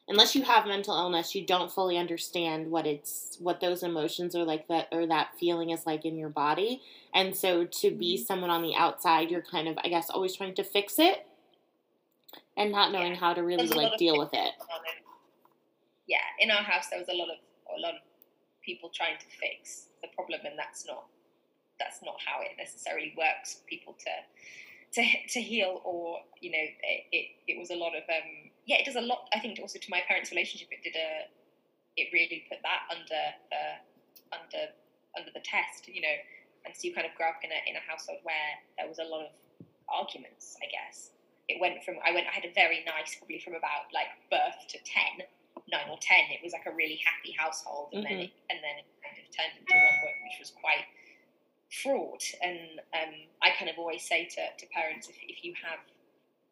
unless 0.07 0.35
you 0.35 0.43
have 0.43 0.67
mental 0.67 0.95
illness, 0.95 1.33
you 1.33 1.45
don't 1.45 1.71
fully 1.71 1.97
understand 1.97 2.69
what 2.69 2.85
it's 2.85 3.37
what 3.39 3.59
those 3.59 3.83
emotions 3.83 4.35
are 4.35 4.43
like 4.43 4.67
that 4.67 4.87
or 4.91 5.07
that 5.07 5.29
feeling 5.39 5.71
is 5.71 5.85
like 5.85 6.05
in 6.05 6.15
your 6.17 6.29
body. 6.29 6.81
And 7.13 7.35
so 7.35 7.65
to 7.65 7.91
be 7.91 8.17
someone 8.17 8.49
on 8.49 8.61
the 8.61 8.75
outside, 8.75 9.31
you're 9.31 9.41
kind 9.41 9.67
of, 9.67 9.77
I 9.83 9.89
guess, 9.89 10.09
always 10.09 10.35
trying 10.35 10.55
to 10.55 10.63
fix 10.63 10.99
it 10.99 11.25
and 12.57 12.71
not 12.71 12.91
knowing 12.91 13.13
Yeah. 13.13 13.19
how 13.19 13.33
to 13.33 13.43
really 13.43 13.67
like 13.67 13.97
deal 13.97 14.17
with 14.17 14.33
it. 14.33 14.37
it. 14.37 15.03
Yeah, 16.07 16.17
in 16.39 16.51
our 16.51 16.63
house 16.63 16.87
there 16.89 16.99
was 16.99 17.09
a 17.09 17.13
lot 17.13 17.29
of 17.29 17.37
a 17.75 17.81
lot 17.81 17.95
of 17.95 18.01
people 18.61 18.89
trying 18.93 19.17
to 19.17 19.25
fix 19.25 19.87
the 20.01 20.07
problem, 20.15 20.41
and 20.45 20.57
that's 20.57 20.85
not 20.85 21.05
that's 21.79 22.01
not 22.03 22.15
how 22.25 22.41
it 22.41 22.51
necessarily 22.57 23.13
works 23.17 23.55
for 23.55 23.65
people 23.65 23.93
to 23.93 25.01
to 25.01 25.27
to 25.29 25.41
heal. 25.41 25.81
Or 25.83 26.19
you 26.41 26.51
know, 26.51 26.57
it 26.61 27.03
it, 27.11 27.25
it 27.47 27.59
was 27.59 27.71
a 27.71 27.75
lot 27.75 27.95
of 27.95 28.03
um 28.07 28.51
yeah, 28.65 28.77
it 28.77 28.85
does 28.85 28.95
a 28.95 29.05
lot. 29.05 29.29
I 29.33 29.39
think 29.39 29.59
also 29.61 29.79
to 29.79 29.89
my 29.89 30.01
parents' 30.07 30.31
relationship, 30.31 30.69
it 30.71 30.83
did 30.83 30.95
a 30.95 31.29
it 31.95 32.09
really 32.11 32.43
put 32.49 32.59
that 32.61 32.89
under 32.91 33.23
uh, 33.53 33.77
under 34.35 34.73
under 35.17 35.31
the 35.33 35.41
test, 35.41 35.87
you 35.87 36.01
know. 36.01 36.17
And 36.65 36.73
so 36.73 36.89
you 36.89 36.93
kind 36.93 37.05
of 37.05 37.13
grew 37.15 37.29
up 37.29 37.41
in 37.43 37.51
a 37.51 37.59
in 37.69 37.75
a 37.77 37.83
household 37.85 38.19
where 38.23 38.51
there 38.77 38.87
was 38.87 38.99
a 38.99 39.05
lot 39.05 39.25
of 39.25 39.31
arguments, 39.87 40.57
I 40.61 40.67
guess 40.67 41.15
it 41.47 41.61
went 41.61 41.83
from 41.83 41.95
I 42.01 42.11
went 42.11 42.27
I 42.27 42.33
had 42.33 42.45
a 42.45 42.53
very 42.53 42.83
nice 42.85 43.15
probably 43.15 43.39
from 43.39 43.53
about 43.53 43.93
like 43.93 44.09
birth 44.29 44.65
to 44.73 44.77
10 44.81 45.25
9 45.69 45.89
or 45.89 45.97
10 46.01 46.33
it 46.33 46.41
was 46.43 46.53
like 46.53 46.65
a 46.65 46.73
really 46.73 46.99
happy 47.05 47.33
household 47.37 47.89
and 47.93 48.05
then 48.05 48.17
it, 48.29 48.33
and 48.49 48.59
then 48.61 48.75
it 48.81 48.87
kind 49.01 49.17
of 49.17 49.25
turned 49.33 49.55
into 49.57 49.73
one 49.73 49.97
which 50.25 50.37
was 50.41 50.53
quite 50.57 50.85
fraught 51.69 52.23
and 52.41 52.81
um, 52.93 53.13
I 53.41 53.53
kind 53.57 53.69
of 53.69 53.77
always 53.77 54.05
say 54.05 54.25
to, 54.25 54.43
to 54.57 54.65
parents 54.73 55.09
if, 55.09 55.17
if 55.21 55.43
you 55.43 55.53
have 55.61 55.81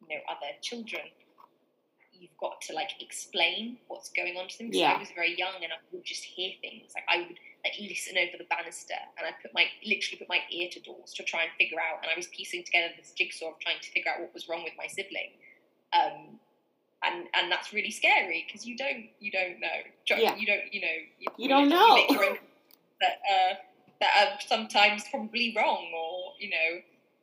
you 0.06 0.14
know 0.14 0.22
other 0.30 0.54
children 0.62 1.02
you've 2.24 2.40
got 2.40 2.60
to 2.62 2.72
like 2.72 2.90
explain 3.00 3.76
what's 3.88 4.08
going 4.10 4.36
on 4.40 4.48
to 4.48 4.56
them 4.58 4.68
because 4.68 4.80
Yeah. 4.80 4.94
I 4.96 4.98
was 4.98 5.10
very 5.14 5.36
young 5.36 5.60
and 5.62 5.72
I 5.72 5.76
would 5.92 6.04
just 6.04 6.24
hear 6.24 6.52
things 6.64 6.92
like 6.96 7.04
I 7.08 7.18
would 7.28 7.38
like 7.64 7.76
listen 7.80 8.16
over 8.16 8.36
the 8.40 8.48
banister 8.48 8.96
and 9.18 9.26
I 9.28 9.32
put 9.42 9.52
my 9.52 9.64
literally 9.84 10.18
put 10.18 10.28
my 10.28 10.40
ear 10.50 10.68
to 10.72 10.80
doors 10.80 11.12
to 11.14 11.22
try 11.22 11.42
and 11.44 11.52
figure 11.58 11.78
out 11.78 12.00
and 12.02 12.08
I 12.10 12.16
was 12.16 12.26
piecing 12.28 12.64
together 12.64 12.88
this 12.96 13.12
jigsaw 13.12 13.52
of 13.52 13.58
trying 13.60 13.80
to 13.80 13.90
figure 13.90 14.10
out 14.10 14.20
what 14.20 14.32
was 14.32 14.48
wrong 14.48 14.64
with 14.64 14.72
my 14.78 14.86
sibling 14.88 15.36
um, 15.92 16.40
and 17.04 17.28
and 17.34 17.52
that's 17.52 17.72
really 17.72 17.90
scary 17.90 18.44
because 18.46 18.66
you 18.66 18.76
don't 18.76 19.06
you 19.20 19.30
don't 19.30 19.60
know 19.60 19.78
Yeah. 20.08 20.34
you 20.36 20.46
don't 20.46 20.72
you 20.72 20.80
know 20.80 20.96
you, 21.20 21.28
You 21.36 21.48
don't 21.48 21.68
know. 21.68 22.06
that 23.00 23.16
uh, 23.30 23.54
that 24.00 24.12
are 24.20 24.38
sometimes 24.46 25.04
probably 25.10 25.52
wrong 25.56 25.84
or 25.94 26.32
you 26.40 26.50
know 26.50 26.70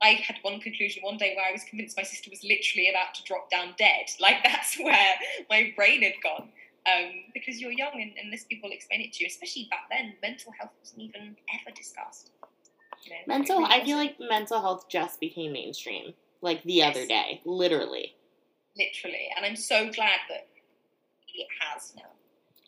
I 0.03 0.09
had 0.25 0.37
one 0.41 0.59
conclusion 0.59 1.03
one 1.03 1.17
day 1.17 1.33
where 1.35 1.45
I 1.47 1.51
was 1.51 1.63
convinced 1.63 1.95
my 1.95 2.03
sister 2.03 2.29
was 2.29 2.43
literally 2.43 2.89
about 2.89 3.13
to 3.15 3.23
drop 3.23 3.49
down 3.49 3.75
dead. 3.77 4.05
Like 4.19 4.43
that's 4.43 4.77
where 4.79 5.13
my 5.49 5.73
brain 5.75 6.01
had 6.01 6.13
gone. 6.23 6.49
Um, 6.87 7.11
because 7.35 7.61
you're 7.61 7.71
young 7.71 7.93
and 8.01 8.11
unless 8.23 8.43
people 8.45 8.71
explain 8.71 9.01
it 9.01 9.13
to 9.13 9.23
you, 9.23 9.27
especially 9.27 9.67
back 9.69 9.85
then, 9.91 10.15
mental 10.23 10.51
health 10.59 10.71
wasn't 10.79 11.01
even 11.01 11.35
ever 11.61 11.75
discussed. 11.75 12.31
You 13.03 13.11
know, 13.11 13.17
Mental, 13.27 13.59
really 13.59 13.71
I 13.81 13.85
feel 13.85 13.97
like 13.97 14.15
mental 14.19 14.59
health 14.61 14.89
just 14.89 15.19
became 15.19 15.53
mainstream, 15.53 16.13
like 16.41 16.63
the 16.63 16.81
other 16.83 17.05
day, 17.05 17.41
literally. 17.45 18.15
literally, 18.75 19.27
and 19.35 19.45
I'm 19.45 19.55
so 19.55 19.91
glad 19.91 20.19
that 20.29 20.47
it 21.33 21.47
has 21.59 21.93
now. 21.95 22.09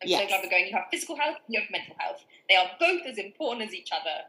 I'm 0.02 0.10
Yes. 0.10 0.22
so 0.22 0.28
glad 0.28 0.42
we're 0.44 0.50
going. 0.50 0.68
You 0.68 0.74
have 0.74 0.86
physical 0.92 1.16
health, 1.16 1.38
you 1.48 1.60
have 1.60 1.70
mental 1.72 1.96
health. 1.98 2.24
They 2.50 2.56
are 2.56 2.70
both 2.80 3.02
as 3.08 3.18
important 3.18 3.68
as 3.68 3.74
each 3.74 3.90
other. 3.92 4.26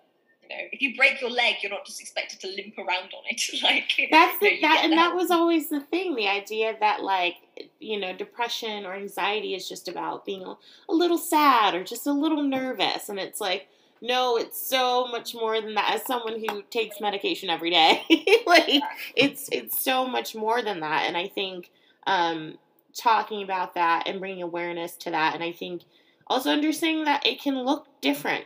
You 0.49 0.57
know, 0.57 0.63
if 0.73 0.83
you 0.83 0.97
break 0.97 1.21
your 1.21 1.31
leg, 1.31 1.57
you're 1.63 1.71
not 1.71 1.85
just 1.85 2.01
expected 2.01 2.41
to 2.41 2.49
limp 2.49 2.77
around 2.79 3.13
on 3.15 3.25
it. 3.29 3.43
like 3.63 4.09
That's 4.11 4.41
you 4.43 4.61
know, 4.61 4.69
that, 4.69 4.81
and 4.85 4.93
that 4.95 5.15
was 5.15 5.31
always 5.31 5.69
the 5.69 5.81
thing. 5.81 6.15
The 6.15 6.29
idea 6.29 6.77
that 6.81 7.03
like 7.03 7.37
you 7.81 7.99
know 7.99 8.15
depression 8.15 8.85
or 8.85 8.95
anxiety 8.95 9.55
is 9.55 9.69
just 9.69 9.89
about 9.89 10.25
being 10.25 10.43
a, 10.43 10.57
a 10.89 10.95
little 10.95 11.19
sad 11.19 11.75
or 11.75 11.85
just 11.85 12.07
a 12.07 12.13
little 12.13 12.43
nervous, 12.43 13.09
and 13.09 13.19
it's 13.19 13.41
like 13.41 13.69
no, 14.01 14.37
it's 14.37 14.61
so 14.61 15.07
much 15.07 15.35
more 15.35 15.61
than 15.61 15.75
that. 15.75 15.95
As 15.95 16.05
someone 16.05 16.39
who 16.39 16.63
takes 16.71 17.01
medication 17.01 17.49
every 17.49 17.71
day, 17.71 18.03
like 18.47 18.83
it's 19.17 19.49
it's 19.51 19.83
so 19.83 20.07
much 20.07 20.35
more 20.35 20.63
than 20.63 20.81
that. 20.81 21.05
And 21.07 21.17
I 21.17 21.29
think 21.29 21.71
um, 22.07 22.59
talking 22.95 23.43
about 23.43 23.75
that 23.75 24.07
and 24.07 24.21
bringing 24.21 24.43
awareness 24.43 24.97
to 24.99 25.11
that, 25.11 25.35
and 25.35 25.43
I 25.43 25.53
think 25.53 25.83
also 26.27 26.51
understanding 26.51 27.05
that 27.05 27.25
it 27.25 27.41
can 27.41 27.59
look 27.65 27.87
different 28.01 28.45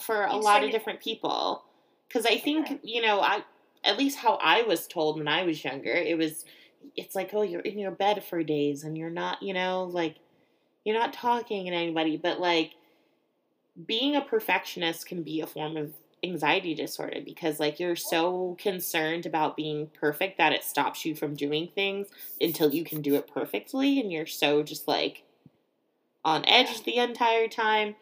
for 0.00 0.24
a 0.24 0.36
lot 0.36 0.64
of 0.64 0.70
different 0.70 1.00
people. 1.00 1.64
Because 2.08 2.26
I 2.26 2.38
think 2.38 2.80
you 2.82 3.02
know, 3.02 3.20
I 3.20 3.44
at 3.84 3.98
least 3.98 4.18
how 4.18 4.34
I 4.42 4.62
was 4.62 4.86
told 4.86 5.18
when 5.18 5.28
I 5.28 5.42
was 5.44 5.64
younger, 5.64 5.92
it 5.92 6.16
was 6.16 6.44
it's 6.96 7.14
like 7.14 7.30
oh 7.32 7.42
you're 7.42 7.60
in 7.60 7.78
your 7.78 7.90
bed 7.90 8.22
for 8.22 8.42
days 8.42 8.84
and 8.84 8.96
you're 8.96 9.08
not 9.10 9.42
you 9.42 9.54
know 9.54 9.84
like 9.84 10.16
you're 10.84 10.98
not 10.98 11.12
talking 11.12 11.66
to 11.66 11.72
anybody, 11.72 12.16
but 12.16 12.40
like 12.40 12.72
being 13.86 14.14
a 14.14 14.20
perfectionist 14.20 15.06
can 15.06 15.22
be 15.22 15.40
a 15.40 15.46
form 15.46 15.76
of 15.76 15.94
anxiety 16.22 16.74
disorder 16.74 17.20
because 17.24 17.60
like 17.60 17.78
you're 17.78 17.96
so 17.96 18.56
concerned 18.58 19.26
about 19.26 19.56
being 19.56 19.88
perfect 19.88 20.38
that 20.38 20.52
it 20.52 20.64
stops 20.64 21.04
you 21.04 21.14
from 21.14 21.34
doing 21.34 21.68
things 21.74 22.08
until 22.40 22.72
you 22.72 22.84
can 22.84 23.02
do 23.02 23.14
it 23.14 23.30
perfectly 23.32 24.00
and 24.00 24.10
you're 24.10 24.26
so 24.26 24.62
just 24.62 24.88
like 24.88 25.22
on 26.24 26.44
edge 26.46 26.82
the 26.84 26.96
entire 26.96 27.46
time 27.46 27.94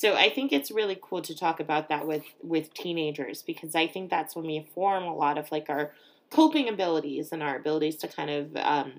So 0.00 0.14
I 0.14 0.30
think 0.30 0.50
it's 0.50 0.70
really 0.70 0.98
cool 0.98 1.20
to 1.20 1.36
talk 1.36 1.60
about 1.60 1.90
that 1.90 2.06
with 2.06 2.24
with 2.42 2.72
teenagers 2.72 3.42
because 3.42 3.74
I 3.74 3.86
think 3.86 4.08
that's 4.08 4.34
when 4.34 4.46
we 4.46 4.66
form 4.74 5.04
a 5.04 5.14
lot 5.14 5.36
of 5.36 5.52
like 5.52 5.68
our 5.68 5.92
coping 6.30 6.70
abilities 6.70 7.32
and 7.32 7.42
our 7.42 7.56
abilities 7.56 7.96
to 7.96 8.08
kind 8.08 8.30
of 8.30 8.56
um, 8.56 8.92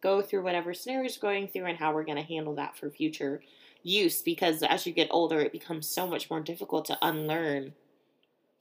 go 0.00 0.22
through 0.22 0.42
whatever 0.42 0.72
scenarios 0.72 1.18
we're 1.20 1.28
going 1.28 1.48
through 1.48 1.66
and 1.66 1.76
how 1.76 1.92
we're 1.92 2.02
going 2.02 2.16
to 2.16 2.24
handle 2.24 2.54
that 2.54 2.78
for 2.78 2.88
future 2.88 3.42
use 3.82 4.22
because 4.22 4.62
as 4.62 4.86
you 4.86 4.92
get 4.94 5.08
older 5.10 5.38
it 5.38 5.52
becomes 5.52 5.86
so 5.86 6.06
much 6.06 6.30
more 6.30 6.40
difficult 6.40 6.86
to 6.86 6.96
unlearn 7.02 7.74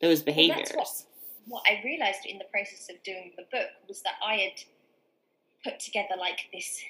those 0.02 0.22
behaviors. 0.22 0.74
Well, 0.76 0.84
what, 0.84 1.06
what 1.48 1.64
I 1.72 1.82
realized 1.86 2.26
in 2.26 2.38
the 2.38 2.46
process 2.52 2.90
of 2.90 3.02
doing 3.04 3.32
the 3.38 3.44
book 3.50 3.70
was 3.88 4.02
that 4.02 4.16
I 4.28 4.36
had 4.36 4.60
put 5.64 5.80
together 5.80 6.16
like 6.20 6.50
this 6.52 6.82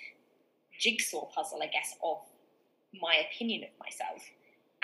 jigsaw 0.80 1.26
puzzle, 1.26 1.59
I 1.61 1.68
guess, 1.68 1.95
of 2.03 2.18
my 2.99 3.18
opinion 3.30 3.66
of 3.66 3.70
myself. 3.80 4.24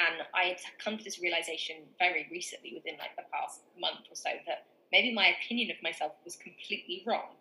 And 0.07 0.23
I 0.33 0.49
had 0.49 0.57
come 0.83 0.97
to 0.97 1.03
this 1.03 1.21
realization 1.21 1.77
very 1.99 2.27
recently, 2.31 2.73
within 2.73 2.97
like 2.97 3.15
the 3.15 3.23
past 3.31 3.61
month 3.79 4.09
or 4.09 4.15
so, 4.15 4.29
that 4.47 4.65
maybe 4.91 5.13
my 5.13 5.35
opinion 5.39 5.71
of 5.71 5.77
myself 5.83 6.13
was 6.25 6.35
completely 6.35 7.03
wrong. 7.05 7.35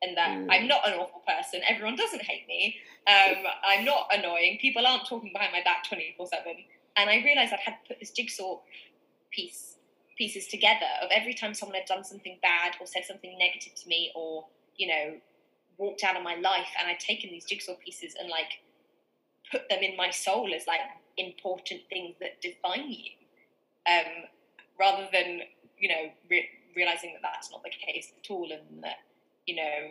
And 0.00 0.16
that 0.16 0.30
mm. 0.30 0.46
I'm 0.50 0.68
not 0.68 0.86
an 0.86 0.94
awful 0.94 1.22
person. 1.26 1.60
Everyone 1.68 1.96
doesn't 1.96 2.22
hate 2.22 2.46
me. 2.46 2.76
Um, 3.06 3.42
I'm 3.68 3.84
not 3.84 4.08
annoying. 4.12 4.58
People 4.60 4.86
aren't 4.86 5.06
talking 5.06 5.32
behind 5.32 5.52
my 5.52 5.62
back 5.62 5.88
24 5.88 6.26
7. 6.26 6.44
And 6.96 7.10
I 7.10 7.16
realized 7.24 7.52
I 7.52 7.60
had 7.64 7.76
put 7.86 7.98
this 8.00 8.10
jigsaw 8.10 8.60
piece 9.30 9.74
pieces 10.16 10.48
together 10.48 10.86
of 11.00 11.08
every 11.12 11.32
time 11.32 11.54
someone 11.54 11.78
had 11.78 11.86
done 11.86 12.02
something 12.02 12.36
bad 12.42 12.72
or 12.80 12.86
said 12.86 13.04
something 13.06 13.38
negative 13.38 13.72
to 13.76 13.88
me 13.88 14.10
or, 14.16 14.44
you 14.76 14.88
know, 14.88 15.14
walked 15.78 16.02
out 16.02 16.16
of 16.16 16.24
my 16.24 16.34
life 16.34 16.66
and 16.78 16.88
I'd 16.88 16.98
taken 16.98 17.30
these 17.30 17.44
jigsaw 17.44 17.74
pieces 17.74 18.16
and 18.18 18.28
like 18.28 18.58
put 19.50 19.68
them 19.68 19.78
in 19.80 19.96
my 19.96 20.10
soul 20.10 20.52
as 20.54 20.66
like 20.66 20.80
important 21.18 21.82
things 21.90 22.16
that 22.20 22.40
define 22.40 22.90
you, 22.90 23.10
um, 23.90 24.24
rather 24.78 25.08
than 25.12 25.40
you 25.78 25.88
know 25.88 26.10
re- 26.30 26.48
realizing 26.76 27.12
that 27.14 27.22
that's 27.22 27.50
not 27.50 27.62
the 27.62 27.70
case 27.70 28.12
at 28.18 28.30
all, 28.30 28.50
and 28.50 28.82
that 28.82 28.98
you 29.46 29.56
know 29.56 29.90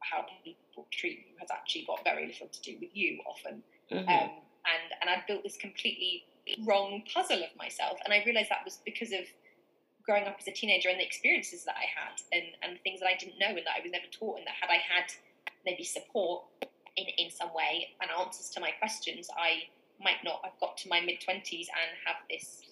how 0.00 0.24
people 0.44 0.86
treat 0.92 1.18
you 1.18 1.34
has 1.40 1.48
actually 1.50 1.84
got 1.86 2.04
very 2.04 2.26
little 2.26 2.48
to 2.48 2.60
do 2.60 2.76
with 2.80 2.90
you 2.94 3.18
often. 3.26 3.62
Mm-hmm. 3.90 4.08
Um, 4.08 4.30
and 4.66 4.86
and 5.00 5.10
I 5.10 5.22
built 5.26 5.42
this 5.42 5.56
completely 5.56 6.24
wrong 6.66 7.02
puzzle 7.12 7.42
of 7.42 7.56
myself, 7.56 7.98
and 8.04 8.12
I 8.12 8.22
realized 8.24 8.50
that 8.50 8.64
was 8.64 8.80
because 8.84 9.12
of 9.12 9.26
growing 10.06 10.24
up 10.24 10.36
as 10.38 10.46
a 10.46 10.52
teenager 10.52 10.88
and 10.88 11.00
the 11.00 11.04
experiences 11.04 11.64
that 11.64 11.74
I 11.74 11.86
had 11.90 12.14
and, 12.30 12.46
and 12.62 12.78
things 12.82 13.00
that 13.00 13.08
I 13.10 13.18
didn't 13.18 13.40
know 13.40 13.50
and 13.50 13.66
that 13.66 13.74
I 13.76 13.82
was 13.82 13.90
never 13.90 14.06
taught 14.06 14.38
and 14.38 14.46
that 14.46 14.54
had 14.54 14.70
I 14.70 14.78
had 14.78 15.10
maybe 15.66 15.82
support 15.82 16.44
in, 16.96 17.06
in 17.18 17.28
some 17.30 17.52
way 17.52 17.88
and 18.00 18.08
answers 18.10 18.48
to 18.50 18.60
my 18.60 18.70
questions, 18.78 19.28
I 19.36 19.66
might 20.00 20.22
not 20.24 20.40
have 20.44 20.52
got 20.60 20.76
to 20.78 20.88
my 20.88 21.00
mid 21.00 21.20
20s 21.20 21.66
and 21.68 21.90
have 22.04 22.16
this 22.30 22.62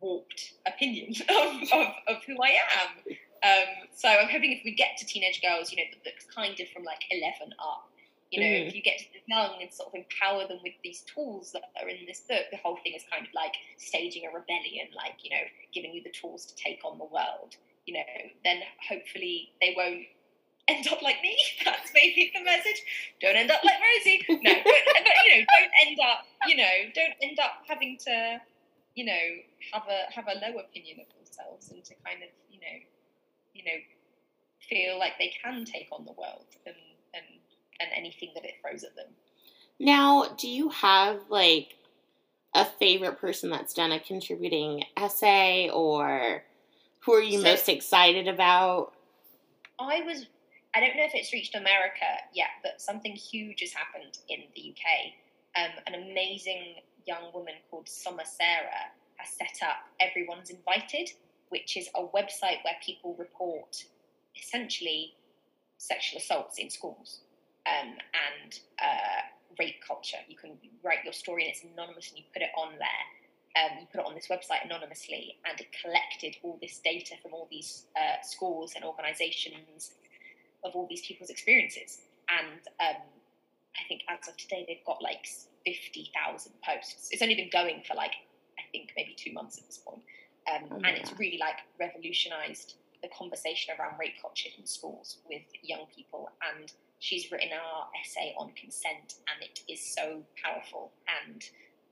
warped 0.00 0.54
opinion 0.66 1.12
of, 1.28 1.62
of, 1.72 1.86
of 2.08 2.24
who 2.26 2.36
I 2.42 2.56
am. 2.80 3.16
Um, 3.42 3.88
so 3.94 4.08
I'm 4.08 4.28
hoping 4.28 4.52
if 4.52 4.60
we 4.64 4.74
get 4.74 4.96
to 4.98 5.06
teenage 5.06 5.40
girls, 5.40 5.72
you 5.72 5.78
know, 5.78 5.88
the 5.90 6.10
book's 6.10 6.26
kind 6.26 6.58
of 6.60 6.68
from 6.68 6.84
like 6.84 7.02
11 7.10 7.54
up. 7.58 7.88
You 8.30 8.40
know, 8.40 8.46
mm. 8.46 8.68
if 8.68 8.74
you 8.76 8.82
get 8.82 8.98
to 8.98 9.04
the 9.12 9.20
young 9.26 9.58
and 9.60 9.72
sort 9.72 9.88
of 9.88 9.94
empower 9.94 10.46
them 10.46 10.58
with 10.62 10.74
these 10.84 11.02
tools 11.02 11.50
that 11.52 11.62
are 11.82 11.88
in 11.88 12.06
this 12.06 12.20
book, 12.28 12.44
the 12.52 12.58
whole 12.58 12.78
thing 12.84 12.92
is 12.94 13.02
kind 13.10 13.26
of 13.26 13.32
like 13.34 13.54
staging 13.76 14.22
a 14.24 14.28
rebellion, 14.28 14.86
like, 14.94 15.24
you 15.24 15.30
know, 15.30 15.42
giving 15.74 15.92
you 15.92 16.02
the 16.02 16.12
tools 16.12 16.46
to 16.46 16.54
take 16.54 16.84
on 16.84 16.98
the 16.98 17.04
world. 17.04 17.56
You 17.86 17.94
know, 17.94 18.12
then 18.44 18.60
hopefully 18.88 19.50
they 19.60 19.74
won't 19.76 20.06
end 20.70 20.86
up 20.88 21.02
like 21.02 21.22
me. 21.22 21.36
That's 21.64 21.90
maybe 21.94 22.30
the 22.34 22.42
message. 22.44 22.82
Don't 23.20 23.36
end 23.36 23.50
up 23.50 23.60
like 23.64 23.74
Rosie. 23.80 24.24
No, 24.28 24.36
but, 24.36 24.64
but, 24.64 25.02
you 25.26 25.38
know, 25.38 25.46
don't 25.46 25.72
end 25.86 25.98
up. 26.00 26.26
You 26.46 26.56
know, 26.56 26.74
don't 26.94 27.14
end 27.22 27.38
up 27.38 27.64
having 27.68 27.98
to, 28.06 28.40
you 28.94 29.04
know, 29.04 29.24
have 29.72 29.82
a 29.88 30.12
have 30.12 30.26
a 30.28 30.38
low 30.38 30.58
opinion 30.58 31.00
of 31.00 31.06
themselves 31.16 31.70
and 31.70 31.84
to 31.84 31.94
kind 32.04 32.22
of, 32.22 32.28
you 32.50 32.60
know, 32.60 32.78
you 33.54 33.64
know, 33.64 33.78
feel 34.68 34.98
like 34.98 35.12
they 35.18 35.32
can 35.42 35.64
take 35.64 35.88
on 35.92 36.04
the 36.04 36.12
world 36.12 36.46
and 36.66 36.76
and 37.14 37.24
and 37.80 37.90
anything 37.96 38.30
that 38.34 38.44
it 38.44 38.54
throws 38.62 38.84
at 38.84 38.94
them. 38.96 39.06
Now, 39.78 40.26
do 40.38 40.48
you 40.48 40.68
have 40.68 41.20
like 41.28 41.76
a 42.54 42.64
favorite 42.64 43.18
person 43.20 43.50
that's 43.50 43.72
done 43.72 43.92
a 43.92 44.00
contributing 44.00 44.84
essay 44.96 45.70
or 45.72 46.42
who 47.00 47.14
are 47.14 47.22
you 47.22 47.38
so, 47.38 47.44
most 47.44 47.68
excited 47.68 48.28
about? 48.28 48.92
I 49.78 50.02
was 50.02 50.26
I 50.74 50.80
don't 50.80 50.96
know 50.96 51.04
if 51.04 51.14
it's 51.14 51.32
reached 51.32 51.56
America 51.56 52.06
yet, 52.32 52.50
but 52.62 52.80
something 52.80 53.12
huge 53.12 53.60
has 53.60 53.72
happened 53.72 54.18
in 54.28 54.40
the 54.54 54.72
UK. 54.72 55.14
Um, 55.56 55.72
an 55.86 56.10
amazing 56.10 56.76
young 57.06 57.32
woman 57.34 57.54
called 57.70 57.88
Soma 57.88 58.24
Sara 58.24 58.94
has 59.16 59.34
set 59.34 59.66
up 59.66 59.78
Everyone's 59.98 60.50
Invited, 60.50 61.10
which 61.48 61.76
is 61.76 61.88
a 61.96 62.02
website 62.02 62.62
where 62.62 62.78
people 62.84 63.16
report 63.18 63.84
essentially 64.36 65.14
sexual 65.78 66.20
assaults 66.20 66.58
in 66.58 66.70
schools 66.70 67.20
um, 67.66 67.88
and 67.88 68.60
uh, 68.80 69.22
rape 69.58 69.82
culture. 69.86 70.18
You 70.28 70.36
can 70.36 70.52
write 70.84 71.02
your 71.02 71.12
story 71.12 71.44
and 71.44 71.52
it's 71.52 71.64
anonymous 71.64 72.10
and 72.10 72.18
you 72.18 72.24
put 72.32 72.42
it 72.42 72.50
on 72.56 72.74
there. 72.78 73.04
Um, 73.58 73.78
you 73.80 73.86
put 73.90 74.00
it 74.00 74.06
on 74.06 74.14
this 74.14 74.28
website 74.30 74.64
anonymously, 74.64 75.34
and 75.44 75.60
it 75.60 75.66
collected 75.82 76.36
all 76.44 76.56
this 76.62 76.78
data 76.78 77.16
from 77.20 77.34
all 77.34 77.48
these 77.50 77.86
uh, 77.96 78.22
schools 78.22 78.74
and 78.76 78.84
organisations 78.84 79.90
of 80.64 80.74
all 80.74 80.86
these 80.88 81.06
people's 81.06 81.30
experiences. 81.30 81.98
And 82.28 82.60
um, 82.80 83.02
I 83.76 83.82
think 83.88 84.02
as 84.08 84.28
of 84.28 84.36
today, 84.36 84.64
they've 84.66 84.84
got 84.86 85.02
like 85.02 85.26
50,000 85.64 86.52
posts. 86.64 87.08
It's 87.10 87.22
only 87.22 87.34
been 87.34 87.50
going 87.52 87.82
for 87.86 87.94
like, 87.94 88.14
I 88.58 88.62
think 88.72 88.92
maybe 88.96 89.14
two 89.16 89.32
months 89.32 89.58
at 89.58 89.66
this 89.66 89.78
point. 89.78 90.02
Um, 90.50 90.68
oh, 90.70 90.76
and 90.76 90.96
it's 90.96 91.12
really 91.18 91.38
like 91.38 91.56
revolutionized 91.78 92.74
the 93.02 93.08
conversation 93.08 93.74
around 93.78 93.98
rape 93.98 94.14
culture 94.20 94.48
in 94.58 94.66
schools 94.66 95.18
with 95.28 95.42
young 95.62 95.86
people. 95.94 96.30
And 96.54 96.72
she's 96.98 97.30
written 97.30 97.50
our 97.52 97.88
essay 98.00 98.34
on 98.38 98.52
consent, 98.52 99.14
and 99.28 99.42
it 99.42 99.60
is 99.72 99.94
so 99.94 100.22
powerful 100.42 100.92
and 101.24 101.44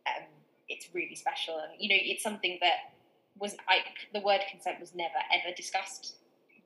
um, 0.06 0.24
it's 0.68 0.88
really 0.94 1.14
special. 1.14 1.58
And 1.58 1.72
you 1.78 1.88
know, 1.88 2.00
it's 2.00 2.22
something 2.22 2.58
that 2.60 2.92
was 3.38 3.56
I 3.68 3.78
the 4.12 4.20
word 4.20 4.40
consent 4.50 4.80
was 4.80 4.94
never 4.94 5.18
ever 5.32 5.54
discussed 5.54 6.16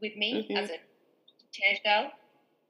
with 0.01 0.17
me 0.17 0.47
mm-hmm. 0.49 0.57
as 0.57 0.71
a 0.71 0.79
teenage 1.53 1.83
girl, 1.85 2.11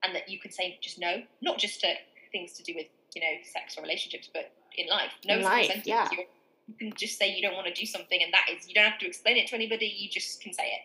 and 0.04 0.14
that 0.14 0.28
you 0.28 0.38
can 0.38 0.50
say 0.50 0.78
just 0.80 0.98
no, 0.98 1.22
not 1.40 1.58
just 1.58 1.80
to 1.80 1.94
things 2.30 2.52
to 2.54 2.62
do 2.62 2.74
with 2.76 2.86
you 3.14 3.22
know 3.22 3.34
sex 3.44 3.76
or 3.76 3.82
relationships, 3.82 4.28
but 4.32 4.52
in 4.76 4.88
life. 4.88 5.12
No 5.24 5.36
in 5.36 5.42
life, 5.42 5.82
yeah. 5.84 6.08
You, 6.10 6.24
you 6.66 6.74
can 6.78 6.92
just 6.96 7.18
say 7.18 7.34
you 7.34 7.42
don't 7.42 7.54
want 7.54 7.66
to 7.66 7.74
do 7.74 7.86
something, 7.86 8.20
and 8.22 8.32
that 8.32 8.46
is 8.50 8.68
you 8.68 8.74
don't 8.74 8.88
have 8.88 8.98
to 9.00 9.06
explain 9.06 9.36
it 9.36 9.48
to 9.48 9.54
anybody. 9.54 9.86
You 9.86 10.08
just 10.08 10.40
can 10.40 10.52
say 10.52 10.64
it. 10.64 10.82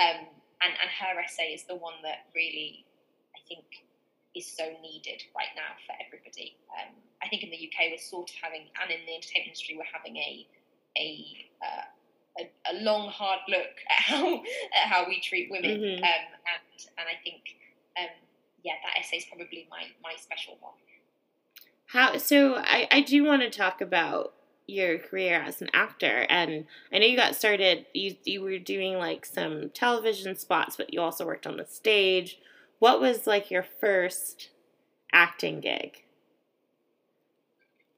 Um, 0.00 0.26
and 0.62 0.72
and 0.80 0.90
her 0.90 1.20
essay 1.20 1.52
is 1.54 1.64
the 1.64 1.76
one 1.76 1.94
that 2.02 2.26
really 2.34 2.84
I 3.34 3.40
think 3.48 3.64
is 4.34 4.46
so 4.46 4.64
needed 4.82 5.22
right 5.36 5.54
now 5.54 5.78
for 5.86 5.94
everybody. 6.04 6.56
Um, 6.74 6.94
I 7.22 7.28
think 7.28 7.42
in 7.42 7.50
the 7.50 7.56
UK 7.56 7.92
we're 7.92 7.98
sort 7.98 8.30
of 8.30 8.36
having, 8.42 8.66
and 8.82 8.90
in 8.90 9.06
the 9.06 9.14
entertainment 9.14 9.54
industry 9.54 9.76
we're 9.78 9.92
having 9.92 10.16
a 10.16 10.46
a 10.96 11.08
uh, 11.62 11.84
a, 12.38 12.50
a, 12.72 12.74
long, 12.82 13.08
hard 13.10 13.40
look 13.48 13.74
at 13.90 14.02
how 14.02 14.34
at 14.34 14.88
how 14.88 15.06
we 15.06 15.20
treat 15.20 15.50
women, 15.50 15.70
mm-hmm. 15.70 16.02
um, 16.02 16.02
and 16.02 16.86
and 16.98 17.08
I 17.08 17.22
think 17.22 17.42
um, 17.98 18.06
yeah, 18.62 18.74
that 18.82 19.00
essay 19.00 19.18
is 19.18 19.24
probably 19.24 19.68
my 19.70 19.84
my 20.02 20.14
special 20.16 20.56
one. 20.60 20.72
How 21.86 22.16
so? 22.18 22.56
I 22.56 22.88
I 22.90 23.00
do 23.00 23.24
want 23.24 23.42
to 23.42 23.50
talk 23.50 23.80
about 23.80 24.34
your 24.66 24.98
career 24.98 25.40
as 25.40 25.60
an 25.60 25.68
actor, 25.72 26.26
and 26.28 26.66
I 26.92 26.98
know 26.98 27.06
you 27.06 27.16
got 27.16 27.36
started. 27.36 27.86
You 27.92 28.16
you 28.24 28.42
were 28.42 28.58
doing 28.58 28.98
like 28.98 29.26
some 29.26 29.70
television 29.70 30.36
spots, 30.36 30.76
but 30.76 30.92
you 30.92 31.00
also 31.00 31.26
worked 31.26 31.46
on 31.46 31.56
the 31.56 31.66
stage. 31.66 32.38
What 32.78 33.00
was 33.00 33.26
like 33.26 33.50
your 33.50 33.64
first 33.80 34.50
acting 35.12 35.60
gig? 35.60 36.02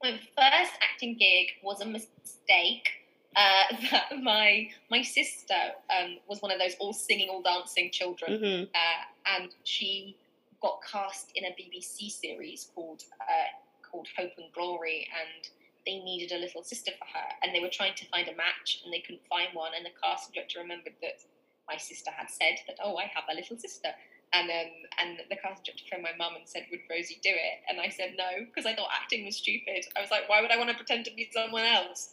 My 0.02 0.12
first 0.12 0.72
acting 0.82 1.16
gig 1.18 1.48
was 1.62 1.80
a 1.80 1.86
mistake 1.86 3.05
uh, 3.36 3.76
that 3.90 4.22
my 4.22 4.68
my 4.90 5.02
sister 5.02 5.54
um, 5.90 6.16
was 6.28 6.40
one 6.40 6.50
of 6.50 6.58
those 6.58 6.74
all 6.80 6.92
singing, 6.92 7.28
all 7.28 7.42
dancing 7.42 7.90
children, 7.92 8.32
mm-hmm. 8.32 8.64
uh, 8.74 9.36
and 9.36 9.50
she 9.64 10.16
got 10.62 10.80
cast 10.90 11.32
in 11.34 11.44
a 11.44 11.50
BBC 11.50 12.10
series 12.10 12.70
called 12.74 13.02
uh, 13.20 13.50
called 13.88 14.08
Hope 14.16 14.32
and 14.38 14.52
Glory, 14.52 15.06
and 15.12 15.48
they 15.86 15.98
needed 15.98 16.32
a 16.32 16.40
little 16.40 16.62
sister 16.62 16.92
for 16.98 17.04
her, 17.04 17.28
and 17.42 17.54
they 17.54 17.60
were 17.60 17.70
trying 17.70 17.94
to 17.94 18.06
find 18.06 18.26
a 18.28 18.34
match, 18.34 18.80
and 18.84 18.92
they 18.92 19.00
couldn't 19.00 19.26
find 19.28 19.48
one, 19.52 19.72
and 19.76 19.84
the 19.84 19.90
casting 20.02 20.34
director 20.34 20.60
remembered 20.60 20.94
that 21.02 21.20
my 21.68 21.76
sister 21.76 22.10
had 22.10 22.30
said 22.30 22.58
that, 22.66 22.76
oh, 22.82 22.96
I 22.96 23.10
have 23.14 23.24
a 23.30 23.34
little 23.34 23.58
sister. 23.58 23.88
And 24.32 24.50
um, 24.50 24.72
and 24.98 25.18
the 25.30 25.36
casting 25.36 25.70
director 25.70 25.84
phoned 25.90 26.02
my 26.02 26.10
mum 26.18 26.34
and 26.34 26.48
said, 26.48 26.66
"Would 26.72 26.80
Rosie 26.90 27.20
do 27.22 27.30
it?" 27.30 27.56
And 27.70 27.80
I 27.80 27.88
said 27.88 28.14
no 28.18 28.44
because 28.44 28.66
I 28.66 28.74
thought 28.74 28.90
acting 28.90 29.24
was 29.24 29.36
stupid. 29.36 29.86
I 29.96 30.00
was 30.00 30.10
like, 30.10 30.28
"Why 30.28 30.42
would 30.42 30.50
I 30.50 30.58
want 30.58 30.68
to 30.68 30.74
pretend 30.74 31.04
to 31.04 31.14
be 31.14 31.30
someone 31.32 31.62
else?" 31.62 32.12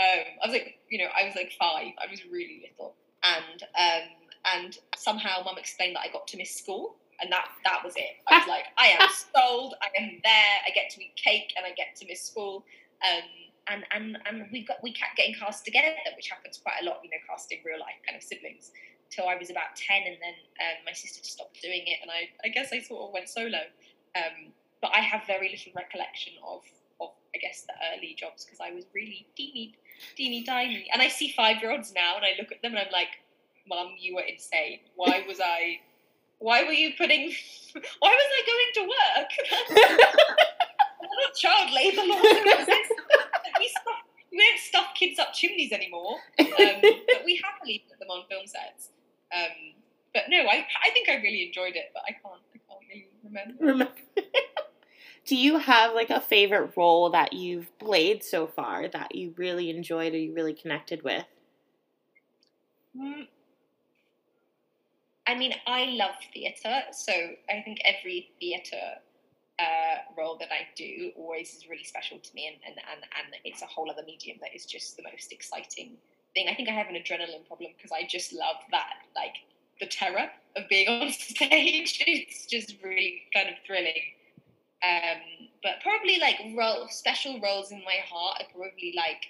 Um, 0.00 0.24
I 0.42 0.46
was 0.46 0.52
like, 0.52 0.78
you 0.90 0.98
know, 0.98 1.10
I 1.14 1.24
was 1.24 1.34
like 1.34 1.52
five. 1.58 1.94
I 2.02 2.10
was 2.10 2.20
really 2.26 2.66
little, 2.66 2.94
and 3.22 3.62
um, 3.78 4.08
and 4.54 4.78
somehow 4.96 5.42
mum 5.44 5.56
explained 5.58 5.96
that 5.96 6.02
I 6.08 6.12
got 6.12 6.26
to 6.28 6.36
miss 6.36 6.54
school, 6.56 6.96
and 7.20 7.30
that 7.30 7.46
that 7.64 7.84
was 7.84 7.94
it. 7.96 8.18
I 8.26 8.38
was 8.38 8.48
like, 8.54 8.64
I 8.76 8.88
am 8.98 9.08
sold. 9.08 9.74
I 9.82 9.88
am 10.02 10.20
there. 10.24 10.54
I 10.66 10.70
get 10.74 10.90
to 10.90 11.00
eat 11.00 11.14
cake, 11.16 11.52
and 11.56 11.64
I 11.64 11.70
get 11.70 11.94
to 11.96 12.06
miss 12.06 12.22
school. 12.22 12.64
Um, 13.06 13.28
and 13.68 13.84
and 13.92 14.18
and 14.26 14.48
we 14.52 14.64
got 14.64 14.82
we 14.82 14.92
kept 14.92 15.16
getting 15.16 15.34
cast 15.34 15.64
together, 15.64 15.94
which 16.16 16.28
happens 16.28 16.58
quite 16.58 16.82
a 16.82 16.84
lot, 16.84 17.00
you 17.02 17.10
know, 17.10 17.22
casting 17.28 17.60
real 17.64 17.78
life 17.78 17.96
kind 18.06 18.16
of 18.16 18.22
siblings. 18.22 18.72
Till 19.10 19.28
I 19.28 19.36
was 19.36 19.50
about 19.50 19.76
ten, 19.76 20.02
and 20.10 20.16
then 20.20 20.36
um, 20.58 20.84
my 20.84 20.92
sister 20.92 21.22
stopped 21.22 21.60
doing 21.62 21.86
it, 21.86 21.98
and 22.02 22.10
I 22.10 22.28
I 22.44 22.48
guess 22.50 22.72
I 22.72 22.80
sort 22.80 23.08
of 23.08 23.12
went 23.12 23.28
solo. 23.28 23.62
Um, 24.16 24.50
but 24.82 24.90
I 24.94 25.00
have 25.00 25.26
very 25.26 25.48
little 25.48 25.72
recollection 25.74 26.34
of 26.42 26.62
of 27.00 27.14
I 27.34 27.38
guess 27.38 27.62
the 27.62 27.74
early 27.94 28.16
jobs 28.18 28.44
because 28.44 28.60
I 28.60 28.74
was 28.74 28.84
really 28.92 29.26
teeny 29.36 29.74
teeny 30.16 30.42
tiny, 30.44 30.88
and 30.92 31.02
I 31.02 31.08
see 31.08 31.32
five 31.36 31.60
year 31.60 31.72
olds 31.72 31.92
now, 31.94 32.16
and 32.16 32.24
I 32.24 32.32
look 32.38 32.52
at 32.52 32.62
them 32.62 32.72
and 32.72 32.80
I'm 32.80 32.92
like, 32.92 33.20
Mum, 33.66 33.94
you 33.98 34.16
were 34.16 34.22
insane. 34.22 34.80
Why 34.94 35.24
was 35.26 35.40
I? 35.40 35.80
Why 36.38 36.64
were 36.64 36.72
you 36.72 36.92
putting? 36.98 37.32
Why 38.00 38.10
was 38.10 38.30
I 38.30 38.42
going 38.46 38.70
to 38.74 38.82
work? 38.92 40.08
not 41.14 41.34
child 41.34 41.72
labour 41.72 42.02
we, 42.02 43.68
stuff, 43.68 44.00
we 44.30 44.38
don't 44.38 44.58
stuff 44.58 44.86
kids 44.94 45.18
up 45.18 45.32
chimneys 45.32 45.72
anymore, 45.72 46.16
um, 46.38 46.46
but 46.80 47.24
we 47.24 47.40
happily 47.42 47.84
put 47.88 47.98
them 47.98 48.08
on 48.10 48.24
film 48.28 48.46
sets. 48.46 48.90
Um, 49.34 49.74
but 50.12 50.24
no, 50.28 50.38
I, 50.38 50.66
I 50.84 50.90
think 50.90 51.08
I 51.08 51.16
really 51.16 51.46
enjoyed 51.46 51.76
it, 51.76 51.90
but 51.92 52.02
I 52.06 52.12
can't 52.12 52.42
I 52.54 52.58
can't 52.68 52.80
really 52.88 53.08
remember. 53.22 53.64
remember. 53.64 53.92
Do 55.26 55.36
you 55.36 55.58
have 55.58 55.94
like 55.94 56.10
a 56.10 56.20
favorite 56.20 56.72
role 56.76 57.10
that 57.10 57.32
you've 57.32 57.76
played 57.78 58.22
so 58.22 58.46
far 58.46 58.88
that 58.88 59.14
you 59.14 59.32
really 59.36 59.70
enjoyed 59.70 60.12
or 60.12 60.18
you 60.18 60.34
really 60.34 60.52
connected 60.52 61.02
with? 61.02 61.24
Mm. 62.96 63.26
I 65.26 65.34
mean, 65.34 65.54
I 65.66 65.86
love 65.86 66.14
theatre, 66.34 66.82
so 66.92 67.12
I 67.12 67.62
think 67.62 67.80
every 67.84 68.30
theatre 68.38 68.98
uh, 69.58 69.96
role 70.18 70.36
that 70.38 70.48
I 70.52 70.66
do 70.76 71.12
always 71.16 71.54
is 71.54 71.68
really 71.68 71.84
special 71.84 72.18
to 72.18 72.34
me, 72.34 72.46
and, 72.48 72.56
and, 72.66 72.76
and, 72.92 73.02
and 73.02 73.34
it's 73.44 73.62
a 73.62 73.66
whole 73.66 73.90
other 73.90 74.02
medium 74.04 74.36
that 74.42 74.54
is 74.54 74.66
just 74.66 74.96
the 74.96 75.02
most 75.10 75.32
exciting 75.32 75.96
thing. 76.34 76.48
I 76.48 76.54
think 76.54 76.68
I 76.68 76.72
have 76.72 76.88
an 76.88 76.96
adrenaline 76.96 77.46
problem 77.46 77.70
because 77.76 77.92
I 77.92 78.06
just 78.06 78.34
love 78.34 78.56
that, 78.70 79.06
like 79.16 79.36
the 79.80 79.86
terror 79.86 80.28
of 80.56 80.68
being 80.68 80.88
on 81.02 81.10
stage. 81.10 82.04
It's 82.06 82.46
just 82.46 82.76
really 82.82 83.22
kind 83.32 83.48
of 83.48 83.54
thrilling. 83.66 84.02
Um, 84.84 85.48
but 85.62 85.80
probably 85.82 86.18
like 86.20 86.36
role, 86.54 86.86
special 86.90 87.40
roles 87.40 87.72
in 87.72 87.82
my 87.84 88.04
heart 88.06 88.42
are 88.42 88.48
probably 88.52 88.92
like 88.96 89.24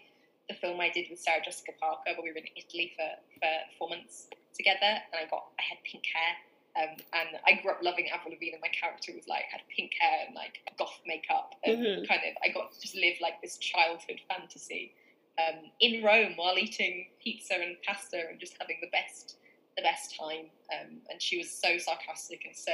the 0.48 0.54
film 0.54 0.80
I 0.80 0.90
did 0.90 1.06
with 1.08 1.20
Sarah 1.20 1.40
Jessica 1.44 1.72
Parker, 1.80 2.10
where 2.18 2.24
we 2.24 2.32
were 2.32 2.42
in 2.42 2.50
Italy 2.56 2.92
for, 2.96 3.08
for 3.38 3.52
four 3.78 3.88
months 3.90 4.26
together, 4.52 4.82
and 4.82 5.14
I 5.14 5.30
got 5.30 5.54
I 5.58 5.62
had 5.62 5.78
pink 5.84 6.04
hair 6.12 6.34
um, 6.76 6.96
and 7.12 7.28
I 7.46 7.62
grew 7.62 7.70
up 7.70 7.78
loving 7.82 8.08
Avril 8.10 8.34
Lavigne, 8.34 8.52
and 8.52 8.60
my 8.60 8.68
character 8.68 9.12
was 9.14 9.28
like 9.28 9.44
had 9.50 9.60
pink 9.74 9.92
hair 10.00 10.26
and 10.26 10.34
like 10.34 10.58
goth 10.76 10.98
makeup, 11.06 11.54
and 11.62 11.78
mm-hmm. 11.78 12.04
kind 12.04 12.20
of 12.26 12.34
I 12.42 12.48
got 12.52 12.72
to 12.72 12.80
just 12.80 12.96
live 12.96 13.14
like 13.22 13.40
this 13.42 13.58
childhood 13.58 14.20
fantasy 14.28 14.92
um, 15.38 15.70
in 15.80 16.02
Rome 16.02 16.32
while 16.34 16.58
eating 16.58 17.06
pizza 17.22 17.54
and 17.54 17.76
pasta 17.86 18.22
and 18.28 18.40
just 18.40 18.56
having 18.58 18.78
the 18.80 18.90
best 18.90 19.36
the 19.76 19.82
best 19.82 20.16
time. 20.18 20.50
Um, 20.74 20.98
and 21.10 21.22
she 21.22 21.38
was 21.38 21.50
so 21.50 21.78
sarcastic 21.78 22.42
and 22.44 22.56
so 22.56 22.72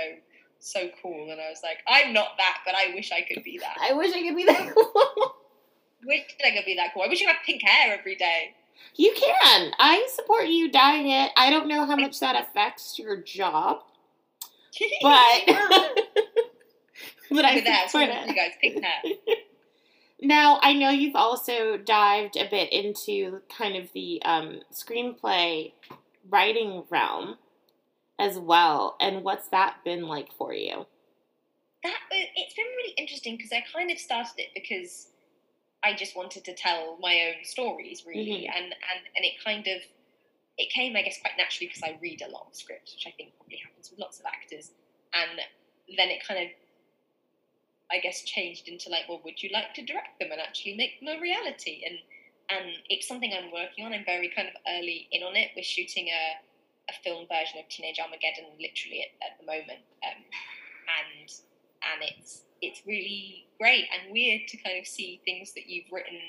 so 0.61 0.88
cool, 1.02 1.30
and 1.30 1.40
I 1.40 1.48
was 1.50 1.61
like, 1.62 1.78
I'm 1.88 2.12
not 2.12 2.36
that, 2.38 2.58
but 2.64 2.74
I 2.74 2.94
wish 2.94 3.11
I 3.12 3.22
could 3.22 3.42
be 3.42 3.58
that. 3.58 3.76
I 3.80 3.92
wish 3.94 4.14
I 4.14 4.22
could 4.22 4.36
be 4.36 4.44
that 4.44 4.74
cool. 4.74 5.34
wish 6.04 6.22
I 6.44 6.50
could 6.50 6.64
be 6.64 6.76
that 6.76 6.94
cool. 6.94 7.02
I 7.02 7.08
wish 7.08 7.22
I 7.24 7.28
had 7.28 7.36
pink 7.44 7.62
hair 7.62 7.98
every 7.98 8.16
day. 8.16 8.54
You 8.96 9.14
can. 9.14 9.72
I 9.78 10.06
support 10.14 10.46
you 10.48 10.70
dyeing 10.70 11.08
it. 11.11 11.32
I 11.36 11.50
don't 11.50 11.68
know 11.68 11.84
how 11.84 11.96
much 11.96 12.20
that 12.20 12.36
affects 12.40 12.98
your 12.98 13.16
job 13.16 13.80
but 15.02 15.46
but 17.30 17.44
I 17.44 17.61
that, 17.61 17.90
support 17.90 18.08
it. 18.11 18.28
You 18.28 18.34
guys 18.34 18.52
pick 18.61 18.80
that. 18.80 19.02
Now 20.22 20.58
I 20.62 20.74
know 20.74 20.90
you've 20.90 21.16
also 21.16 21.76
dived 21.76 22.36
a 22.36 22.48
bit 22.48 22.72
into 22.72 23.40
kind 23.56 23.76
of 23.76 23.92
the 23.92 24.22
um, 24.24 24.61
screenplay 24.72 25.72
writing 26.28 26.84
realm 26.90 27.36
as 28.20 28.38
well, 28.38 28.96
and 29.00 29.24
what's 29.24 29.48
that 29.48 29.78
been 29.84 30.06
like 30.06 30.32
for 30.32 30.52
you? 30.52 30.86
That 31.82 31.96
it's 32.10 32.54
been 32.54 32.66
really 32.76 32.94
interesting 32.98 33.36
because 33.36 33.52
I 33.52 33.64
kind 33.72 33.90
of 33.90 33.98
started 33.98 34.34
it 34.38 34.48
because 34.54 35.08
I 35.82 35.94
just 35.94 36.14
wanted 36.14 36.44
to 36.44 36.54
tell 36.54 36.98
my 37.00 37.32
own 37.32 37.44
stories, 37.44 38.04
really, 38.06 38.46
mm-hmm. 38.46 38.56
and 38.56 38.64
and 38.66 39.00
and 39.16 39.24
it 39.24 39.42
kind 39.42 39.66
of 39.66 39.80
it 40.58 40.70
came, 40.70 40.94
I 40.94 41.02
guess, 41.02 41.18
quite 41.20 41.32
naturally 41.38 41.68
because 41.68 41.82
I 41.82 41.98
read 42.02 42.20
a 42.20 42.30
lot 42.30 42.46
of 42.48 42.54
scripts, 42.54 42.94
which 42.94 43.06
I 43.06 43.16
think 43.16 43.32
probably 43.38 43.56
happens 43.64 43.90
with 43.90 43.98
lots 43.98 44.20
of 44.20 44.26
actors. 44.26 44.72
And 45.14 45.40
then 45.96 46.08
it 46.10 46.20
kind 46.26 46.44
of, 46.44 46.48
I 47.90 47.98
guess, 47.98 48.22
changed 48.22 48.68
into 48.68 48.90
like, 48.90 49.08
well, 49.08 49.22
would 49.24 49.42
you 49.42 49.48
like 49.54 49.72
to 49.74 49.84
direct 49.84 50.20
them 50.20 50.28
and 50.30 50.40
actually 50.40 50.76
make 50.76 51.00
them 51.00 51.16
a 51.16 51.20
reality? 51.20 51.82
And 51.88 51.96
and 52.50 52.76
it's 52.90 53.08
something 53.08 53.32
I'm 53.32 53.52
working 53.52 53.86
on. 53.86 53.94
I'm 53.94 54.04
very 54.04 54.30
kind 54.34 54.48
of 54.48 54.54
early 54.68 55.08
in 55.12 55.22
on 55.22 55.36
it. 55.36 55.50
We're 55.56 55.62
shooting 55.62 56.08
a, 56.08 56.22
a 56.91 56.95
film 57.03 57.26
version 57.30 57.62
of 57.62 57.68
Teenage 57.70 58.03
Armageddon 58.03 58.51
literally 58.59 59.07
at, 59.07 59.14
at 59.22 59.32
the 59.38 59.47
moment, 59.47 59.86
um, 60.03 60.20
and 60.99 61.28
and 61.86 61.99
it's 62.03 62.43
it's 62.61 62.82
really 62.86 63.47
great 63.59 63.86
and 63.88 64.12
weird 64.12 64.45
to 64.49 64.57
kind 64.59 64.76
of 64.78 64.86
see 64.86 65.20
things 65.24 65.55
that 65.55 65.70
you've 65.70 65.88
written 65.91 66.20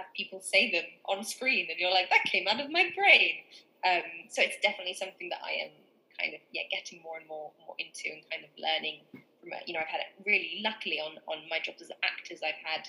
have 0.00 0.08
people 0.16 0.40
say 0.40 0.72
them 0.72 0.88
on 1.06 1.22
screen, 1.22 1.68
and 1.68 1.78
you're 1.78 1.92
like, 1.92 2.08
that 2.08 2.24
came 2.24 2.48
out 2.48 2.60
of 2.60 2.70
my 2.72 2.88
brain. 2.96 3.44
Um, 3.84 4.28
so 4.28 4.42
it's 4.42 4.56
definitely 4.60 4.94
something 4.94 5.28
that 5.28 5.40
I 5.44 5.68
am 5.68 5.72
kind 6.16 6.34
of 6.34 6.40
yeah 6.52 6.68
getting 6.68 7.00
more 7.00 7.16
and 7.16 7.28
more 7.28 7.52
more 7.64 7.76
into 7.78 8.12
and 8.12 8.24
kind 8.32 8.44
of 8.44 8.52
learning 8.56 9.04
from 9.12 9.52
it. 9.52 9.64
You 9.68 9.74
know, 9.76 9.80
I've 9.80 9.92
had 9.92 10.00
it 10.00 10.12
really 10.24 10.60
luckily 10.64 11.00
on 11.00 11.20
on 11.28 11.44
my 11.48 11.60
jobs 11.60 11.84
as 11.84 11.92
actors. 12.00 12.40
I've 12.40 12.60
had 12.64 12.88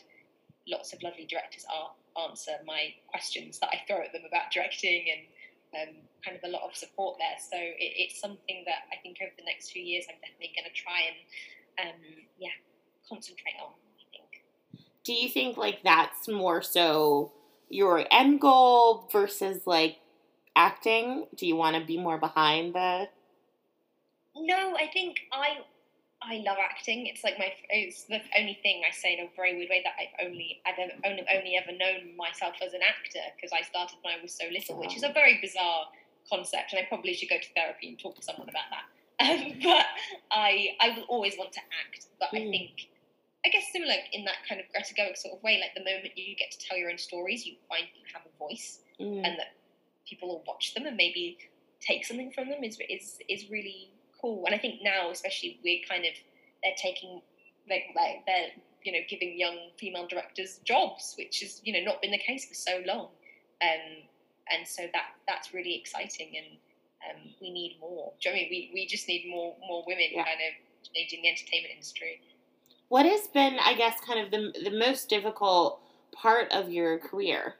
lots 0.68 0.94
of 0.94 1.02
lovely 1.04 1.26
directors 1.26 1.66
answer 2.20 2.52
my 2.66 2.94
questions 3.08 3.60
that 3.60 3.70
I 3.72 3.82
throw 3.88 4.02
at 4.02 4.14
them 4.14 4.24
about 4.28 4.52
directing 4.52 5.08
and 5.10 5.24
um, 5.90 5.96
kind 6.24 6.38
of 6.38 6.44
a 6.44 6.52
lot 6.52 6.64
of 6.64 6.76
support 6.76 7.18
there. 7.18 7.38
So 7.38 7.58
it, 7.58 7.92
it's 8.10 8.20
something 8.20 8.64
that 8.66 8.88
I 8.94 9.02
think 9.02 9.18
over 9.22 9.34
the 9.38 9.46
next 9.46 9.72
few 9.72 9.82
years 9.82 10.06
I'm 10.10 10.22
definitely 10.22 10.54
going 10.56 10.70
to 10.70 10.76
try 10.76 11.00
and 11.10 11.18
um, 11.82 12.02
yeah 12.38 12.56
concentrate 13.10 13.58
on 13.62 13.74
do 15.04 15.14
you 15.14 15.30
think 15.30 15.58
like 15.58 15.84
that's 15.84 16.28
more 16.28 16.62
so 16.62 17.32
your 17.70 18.06
end 18.12 18.40
goal 18.40 19.10
versus 19.12 19.66
like 19.66 19.98
acting? 20.56 21.26
Do 21.36 21.48
you 21.48 21.56
want 21.56 21.76
to 21.76 21.86
be 21.86 21.98
more 21.98 22.18
behind 22.18 22.76
the? 22.76 23.08
No, 24.36 24.76
I 24.76 24.88
think 24.94 25.18
I 25.32 25.60
I 26.22 26.44
love 26.46 26.58
acting. 26.62 27.08
It's 27.08 27.24
like 27.24 27.40
my 27.40 27.52
it's 27.70 28.04
the 28.04 28.22
only 28.38 28.60
thing 28.62 28.84
I 28.88 28.94
say 28.94 29.18
in 29.18 29.26
a 29.26 29.30
very 29.36 29.56
weird 29.58 29.70
way 29.70 29.84
that 29.84 29.94
I've 30.00 30.28
only 30.28 30.62
I've 30.66 30.76
only 31.04 31.26
only 31.36 31.58
ever 31.58 31.76
known 31.76 32.16
myself 32.16 32.56
as 32.64 32.74
an 32.74 32.82
actor 32.88 33.26
because 33.36 33.52
I 33.52 33.64
started 33.64 33.98
when 34.04 34.14
I 34.20 34.22
was 34.22 34.34
so 34.34 34.46
little, 34.52 34.78
which 34.78 34.96
is 34.96 35.04
a 35.04 35.12
very 35.14 35.40
bizarre 35.42 35.86
concept, 36.30 36.74
and 36.74 36.80
I 36.80 36.88
probably 36.88 37.14
should 37.14 37.30
go 37.30 37.38
to 37.38 37.54
therapy 37.56 37.90
and 37.90 38.00
talk 38.00 38.16
to 38.16 38.22
someone 38.22 38.50
about 38.50 38.70
that. 38.72 38.86
Um, 39.22 39.54
but 39.62 39.86
I 40.32 40.70
I 40.80 40.98
will 40.98 41.04
always 41.04 41.36
want 41.38 41.52
to 41.54 41.60
act, 41.86 42.08
but 42.20 42.30
mm. 42.34 42.48
I 42.48 42.50
think 42.50 42.90
I 43.46 43.50
guess 43.50 43.72
similar 43.72 43.94
in 44.14 44.26
that 44.26 44.38
kind 44.50 44.60
of 44.60 44.66
Greta 44.72 44.96
Gerwig 44.96 45.16
sort 45.16 45.38
of 45.38 45.44
way. 45.44 45.62
Like 45.62 45.76
the 45.76 45.84
moment 45.88 46.18
you 46.18 46.36
get 46.36 46.50
to 46.50 46.58
tell 46.58 46.76
your 46.76 46.90
own 46.90 46.98
stories, 46.98 47.46
you 47.46 47.54
find 47.70 47.84
you 47.94 48.02
have 48.14 48.24
a 48.26 48.38
voice, 48.40 48.80
mm. 49.00 49.18
and 49.18 49.38
that 49.38 49.54
people 50.08 50.28
will 50.28 50.44
watch 50.48 50.74
them 50.74 50.88
and 50.88 50.98
maybe 50.98 51.38
take 51.80 52.06
something 52.06 52.32
from 52.32 52.50
them 52.50 52.64
is 52.64 52.78
is 52.90 53.20
is 53.30 53.50
really 53.50 53.90
cool. 54.22 54.46
And 54.46 54.56
I 54.56 54.58
think 54.58 54.82
now, 54.84 55.10
especially, 55.12 55.60
we're 55.64 55.82
kind 55.88 56.06
of 56.06 56.14
they're 56.64 56.74
taking 56.78 57.22
like 57.70 57.86
like 57.96 58.26
they're 58.26 58.50
you 58.84 58.92
know 58.92 59.00
giving 59.10 59.38
young 59.38 59.58
female 59.78 60.08
directors 60.08 60.60
jobs, 60.64 61.16
which 61.18 61.42
has 61.42 61.62
you 61.64 61.74
know 61.74 61.84
not 61.84 62.02
been 62.02 62.12
the 62.12 62.18
case 62.18 62.48
for 62.48 62.56
so 62.56 62.82
long. 62.86 63.10
Um, 63.62 64.04
and 64.50 64.68
so 64.68 64.84
that 64.94 65.16
that's 65.28 65.54
really 65.54 65.76
exciting, 65.76 66.32
and 66.38 66.58
um, 67.10 67.34
we 67.42 67.52
need 67.52 67.78
more. 67.80 68.14
Do 68.22 68.30
you 68.30 68.36
know 68.36 68.40
I 68.40 68.44
mean 68.44 68.50
we, 68.50 68.72
we 68.74 68.88
just 68.88 69.08
need 69.08 69.30
more 69.30 69.56
more 69.68 69.84
women 69.86 70.08
yeah. 70.12 70.24
kind 70.24 70.38
of 70.38 70.94
changing 70.96 71.22
the 71.24 71.30
entertainment 71.30 71.74
industry? 71.74 72.22
What 72.90 73.06
has 73.06 73.28
been, 73.28 73.58
I 73.64 73.76
guess, 73.76 74.00
kind 74.02 74.20
of 74.20 74.32
the 74.32 74.70
the 74.70 74.78
most 74.78 75.10
difficult 75.10 75.82
part 76.14 76.52
of 76.52 76.70
your 76.70 77.00
career, 77.00 77.56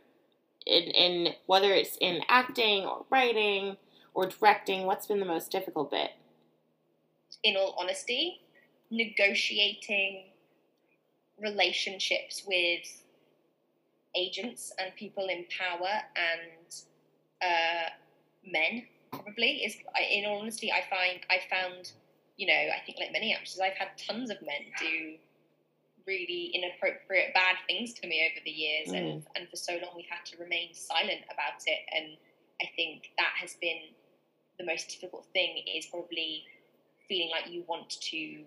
in 0.66 0.84
in 0.84 1.34
whether 1.46 1.72
it's 1.72 1.98
in 2.02 2.22
acting 2.28 2.86
or 2.86 3.06
writing 3.10 3.78
or 4.14 4.28
directing? 4.28 4.86
What's 4.86 5.08
been 5.08 5.20
the 5.20 5.26
most 5.26 5.52
difficult 5.52 5.92
bit? 5.92 6.12
In 7.44 7.56
all 7.56 7.76
honesty, 7.80 8.42
negotiating 8.92 10.26
relationships 11.42 12.44
with 12.46 13.01
agents 14.16 14.74
and 14.78 14.96
people 14.96 15.28
in 15.28 15.46
power 15.58 16.02
and 16.16 16.76
uh, 17.42 17.90
men 18.46 18.84
probably 19.12 19.64
is 19.64 19.76
in 20.12 20.26
all 20.26 20.40
honesty 20.40 20.72
i 20.72 20.82
find 20.90 21.20
i 21.30 21.40
found 21.50 21.92
you 22.42 22.48
know, 22.48 22.54
I 22.54 22.82
think 22.86 22.98
like 23.00 23.14
many 23.14 23.34
actors, 23.34 23.60
I've 23.62 23.78
had 23.78 23.90
tons 23.98 24.32
of 24.32 24.42
men 24.42 24.66
do 24.80 25.14
really 26.08 26.52
inappropriate, 26.56 27.36
bad 27.36 27.56
things 27.68 27.94
to 28.02 28.08
me 28.08 28.26
over 28.26 28.42
the 28.44 28.50
years, 28.50 28.90
mm. 28.90 28.98
and 28.98 29.24
and 29.36 29.48
for 29.48 29.58
so 29.58 29.74
long 29.74 29.94
we've 29.96 30.10
had 30.10 30.26
to 30.34 30.38
remain 30.42 30.74
silent 30.74 31.22
about 31.30 31.62
it. 31.68 31.80
And 31.94 32.18
I 32.60 32.66
think 32.76 33.12
that 33.20 33.34
has 33.40 33.56
been 33.62 33.94
the 34.58 34.66
most 34.66 34.90
difficult 34.90 35.28
thing 35.34 35.62
is 35.70 35.86
probably 35.86 36.46
feeling 37.08 37.30
like 37.30 37.54
you 37.54 37.64
want 37.68 37.90
to 38.10 38.42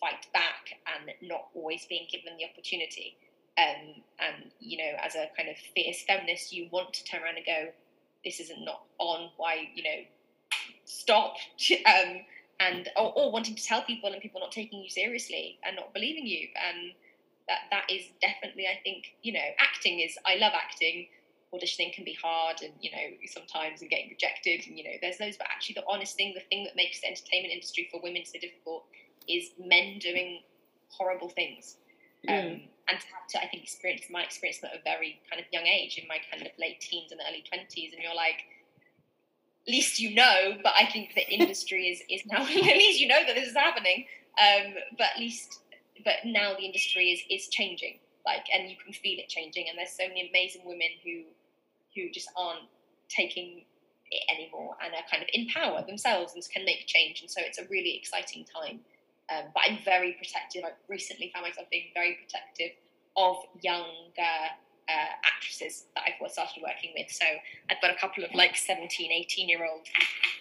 fight 0.00 0.26
back 0.32 0.80
and 0.96 1.12
not 1.20 1.48
always 1.54 1.84
being 1.84 2.06
given 2.10 2.32
the 2.38 2.46
opportunity. 2.48 3.18
Um, 3.60 4.02
and 4.18 4.50
you 4.58 4.78
know, 4.78 4.92
as 5.04 5.14
a 5.14 5.28
kind 5.36 5.48
of 5.48 5.56
fierce 5.74 6.02
feminist, 6.06 6.52
you 6.52 6.68
want 6.70 6.92
to 6.94 7.04
turn 7.04 7.22
around 7.22 7.36
and 7.36 7.46
go, 7.46 7.68
"This 8.24 8.40
isn't 8.40 8.64
not 8.64 8.84
on. 8.98 9.30
Why 9.36 9.68
you 9.74 9.82
know, 9.82 10.00
stop." 10.84 11.36
um, 11.86 12.20
and 12.60 12.88
or, 12.96 13.12
or, 13.16 13.32
wanting 13.32 13.54
to 13.54 13.64
tell 13.64 13.82
people 13.82 14.12
and 14.12 14.20
people 14.20 14.40
not 14.40 14.52
taking 14.52 14.82
you 14.82 14.90
seriously 14.90 15.58
and 15.64 15.76
not 15.76 15.94
believing 15.94 16.26
you. 16.26 16.48
And 16.68 16.92
that 17.48 17.60
that 17.70 17.90
is 17.90 18.04
definitely, 18.20 18.66
I 18.66 18.78
think, 18.84 19.14
you 19.22 19.32
know, 19.32 19.48
acting 19.58 20.00
is. 20.00 20.16
I 20.26 20.36
love 20.36 20.52
acting. 20.54 21.08
Auditioning 21.52 21.92
can 21.92 22.04
be 22.04 22.16
hard, 22.22 22.62
and 22.62 22.72
you 22.80 22.92
know, 22.92 23.16
sometimes 23.26 23.80
and 23.80 23.90
getting 23.90 24.08
rejected, 24.08 24.66
and 24.68 24.78
you 24.78 24.84
know, 24.84 24.96
there's 25.02 25.18
those. 25.18 25.36
But 25.36 25.48
actually, 25.50 25.74
the 25.74 25.84
honest 25.88 26.14
thing, 26.14 26.32
the 26.32 26.46
thing 26.48 26.64
that 26.64 26.76
makes 26.76 27.00
the 27.00 27.08
entertainment 27.08 27.52
industry 27.52 27.88
for 27.90 28.00
women 28.00 28.22
so 28.24 28.38
difficult, 28.38 28.84
is 29.28 29.50
men 29.58 29.98
doing 29.98 30.42
horrible 30.90 31.28
things. 31.28 31.76
Mm. 32.28 32.32
Um, 32.32 32.60
and 32.88 32.98
to 32.98 33.06
have 33.14 33.26
to, 33.30 33.38
I 33.38 33.48
think, 33.48 33.62
experience 33.62 34.02
my 34.10 34.22
experience 34.22 34.62
at 34.64 34.74
a 34.74 34.82
very 34.82 35.20
kind 35.30 35.40
of 35.40 35.46
young 35.52 35.66
age, 35.66 35.98
in 35.98 36.08
my 36.08 36.18
kind 36.30 36.42
of 36.42 36.52
late 36.58 36.80
teens 36.80 37.12
and 37.12 37.20
early 37.28 37.44
twenties, 37.46 37.92
and 37.92 38.02
you're 38.02 38.14
like, 38.14 38.42
at 39.66 39.72
least 39.72 40.00
you 40.00 40.14
know. 40.14 40.58
But 40.62 40.72
I 40.76 40.86
think 40.86 41.14
the 41.14 41.26
industry 41.30 41.88
is 41.88 42.02
is 42.10 42.26
now 42.26 42.42
at 42.44 42.76
least 42.76 43.00
you 43.00 43.08
know 43.08 43.24
that 43.26 43.34
this 43.34 43.48
is 43.48 43.56
happening. 43.56 44.06
Um, 44.38 44.74
but 44.96 45.08
at 45.14 45.20
least, 45.20 45.60
but 46.04 46.24
now 46.24 46.54
the 46.54 46.64
industry 46.64 47.10
is 47.10 47.20
is 47.30 47.48
changing, 47.48 47.98
like, 48.26 48.46
and 48.52 48.70
you 48.70 48.76
can 48.82 48.92
feel 48.92 49.18
it 49.18 49.28
changing. 49.28 49.66
And 49.68 49.78
there's 49.78 49.92
so 49.92 50.06
many 50.08 50.28
amazing 50.28 50.62
women 50.64 50.88
who 51.04 51.22
who 51.94 52.10
just 52.10 52.30
aren't 52.36 52.66
taking 53.08 53.64
it 54.10 54.22
anymore 54.32 54.76
and 54.84 54.92
are 54.94 55.06
kind 55.10 55.22
of 55.22 55.28
in 55.32 55.46
power 55.48 55.84
themselves 55.86 56.34
and 56.34 56.42
can 56.52 56.64
make 56.64 56.86
change. 56.86 57.20
And 57.20 57.30
so 57.30 57.40
it's 57.44 57.58
a 57.58 57.66
really 57.70 57.96
exciting 57.96 58.44
time. 58.44 58.80
Um, 59.30 59.44
but 59.54 59.62
I'm 59.68 59.78
very 59.84 60.12
protective. 60.12 60.64
I 60.64 60.72
recently 60.88 61.30
found 61.32 61.46
myself 61.46 61.68
being 61.70 61.94
very 61.94 62.18
protective 62.18 62.76
of 63.16 63.36
younger 63.62 64.36
uh, 64.88 65.12
actresses 65.24 65.84
that 65.94 66.04
I've 66.06 66.30
started 66.30 66.62
working 66.62 66.90
with. 66.96 67.10
So 67.10 67.24
I've 67.70 67.80
got 67.80 67.90
a 67.90 67.98
couple 67.98 68.24
of 68.24 68.34
like 68.34 68.56
17, 68.56 69.10
18 69.10 69.48
year 69.48 69.64
old 69.64 69.86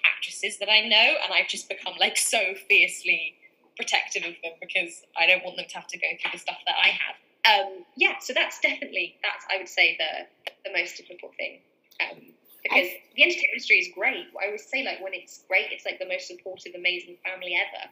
actresses 0.06 0.58
that 0.58 0.70
I 0.70 0.82
know, 0.88 1.16
and 1.24 1.34
I've 1.34 1.48
just 1.48 1.70
become 1.70 1.94
like 2.00 2.18
so 2.18 2.40
fiercely 2.68 3.36
protective 3.78 4.24
of 4.24 4.36
them 4.44 4.54
because 4.60 5.04
I 5.18 5.26
don't 5.26 5.44
want 5.44 5.56
them 5.58 5.66
to 5.70 5.76
have 5.76 5.88
to 5.88 5.98
go 5.98 6.08
through 6.20 6.32
the 6.34 6.40
stuff 6.40 6.58
that 6.66 6.76
I 6.76 6.90
have. 6.90 7.16
Um, 7.48 7.86
yeah, 7.96 8.20
so 8.20 8.34
that's 8.34 8.60
definitely 8.60 9.16
that's 9.24 9.46
I 9.54 9.58
would 9.58 9.70
say 9.70 9.98
the 9.98 10.50
the 10.66 10.78
most 10.78 10.98
difficult 10.98 11.36
thing. 11.38 11.60
Um, 12.02 12.34
because 12.64 12.92
I, 12.92 13.02
the 13.16 13.24
entertainment 13.24 13.56
industry 13.56 13.78
is 13.80 13.90
great. 13.96 14.28
I 14.36 14.48
always 14.48 14.66
say 14.66 14.84
like 14.84 15.02
when 15.02 15.14
it's 15.14 15.44
great, 15.48 15.72
it's 15.72 15.86
like 15.86 16.00
the 16.00 16.08
most 16.08 16.28
supportive, 16.28 16.76
amazing 16.76 17.16
family 17.24 17.56
ever 17.56 17.88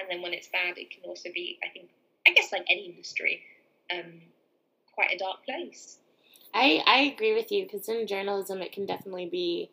and 0.00 0.10
then 0.10 0.22
when 0.22 0.32
it's 0.32 0.48
bad, 0.48 0.78
it 0.78 0.90
can 0.90 1.02
also 1.08 1.28
be, 1.32 1.58
I 1.64 1.68
think, 1.68 1.88
I 2.26 2.32
guess 2.32 2.52
like 2.52 2.66
any 2.70 2.86
industry, 2.86 3.42
um, 3.92 4.20
quite 4.94 5.12
a 5.12 5.18
dark 5.18 5.44
place. 5.44 5.98
I 6.52 6.82
I 6.86 6.98
agree 7.14 7.34
with 7.34 7.52
you 7.52 7.64
because 7.64 7.88
in 7.88 8.06
journalism, 8.06 8.60
it 8.60 8.72
can 8.72 8.86
definitely 8.86 9.26
be 9.26 9.70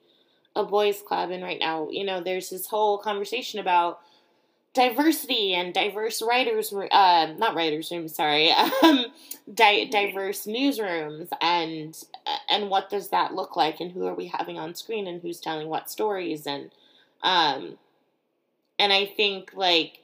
a 0.55 0.63
boys' 0.63 1.01
club, 1.01 1.32
and 1.32 1.43
right 1.43 1.59
now, 1.59 1.89
you 1.89 2.03
know, 2.03 2.21
there's 2.21 2.49
this 2.49 2.67
whole 2.67 2.97
conversation 2.97 3.59
about 3.59 3.99
diversity 4.73 5.55
and 5.55 5.73
diverse 5.73 6.21
writers, 6.21 6.71
uh, 6.73 7.34
not 7.38 7.55
writers' 7.55 7.91
rooms, 7.91 8.15
sorry, 8.15 8.51
um, 8.84 9.07
di- 9.51 9.86
diverse 9.86 10.45
newsrooms, 10.45 11.30
and 11.41 11.97
and 12.49 12.69
what 12.69 12.89
does 12.89 13.09
that 13.09 13.34
look 13.34 13.55
like, 13.55 13.80
and 13.80 13.91
who 13.91 14.05
are 14.05 14.13
we 14.13 14.28
having 14.28 14.59
on 14.59 14.75
screen, 14.75 15.07
and 15.07 15.21
who's 15.21 15.39
telling 15.39 15.67
what 15.67 15.89
stories, 15.89 16.45
and 16.45 16.71
um, 17.23 17.78
and 18.80 18.93
I 18.93 19.05
think 19.05 19.51
like 19.55 19.99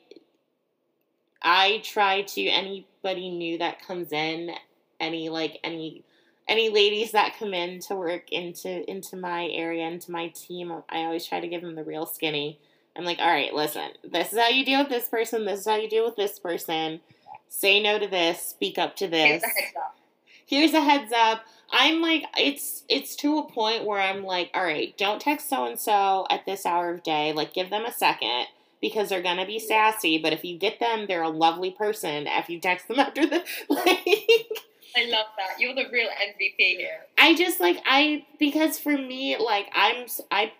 I 1.43 1.81
try 1.83 2.21
to 2.21 2.41
anybody 2.47 3.29
new 3.29 3.57
that 3.57 3.85
comes 3.85 4.11
in, 4.11 4.51
any 4.99 5.29
like 5.29 5.59
any 5.63 6.03
any 6.47 6.69
ladies 6.69 7.11
that 7.11 7.37
come 7.37 7.53
in 7.53 7.79
to 7.81 7.95
work 7.95 8.31
into 8.31 8.89
into 8.89 9.17
my 9.17 9.47
area, 9.47 9.87
into 9.87 10.11
my 10.11 10.29
team, 10.29 10.71
I 10.89 10.99
always 10.99 11.25
try 11.25 11.39
to 11.39 11.47
give 11.47 11.61
them 11.61 11.75
the 11.75 11.83
real 11.83 12.05
skinny. 12.05 12.59
I'm 12.95 13.05
like, 13.05 13.19
all 13.19 13.27
right, 13.27 13.53
listen, 13.53 13.89
this 14.03 14.31
is 14.31 14.39
how 14.39 14.49
you 14.49 14.63
deal 14.63 14.79
with 14.79 14.89
this 14.89 15.09
person. 15.09 15.45
This 15.45 15.61
is 15.61 15.67
how 15.67 15.77
you 15.77 15.89
deal 15.89 16.05
with 16.05 16.15
this 16.15 16.39
person. 16.39 17.01
Say 17.49 17.81
no 17.81 17.97
to 17.97 18.07
this. 18.07 18.41
Speak 18.41 18.77
up 18.77 18.95
to 18.97 19.07
this. 19.07 19.43
Here's 19.43 19.43
a 19.43 19.61
heads 19.61 19.75
up. 19.77 19.97
Here's 20.45 20.73
a 20.73 20.81
heads 20.81 21.11
up. 21.11 21.45
I'm 21.71 22.01
like, 22.01 22.23
it's 22.37 22.83
it's 22.87 23.15
to 23.17 23.39
a 23.39 23.49
point 23.49 23.85
where 23.85 23.99
I'm 23.99 24.23
like, 24.23 24.51
all 24.53 24.63
right, 24.63 24.95
don't 24.97 25.19
text 25.19 25.49
so 25.49 25.65
and 25.65 25.79
so 25.79 26.27
at 26.29 26.45
this 26.45 26.65
hour 26.65 26.93
of 26.93 27.03
day. 27.03 27.33
Like, 27.33 27.53
give 27.53 27.69
them 27.69 27.85
a 27.85 27.91
second 27.91 28.45
because 28.83 29.07
they're 29.07 29.21
gonna 29.21 29.45
be 29.45 29.59
sassy. 29.59 30.17
But 30.17 30.33
if 30.33 30.43
you 30.43 30.57
get 30.57 30.81
them, 30.81 31.05
they're 31.07 31.23
a 31.23 31.29
lovely 31.29 31.71
person. 31.71 32.27
If 32.27 32.49
you 32.49 32.59
text 32.59 32.89
them 32.89 32.99
after 32.99 33.25
the 33.25 33.41
like. 33.69 34.05
I 34.95 35.05
love 35.05 35.25
that. 35.37 35.57
You're 35.57 35.73
the 35.73 35.85
real 35.89 36.09
MVP 36.09 36.57
here. 36.57 37.05
I 37.17 37.33
just 37.33 37.61
like 37.61 37.81
I 37.85 38.25
because 38.39 38.77
for 38.77 38.91
me 38.91 39.37
like 39.37 39.67
I'm 39.73 40.05
I 40.29 40.51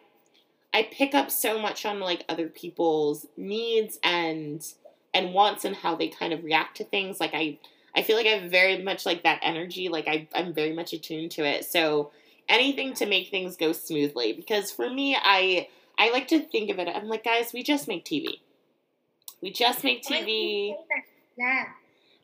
I 0.73 0.87
pick 0.89 1.13
up 1.13 1.31
so 1.31 1.59
much 1.59 1.85
on 1.85 1.99
like 1.99 2.23
other 2.29 2.47
people's 2.47 3.27
needs 3.35 3.99
and 4.01 4.65
and 5.13 5.33
wants 5.33 5.65
and 5.65 5.75
how 5.75 5.95
they 5.95 6.07
kind 6.07 6.31
of 6.31 6.45
react 6.45 6.77
to 6.77 6.85
things. 6.85 7.19
Like 7.19 7.33
I 7.33 7.59
I 7.93 8.03
feel 8.03 8.15
like 8.15 8.25
I 8.25 8.37
have 8.37 8.49
very 8.49 8.81
much 8.81 9.05
like 9.05 9.23
that 9.23 9.41
energy. 9.43 9.89
Like 9.89 10.07
I 10.07 10.29
I'm 10.33 10.53
very 10.53 10.71
much 10.71 10.93
attuned 10.93 11.31
to 11.31 11.43
it. 11.43 11.65
So 11.65 12.11
anything 12.47 12.93
to 12.93 13.05
make 13.05 13.27
things 13.27 13.57
go 13.57 13.73
smoothly 13.73 14.31
because 14.31 14.71
for 14.71 14.89
me 14.89 15.17
I 15.21 15.67
I 15.97 16.11
like 16.11 16.27
to 16.29 16.39
think 16.39 16.69
of 16.69 16.79
it. 16.79 16.87
I'm 16.87 17.07
like, 17.07 17.23
guys, 17.23 17.53
we 17.53 17.63
just 17.63 17.87
make 17.87 18.05
TV. 18.05 18.39
We 19.41 19.51
just 19.51 19.83
make 19.83 20.03
TV. 20.03 20.75
Yeah. 21.37 21.65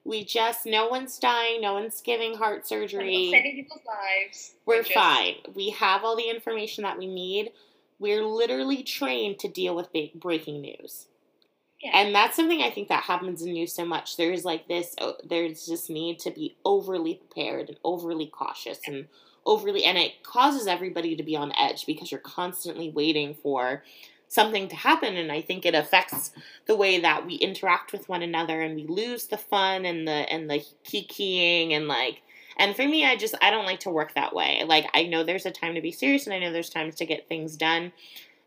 We 0.05 0.23
just, 0.23 0.65
no 0.65 0.87
one's 0.87 1.19
dying, 1.19 1.61
no 1.61 1.73
one's 1.73 2.01
giving 2.01 2.35
heart 2.35 2.67
surgery. 2.67 3.29
Saving 3.31 3.55
people's 3.55 3.81
lives. 3.85 4.53
We're, 4.65 4.81
just... 4.81 4.93
fine. 4.93 5.35
We 5.53 5.71
have 5.71 6.03
all 6.03 6.15
the 6.15 6.29
information 6.29 6.83
that 6.83 6.97
we 6.97 7.05
need. 7.05 7.51
We're 7.99 8.23
literally 8.23 8.81
trained 8.81 9.39
to 9.39 9.49
deal 9.49 9.75
with 9.75 9.89
breaking 10.15 10.61
news. 10.61 11.07
Yeah. 11.81 11.91
And 11.97 12.15
that's 12.15 12.35
something 12.35 12.61
I 12.61 12.71
think 12.71 12.87
that 12.89 13.03
happens 13.03 13.41
in 13.41 13.53
news 13.53 13.73
so 13.73 13.85
much. 13.85 14.17
There's 14.17 14.43
like 14.43 14.67
this, 14.67 14.95
oh, 14.99 15.15
there's 15.23 15.65
this 15.65 15.89
need 15.89 16.19
to 16.19 16.31
be 16.31 16.57
overly 16.65 17.15
prepared 17.15 17.69
and 17.69 17.77
overly 17.83 18.27
cautious 18.27 18.79
and 18.85 19.07
overly 19.45 19.83
and 19.83 19.97
it 19.97 20.23
causes 20.23 20.67
everybody 20.67 21.15
to 21.15 21.23
be 21.23 21.35
on 21.35 21.51
edge 21.57 21.85
because 21.85 22.11
you're 22.11 22.19
constantly 22.19 22.89
waiting 22.89 23.33
for 23.33 23.83
something 24.27 24.67
to 24.69 24.75
happen. 24.75 25.17
And 25.17 25.31
i 25.31 25.41
think 25.41 25.65
it 25.65 25.75
affects 25.75 26.31
the 26.67 26.75
way 26.75 26.99
that 26.99 27.25
we 27.25 27.35
interact 27.35 27.91
with 27.91 28.07
one 28.07 28.21
another 28.21 28.61
and 28.61 28.75
we 28.75 28.85
lose 28.85 29.25
the 29.25 29.37
fun 29.37 29.85
and 29.85 30.07
the 30.07 30.31
and 30.31 30.49
the 30.49 30.63
kikiing 30.85 31.73
and 31.73 31.87
like 31.87 32.21
and 32.57 32.75
for 32.75 32.87
me 32.87 33.05
i 33.05 33.15
just 33.15 33.35
i 33.41 33.49
don't 33.49 33.65
like 33.65 33.81
to 33.81 33.89
work 33.89 34.13
that 34.15 34.33
way. 34.33 34.63
Like 34.65 34.89
i 34.93 35.03
know 35.03 35.23
there's 35.23 35.45
a 35.45 35.51
time 35.51 35.75
to 35.75 35.81
be 35.81 35.91
serious 35.91 36.25
and 36.25 36.33
i 36.33 36.39
know 36.39 36.51
there's 36.51 36.69
times 36.69 36.95
to 36.95 37.05
get 37.05 37.27
things 37.27 37.57
done. 37.57 37.91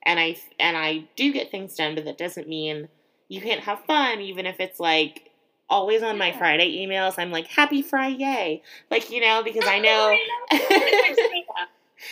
And 0.04 0.18
i 0.18 0.36
and 0.58 0.76
i 0.76 1.04
do 1.16 1.32
get 1.32 1.50
things 1.50 1.74
done 1.74 1.94
but 1.94 2.04
that 2.04 2.18
doesn't 2.18 2.48
mean 2.48 2.88
you 3.28 3.40
can't 3.40 3.60
have 3.60 3.84
fun 3.84 4.20
even 4.20 4.46
if 4.46 4.60
it's 4.60 4.78
like 4.78 5.31
always 5.68 6.02
on 6.02 6.16
yeah. 6.16 6.18
my 6.18 6.32
Friday 6.32 6.84
emails, 6.84 7.14
I'm 7.18 7.30
like, 7.30 7.46
Happy 7.46 7.82
Friday. 7.82 8.62
Like, 8.90 9.10
you 9.10 9.20
know, 9.20 9.42
because 9.42 9.64
I 9.66 9.78
know. 9.78 10.16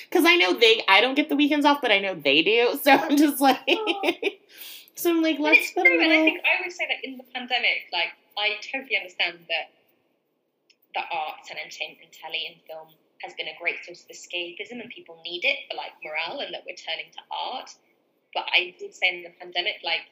Because 0.08 0.24
I 0.26 0.36
know 0.36 0.58
they, 0.58 0.82
I 0.88 1.00
don't 1.00 1.14
get 1.14 1.28
the 1.28 1.36
weekends 1.36 1.66
off, 1.66 1.80
but 1.82 1.90
I 1.90 1.98
know 1.98 2.14
they 2.14 2.42
do. 2.42 2.78
So 2.82 2.92
I'm 2.92 3.16
just 3.16 3.40
like. 3.40 3.58
so 4.94 5.10
I'm 5.10 5.22
like, 5.22 5.38
let's. 5.38 5.60
It's 5.60 5.72
true, 5.72 6.02
and 6.02 6.12
I 6.12 6.24
think 6.24 6.40
I 6.44 6.62
would 6.64 6.72
say 6.72 6.86
that 6.88 7.04
in 7.04 7.16
the 7.16 7.24
pandemic, 7.34 7.90
like, 7.92 8.12
I 8.38 8.56
totally 8.72 8.96
understand 8.96 9.38
that 9.48 9.70
the 10.94 11.02
arts 11.12 11.50
and 11.50 11.58
entertainment 11.58 12.00
and 12.02 12.12
telly 12.12 12.46
and 12.50 12.56
film 12.66 12.88
has 13.22 13.34
been 13.34 13.48
a 13.48 13.56
great 13.60 13.84
source 13.84 14.02
of 14.02 14.08
escapism 14.08 14.80
and 14.80 14.88
people 14.90 15.20
need 15.22 15.44
it 15.44 15.58
for 15.68 15.76
like 15.76 15.92
morale 16.02 16.40
and 16.40 16.54
that 16.54 16.64
we're 16.66 16.76
turning 16.76 17.12
to 17.12 17.22
art. 17.30 17.70
But 18.34 18.48
I 18.52 18.74
did 18.78 18.94
say 18.94 19.08
in 19.14 19.22
the 19.22 19.30
pandemic, 19.38 19.84
like 19.84 20.08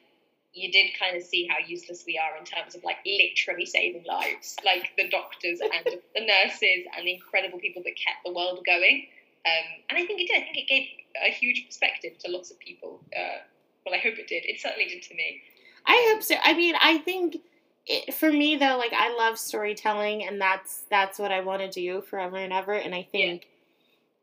you 0.53 0.71
did 0.71 0.91
kind 0.99 1.15
of 1.15 1.23
see 1.23 1.47
how 1.47 1.57
useless 1.65 2.03
we 2.07 2.17
are 2.17 2.37
in 2.37 2.45
terms 2.45 2.75
of 2.75 2.83
like 2.83 2.97
literally 3.05 3.65
saving 3.65 4.03
lives, 4.07 4.55
like 4.65 4.91
the 4.97 5.07
doctors 5.09 5.59
and 5.61 5.85
the 6.15 6.25
nurses 6.25 6.85
and 6.95 7.05
the 7.05 7.13
incredible 7.13 7.59
people 7.59 7.83
that 7.83 7.95
kept 7.95 8.23
the 8.25 8.33
world 8.33 8.63
going. 8.65 9.07
Um, 9.45 9.83
and 9.89 9.97
I 9.97 10.05
think 10.05 10.21
it 10.21 10.27
did. 10.27 10.41
I 10.41 10.45
think 10.45 10.57
it 10.57 10.67
gave 10.67 10.87
a 11.25 11.31
huge 11.31 11.65
perspective 11.65 12.17
to 12.19 12.31
lots 12.31 12.51
of 12.51 12.59
people. 12.59 12.99
Uh, 13.15 13.39
well, 13.85 13.95
I 13.95 13.99
hope 13.99 14.17
it 14.17 14.27
did. 14.27 14.43
It 14.45 14.59
certainly 14.59 14.89
did 14.89 15.03
to 15.03 15.15
me. 15.15 15.41
I 15.85 16.11
hope 16.11 16.23
so. 16.23 16.35
I 16.43 16.53
mean, 16.53 16.75
I 16.81 16.97
think 16.97 17.37
it, 17.85 18.13
for 18.13 18.31
me 18.31 18.57
though, 18.57 18.77
like 18.77 18.93
I 18.93 19.15
love 19.15 19.37
storytelling, 19.37 20.25
and 20.25 20.41
that's 20.41 20.83
that's 20.89 21.19
what 21.19 21.31
I 21.31 21.41
want 21.41 21.61
to 21.61 21.69
do 21.69 22.01
forever 22.01 22.37
and 22.37 22.51
ever. 22.53 22.73
And 22.73 22.95
I 22.95 23.07
think. 23.11 23.43
Yeah 23.43 23.49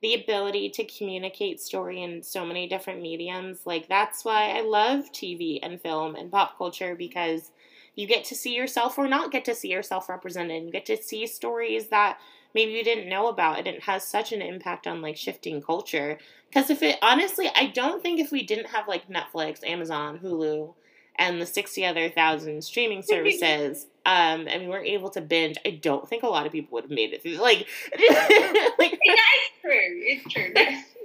the 0.02 0.14
ability 0.14 0.70
to 0.70 0.84
communicate 0.84 1.60
story 1.60 2.02
in 2.02 2.22
so 2.22 2.44
many 2.44 2.68
different 2.68 3.00
mediums. 3.00 3.60
Like 3.64 3.88
that's 3.88 4.24
why 4.24 4.50
I 4.56 4.60
love 4.60 5.10
TV 5.12 5.58
and 5.62 5.80
film 5.80 6.14
and 6.14 6.30
pop 6.30 6.58
culture 6.58 6.94
because 6.94 7.50
you 7.94 8.06
get 8.06 8.24
to 8.26 8.34
see 8.34 8.54
yourself 8.54 8.98
or 8.98 9.08
not 9.08 9.32
get 9.32 9.44
to 9.46 9.54
see 9.54 9.68
yourself 9.68 10.08
represented. 10.08 10.64
You 10.64 10.70
get 10.70 10.86
to 10.86 10.96
see 10.96 11.26
stories 11.26 11.88
that 11.88 12.18
maybe 12.54 12.72
you 12.72 12.84
didn't 12.84 13.08
know 13.08 13.28
about 13.28 13.58
and 13.58 13.66
it 13.66 13.82
has 13.84 14.06
such 14.06 14.32
an 14.32 14.42
impact 14.42 14.86
on 14.86 15.00
like 15.00 15.16
shifting 15.16 15.62
culture. 15.62 16.18
Because 16.48 16.68
if 16.68 16.82
it 16.82 16.98
honestly, 17.00 17.48
I 17.56 17.66
don't 17.66 18.02
think 18.02 18.20
if 18.20 18.30
we 18.30 18.42
didn't 18.42 18.68
have 18.68 18.86
like 18.86 19.08
Netflix, 19.08 19.66
Amazon, 19.66 20.20
Hulu, 20.22 20.74
and 21.18 21.40
the 21.40 21.46
60 21.46 21.84
other 21.84 22.08
thousand 22.08 22.62
streaming 22.62 23.02
services 23.02 23.86
um 24.04 24.46
and 24.48 24.62
we 24.62 24.68
weren't 24.68 24.86
able 24.86 25.10
to 25.10 25.20
binge 25.20 25.56
i 25.64 25.70
don't 25.70 26.08
think 26.08 26.22
a 26.22 26.28
lot 26.28 26.46
of 26.46 26.52
people 26.52 26.74
would 26.74 26.84
have 26.84 26.90
made 26.90 27.12
it 27.12 27.22
through 27.22 27.36
like 27.36 27.66
like 28.78 28.98
yeah 29.04 29.24
it's 29.42 29.60
true 29.62 29.72
it's 29.72 30.32
true. 30.32 30.52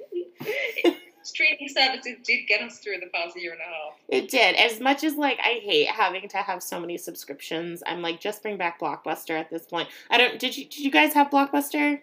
Streaming 1.24 1.70
services 1.70 2.18
did 2.24 2.48
get 2.48 2.64
us 2.64 2.80
through 2.80 2.98
the 3.00 3.06
past 3.14 3.40
year 3.40 3.52
and 3.52 3.62
a 3.62 3.64
half. 3.64 3.94
It 4.10 4.32
did 4.32 4.56
as 4.56 4.80
much 4.80 5.04
as 5.04 5.16
like 5.16 5.40
i 5.40 5.60
hate 5.64 5.88
having 5.88 6.28
to 6.30 6.38
have 6.38 6.64
so 6.64 6.80
many 6.80 6.98
subscriptions 6.98 7.84
i'm 7.86 8.02
like 8.02 8.20
just 8.20 8.42
bring 8.42 8.58
back 8.58 8.80
blockbuster 8.80 9.40
at 9.40 9.50
this 9.50 9.66
point. 9.66 9.88
I 10.10 10.18
don't 10.18 10.40
did 10.40 10.58
you 10.58 10.66
did 10.66 10.80
you 10.80 10.92
guys 10.92 11.14
have 11.14 11.30
blockbuster? 11.30 12.02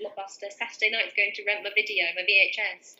Blockbuster 0.00 0.52
saturday 0.58 0.90
nights 0.90 1.14
going 1.16 1.32
to 1.34 1.44
rent 1.46 1.60
my 1.62 1.70
video 1.74 2.04
my 2.14 2.22
vhs 2.22 2.96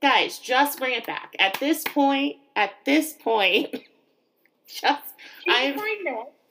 guys 0.00 0.38
just 0.38 0.78
bring 0.78 0.92
it 0.92 1.06
back. 1.06 1.34
At 1.38 1.58
this 1.60 1.82
point 1.82 2.36
at 2.56 2.72
this 2.84 3.12
point 3.12 3.68
just 4.66 5.14
i'm 5.48 5.78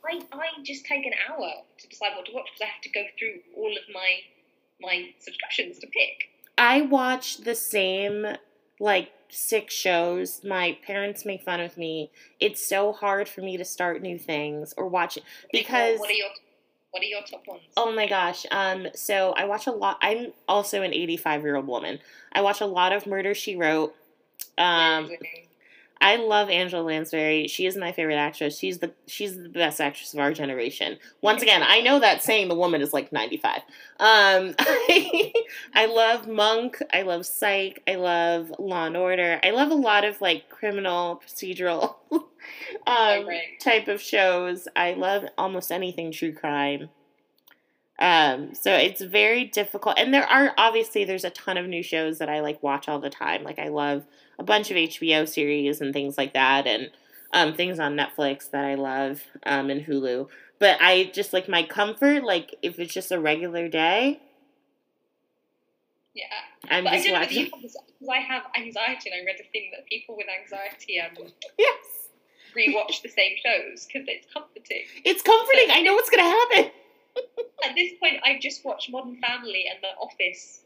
I, 0.05 0.21
I 0.31 0.63
just 0.63 0.85
take 0.85 1.05
an 1.05 1.13
hour 1.29 1.51
to 1.77 1.87
decide 1.87 2.11
what 2.15 2.25
to 2.25 2.33
watch 2.33 2.45
because 2.53 2.61
I 2.61 2.73
have 2.73 2.81
to 2.81 2.89
go 2.89 3.03
through 3.17 3.39
all 3.55 3.71
of 3.71 3.83
my 3.93 4.17
my 4.81 5.09
subscriptions 5.19 5.79
to 5.79 5.87
pick. 5.87 6.29
I 6.57 6.81
watch 6.81 7.37
the 7.37 7.55
same 7.55 8.27
like 8.79 9.11
six 9.29 9.73
shows. 9.73 10.41
My 10.43 10.77
parents 10.85 11.25
make 11.25 11.43
fun 11.43 11.59
of 11.59 11.77
me. 11.77 12.11
It's 12.39 12.67
so 12.67 12.91
hard 12.91 13.29
for 13.29 13.41
me 13.41 13.57
to 13.57 13.65
start 13.65 14.01
new 14.01 14.19
things 14.19 14.73
or 14.77 14.87
watch 14.87 15.17
it 15.17 15.23
because 15.51 15.99
what 15.99 16.09
are 16.09 16.13
your 16.13 16.29
what 16.91 17.01
are 17.01 17.05
your 17.05 17.21
top 17.23 17.47
ones? 17.47 17.63
Oh 17.77 17.93
my 17.93 18.07
gosh. 18.07 18.45
Um 18.51 18.87
so 18.93 19.33
I 19.37 19.45
watch 19.45 19.67
a 19.67 19.71
lot 19.71 19.97
I'm 20.01 20.33
also 20.47 20.81
an 20.81 20.93
85 20.93 21.43
year 21.43 21.55
old 21.55 21.67
woman. 21.67 21.99
I 22.33 22.41
watch 22.41 22.61
a 22.61 22.65
lot 22.65 22.91
of 22.91 23.07
Murder 23.07 23.33
She 23.33 23.55
Wrote. 23.55 23.95
Um 24.57 25.09
I 26.03 26.17
love 26.17 26.49
Angela 26.49 26.83
Lansbury. 26.83 27.47
She 27.47 27.65
is 27.65 27.77
my 27.77 27.93
favorite 27.93 28.17
actress. 28.17 28.59
She's 28.59 28.79
the 28.79 28.91
she's 29.07 29.37
the 29.37 29.47
best 29.47 29.79
actress 29.79 30.13
of 30.13 30.19
our 30.19 30.33
generation. 30.33 30.99
Once 31.21 31.41
again, 31.41 31.63
I 31.65 31.79
know 31.79 31.97
that 32.01 32.21
saying 32.21 32.49
the 32.49 32.55
woman 32.55 32.81
is 32.81 32.91
like 32.91 33.13
95. 33.13 33.61
Um, 34.01 34.53
I 34.59 35.85
love 35.87 36.27
Monk. 36.27 36.77
I 36.91 37.03
love 37.03 37.25
Psych. 37.25 37.81
I 37.87 37.95
love 37.95 38.53
Law 38.59 38.85
and 38.85 38.97
Order. 38.97 39.39
I 39.45 39.51
love 39.51 39.71
a 39.71 39.75
lot 39.75 40.03
of 40.03 40.19
like 40.19 40.49
criminal 40.49 41.21
procedural 41.25 41.95
um, 42.11 43.27
type 43.61 43.87
of 43.87 44.01
shows. 44.01 44.67
I 44.75 44.95
love 44.95 45.23
almost 45.37 45.71
anything 45.71 46.11
true 46.11 46.33
crime. 46.33 46.89
Um, 48.03 48.53
so 48.53 48.75
it's 48.75 49.01
very 49.01 49.45
difficult, 49.45 49.97
and 49.97 50.13
there 50.13 50.27
are 50.29 50.53
obviously 50.57 51.05
there's 51.05 51.23
a 51.23 51.29
ton 51.29 51.55
of 51.55 51.67
new 51.67 51.81
shows 51.81 52.17
that 52.17 52.27
I 52.27 52.41
like 52.41 52.61
watch 52.61 52.89
all 52.89 52.99
the 52.99 53.09
time. 53.09 53.43
Like 53.43 53.59
I 53.59 53.69
love 53.69 54.03
a 54.37 54.43
bunch 54.43 54.69
of 54.69 54.75
HBO 54.75 55.25
series 55.25 55.79
and 55.79 55.93
things 55.93 56.17
like 56.17 56.33
that, 56.33 56.67
and 56.67 56.91
um, 57.31 57.53
things 57.53 57.79
on 57.79 57.95
Netflix 57.95 58.51
that 58.51 58.65
I 58.65 58.75
love 58.75 59.21
um, 59.45 59.69
and 59.69 59.85
Hulu. 59.85 60.27
But 60.59 60.79
I 60.81 61.11
just 61.13 61.31
like 61.31 61.47
my 61.47 61.63
comfort, 61.63 62.25
like 62.25 62.57
if 62.61 62.77
it's 62.77 62.93
just 62.93 63.09
a 63.13 63.21
regular 63.21 63.69
day. 63.69 64.19
Yeah, 66.13 66.25
I'm 66.69 66.83
but 66.83 66.91
just 66.91 67.07
I 67.07 67.11
watching. 67.13 67.45
Because 67.45 67.77
I 68.11 68.17
have 68.17 68.43
anxiety, 68.57 69.11
and 69.11 69.21
I 69.21 69.25
read 69.25 69.39
a 69.39 69.49
thing 69.53 69.71
that 69.77 69.87
people 69.87 70.17
with 70.17 70.27
anxiety 70.27 70.99
um 70.99 71.25
yes 71.57 72.09
rewatch 72.53 73.01
the 73.01 73.09
same 73.09 73.35
shows 73.41 73.85
because 73.85 74.07
it's 74.07 74.27
comforting. 74.31 74.83
It's 75.05 75.23
comforting. 75.23 75.67
So, 75.69 75.73
I 75.73 75.81
know 75.81 75.95
what's 75.95 76.09
gonna 76.09 76.23
happen. 76.23 76.71
At 77.83 77.89
this 77.89 77.99
point, 77.99 78.21
I've 78.25 78.41
just 78.41 78.63
watched 78.63 78.91
Modern 78.91 79.17
Family 79.17 79.65
and 79.69 79.79
The 79.81 79.89
Office. 79.99 80.61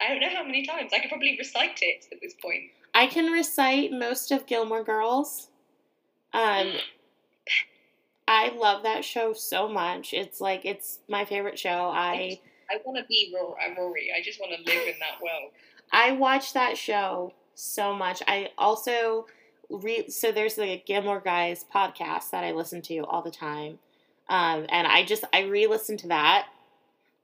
I 0.00 0.08
don't 0.08 0.20
know 0.20 0.30
how 0.30 0.44
many 0.44 0.64
times. 0.64 0.92
I 0.94 0.98
could 1.00 1.08
probably 1.08 1.36
recite 1.38 1.78
it 1.82 2.06
at 2.12 2.18
this 2.20 2.34
point. 2.40 2.70
I 2.94 3.06
can 3.06 3.32
recite 3.32 3.92
most 3.92 4.30
of 4.30 4.46
Gilmore 4.46 4.84
Girls. 4.84 5.48
Um, 6.32 6.72
I 8.28 8.50
love 8.50 8.82
that 8.84 9.04
show 9.04 9.32
so 9.32 9.68
much. 9.68 10.14
It's 10.14 10.40
like 10.40 10.64
it's 10.64 11.00
my 11.08 11.24
favorite 11.24 11.58
show. 11.58 11.90
I 11.92 12.40
I, 12.70 12.78
want 12.84 12.98
to 12.98 13.04
be 13.06 13.34
Rory. 13.34 14.10
I 14.16 14.22
just 14.22 14.40
want 14.40 14.52
to 14.52 14.72
live 14.72 14.88
in 14.88 14.94
that 15.00 15.20
world. 15.22 15.52
I 15.92 16.12
watch 16.12 16.54
that 16.54 16.78
show 16.78 17.34
so 17.54 17.94
much. 17.94 18.22
I 18.26 18.50
also 18.56 19.26
read. 19.68 20.12
So 20.12 20.32
there's 20.32 20.54
the 20.54 20.82
Gilmore 20.86 21.20
Guys 21.20 21.64
podcast 21.74 22.30
that 22.30 22.44
I 22.44 22.52
listen 22.52 22.80
to 22.82 23.00
all 23.00 23.22
the 23.22 23.30
time, 23.30 23.78
um, 24.32 24.66
and 24.68 24.86
I 24.86 25.04
just 25.04 25.24
I 25.32 25.42
re-listen 25.42 25.96
to 25.98 26.08
that 26.08 26.48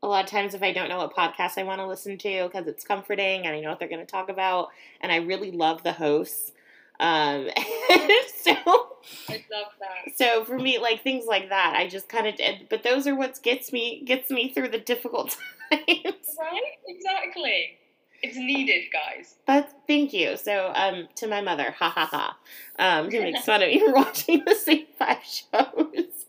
a 0.03 0.07
lot 0.07 0.25
of 0.25 0.31
times 0.31 0.55
if 0.55 0.63
I 0.63 0.73
don't 0.73 0.89
know 0.89 0.99
what 0.99 1.15
podcast 1.15 1.59
I 1.59 1.65
want 1.65 1.81
to 1.81 1.87
listen 1.87 2.19
to 2.19 2.45
because 2.45 2.67
it's 2.67 2.85
comforting 2.85 3.47
and 3.47 3.57
I 3.57 3.61
know 3.61 3.71
what 3.71 3.79
they're 3.79 3.89
going 3.89 4.05
to 4.05 4.11
talk 4.11 4.29
about, 4.29 4.69
and 5.01 5.11
I 5.11 5.17
really 5.17 5.51
love 5.51 5.83
the 5.83 5.93
hosts. 5.93 6.53
Um, 7.01 7.49
so 8.43 8.53
I 9.29 9.45
love 9.51 9.73
that. 9.81 10.17
So 10.17 10.45
for 10.45 10.59
me, 10.59 10.79
like 10.79 11.03
things 11.03 11.27
like 11.27 11.49
that, 11.49 11.75
I 11.77 11.89
just 11.89 12.09
kind 12.09 12.27
of 12.27 12.37
did. 12.37 12.69
But 12.69 12.83
those 12.83 13.07
are 13.07 13.15
what 13.15 13.43
gets 13.43 13.73
me 13.73 14.03
gets 14.05 14.31
me 14.31 14.53
through 14.53 14.69
the 14.69 14.79
difficult 14.79 15.37
times. 15.73 15.87
Right? 16.39 16.63
Exactly. 16.87 17.79
It's 18.21 18.37
needed, 18.37 18.87
guys. 18.93 19.37
But 19.47 19.73
thank 19.87 20.13
you. 20.13 20.37
So, 20.37 20.73
um, 20.75 21.09
to 21.17 21.29
my 21.29 21.41
mother, 21.41 21.71
ha 21.71 21.89
ha 21.89 22.07
ha, 22.07 22.37
um, 22.79 23.11
who 23.11 23.21
makes 23.21 23.45
fun 23.45 23.63
of 23.63 23.69
me 23.69 23.79
for 23.79 23.93
watching 23.95 24.43
the 24.45 24.57
same 24.57 24.87
five 24.99 25.23
shows. 25.23 26.27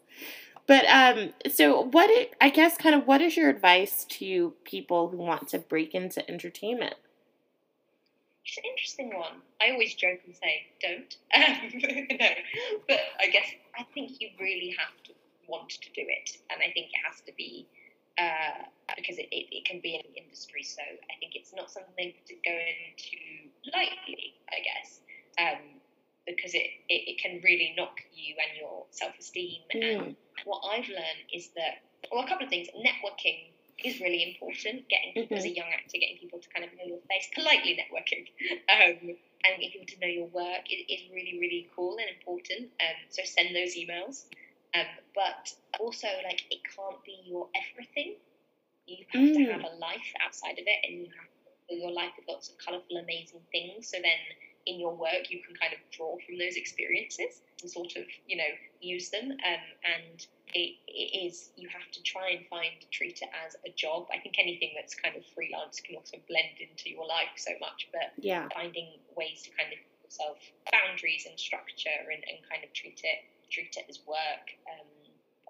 But 0.69 0.85
um, 0.85 1.33
so 1.51 1.81
what? 1.81 2.11
It, 2.11 2.35
I 2.39 2.49
guess, 2.49 2.77
kind 2.77 2.93
of, 2.93 3.07
what 3.07 3.21
is 3.21 3.35
your 3.35 3.49
advice 3.49 4.05
to 4.19 4.53
people 4.65 5.09
who 5.09 5.17
want 5.17 5.47
to 5.47 5.57
break 5.57 5.95
into 5.95 6.21
entertainment? 6.29 6.93
It's 8.45 8.55
an 8.59 8.65
interesting 8.69 9.17
one. 9.17 9.41
I 9.59 9.71
always 9.71 9.95
joke 9.95 10.19
and 10.27 10.35
say, 10.35 10.67
"Don't." 10.79 11.17
no, 12.19 12.29
but 12.87 12.99
I 13.19 13.31
guess 13.31 13.47
I 13.79 13.83
think 13.95 14.21
you 14.21 14.29
really 14.39 14.75
have 14.77 14.93
to 15.05 15.13
want 15.47 15.69
to 15.69 15.89
do 15.95 16.05
it, 16.05 16.37
and 16.51 16.59
I 16.59 16.71
think 16.71 16.93
it 16.93 17.01
has 17.03 17.19
to 17.21 17.31
be 17.35 17.65
uh, 18.19 18.65
because 18.95 19.17
it, 19.17 19.27
it, 19.31 19.47
it, 19.49 19.65
can 19.65 19.79
be 19.79 19.95
an 19.95 20.05
industry. 20.15 20.61
So 20.61 20.83
I 20.83 21.17
think 21.19 21.33
it's 21.33 21.51
not 21.51 21.71
something 21.71 22.13
to 22.27 22.33
go 22.45 22.51
into 22.53 23.17
lightly. 23.73 24.35
I 24.51 24.61
guess. 24.61 24.99
Um, 25.41 25.78
because 26.35 26.53
it, 26.53 26.67
it, 26.87 27.01
it, 27.09 27.17
can 27.21 27.41
really 27.43 27.73
knock 27.75 28.01
you 28.13 28.35
and 28.37 28.57
your 28.59 28.85
self 28.91 29.13
esteem. 29.19 29.61
Mm. 29.73 29.81
And 29.81 30.15
what 30.45 30.61
I've 30.71 30.87
learned 30.87 31.25
is 31.33 31.49
that, 31.55 31.81
well, 32.11 32.23
a 32.23 32.27
couple 32.27 32.45
of 32.45 32.49
things. 32.49 32.67
Networking 32.77 33.49
is 33.83 33.99
really 33.99 34.35
important. 34.35 34.87
Getting 34.89 35.13
people, 35.13 35.35
mm-hmm. 35.35 35.41
as 35.41 35.45
a 35.45 35.55
young 35.55 35.67
actor, 35.73 35.97
getting 35.97 36.17
people 36.17 36.39
to 36.39 36.49
kind 36.49 36.65
of 36.65 36.71
know 36.77 36.85
your 36.85 37.01
face, 37.09 37.27
politely 37.33 37.79
networking, 37.79 38.29
um, 38.73 39.15
and 39.43 39.51
getting 39.57 39.71
people 39.71 39.87
to 39.87 39.99
know 39.99 40.11
your 40.11 40.27
work 40.27 40.69
is, 40.69 40.85
is 40.89 41.01
really, 41.11 41.37
really 41.39 41.67
cool 41.75 41.97
and 41.97 42.07
important. 42.13 42.69
Um, 42.79 42.97
so 43.09 43.23
send 43.25 43.55
those 43.55 43.75
emails. 43.75 44.25
Um, 44.77 44.85
but 45.15 45.49
also, 45.79 46.07
like, 46.23 46.45
it 46.51 46.61
can't 46.63 47.03
be 47.03 47.17
your 47.25 47.49
everything. 47.57 48.15
You 48.85 49.05
have 49.09 49.21
mm. 49.21 49.33
to 49.33 49.51
have 49.53 49.61
a 49.65 49.75
life 49.77 50.13
outside 50.25 50.61
of 50.61 50.65
it, 50.65 50.79
and 50.85 51.01
you 51.01 51.07
have 51.09 51.29
your 51.69 51.91
life 51.91 52.11
with 52.17 52.27
lots 52.27 52.49
of 52.49 52.57
colourful, 52.57 52.97
amazing 52.97 53.41
things. 53.51 53.89
So 53.89 53.97
then 54.01 54.17
in 54.69 54.79
your 54.79 54.93
work, 54.93 55.33
you 55.33 55.41
can 55.41 55.57
kind 55.57 55.73
of 55.73 55.81
draw 55.89 56.13
from 56.21 56.37
those 56.37 56.55
experiences 56.55 57.41
and 57.61 57.69
sort 57.69 57.97
of, 57.97 58.05
you 58.29 58.37
know, 58.37 58.53
use 58.79 59.09
them. 59.09 59.33
Um, 59.33 59.65
and 59.81 60.17
it, 60.53 60.77
it 60.85 61.09
is, 61.25 61.49
you 61.57 61.67
have 61.73 61.89
to 61.91 62.01
try 62.05 62.37
and 62.37 62.45
find, 62.45 62.77
treat 62.93 63.19
it 63.25 63.29
as 63.33 63.57
a 63.65 63.73
job. 63.73 64.05
I 64.13 64.21
think 64.21 64.37
anything 64.37 64.77
that's 64.77 64.93
kind 64.93 65.17
of 65.17 65.25
freelance 65.33 65.81
can 65.81 65.97
also 65.97 66.21
blend 66.29 66.61
into 66.61 66.93
your 66.93 67.09
life 67.09 67.33
so 67.35 67.51
much, 67.59 67.89
but 67.91 68.13
yeah. 68.21 68.47
finding 68.53 69.01
ways 69.17 69.41
to 69.43 69.49
kind 69.57 69.73
of 69.73 69.81
yourself 70.05 70.37
boundaries 70.69 71.25
and 71.25 71.33
structure 71.33 72.05
and, 72.13 72.21
and 72.29 72.37
kind 72.45 72.61
of 72.61 72.69
treat 72.77 73.01
it, 73.01 73.25
treat 73.49 73.73
it 73.73 73.89
as 73.89 73.99
work. 74.05 74.53
Um, 74.69 74.85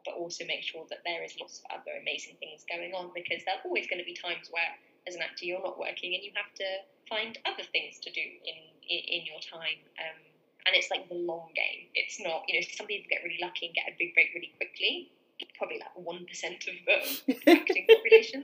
but 0.07 0.15
also 0.15 0.47
make 0.47 0.63
sure 0.63 0.87
that 0.87 1.03
there 1.03 1.27
is 1.27 1.35
lots 1.43 1.59
of 1.59 1.75
other 1.75 1.91
amazing 1.99 2.39
things 2.39 2.63
going 2.71 2.95
on 2.95 3.11
because 3.11 3.43
there 3.43 3.59
are 3.59 3.65
always 3.67 3.83
going 3.91 3.99
to 3.99 4.07
be 4.07 4.15
times 4.15 4.47
where 4.47 4.71
as 5.03 5.15
an 5.15 5.21
actor 5.21 5.43
you're 5.43 5.59
not 5.59 5.75
working 5.75 6.15
and 6.15 6.23
you 6.23 6.31
have 6.39 6.47
to 6.55 6.63
find 7.09 7.37
other 7.43 7.65
things 7.73 7.99
to 7.99 8.09
do 8.13 8.21
in 8.21 8.57
in, 8.89 8.99
in 8.99 9.21
your 9.25 9.39
time. 9.39 9.79
Um, 10.01 10.19
and 10.65 10.75
it's 10.75 10.91
like 10.91 11.07
the 11.09 11.15
long 11.15 11.49
game. 11.55 11.87
It's 11.95 12.19
not, 12.19 12.43
you 12.47 12.59
know, 12.59 12.65
some 12.75 12.85
people 12.85 13.07
get 13.09 13.23
really 13.23 13.39
lucky 13.41 13.67
and 13.67 13.75
get 13.75 13.87
a 13.87 13.95
big 13.97 14.13
break 14.13 14.29
really 14.35 14.51
quickly. 14.57 15.09
Probably 15.57 15.79
like 15.79 15.95
one 15.95 16.25
percent 16.27 16.67
of 16.67 16.75
the 16.83 16.97
acting 17.47 17.87
population. 17.89 18.43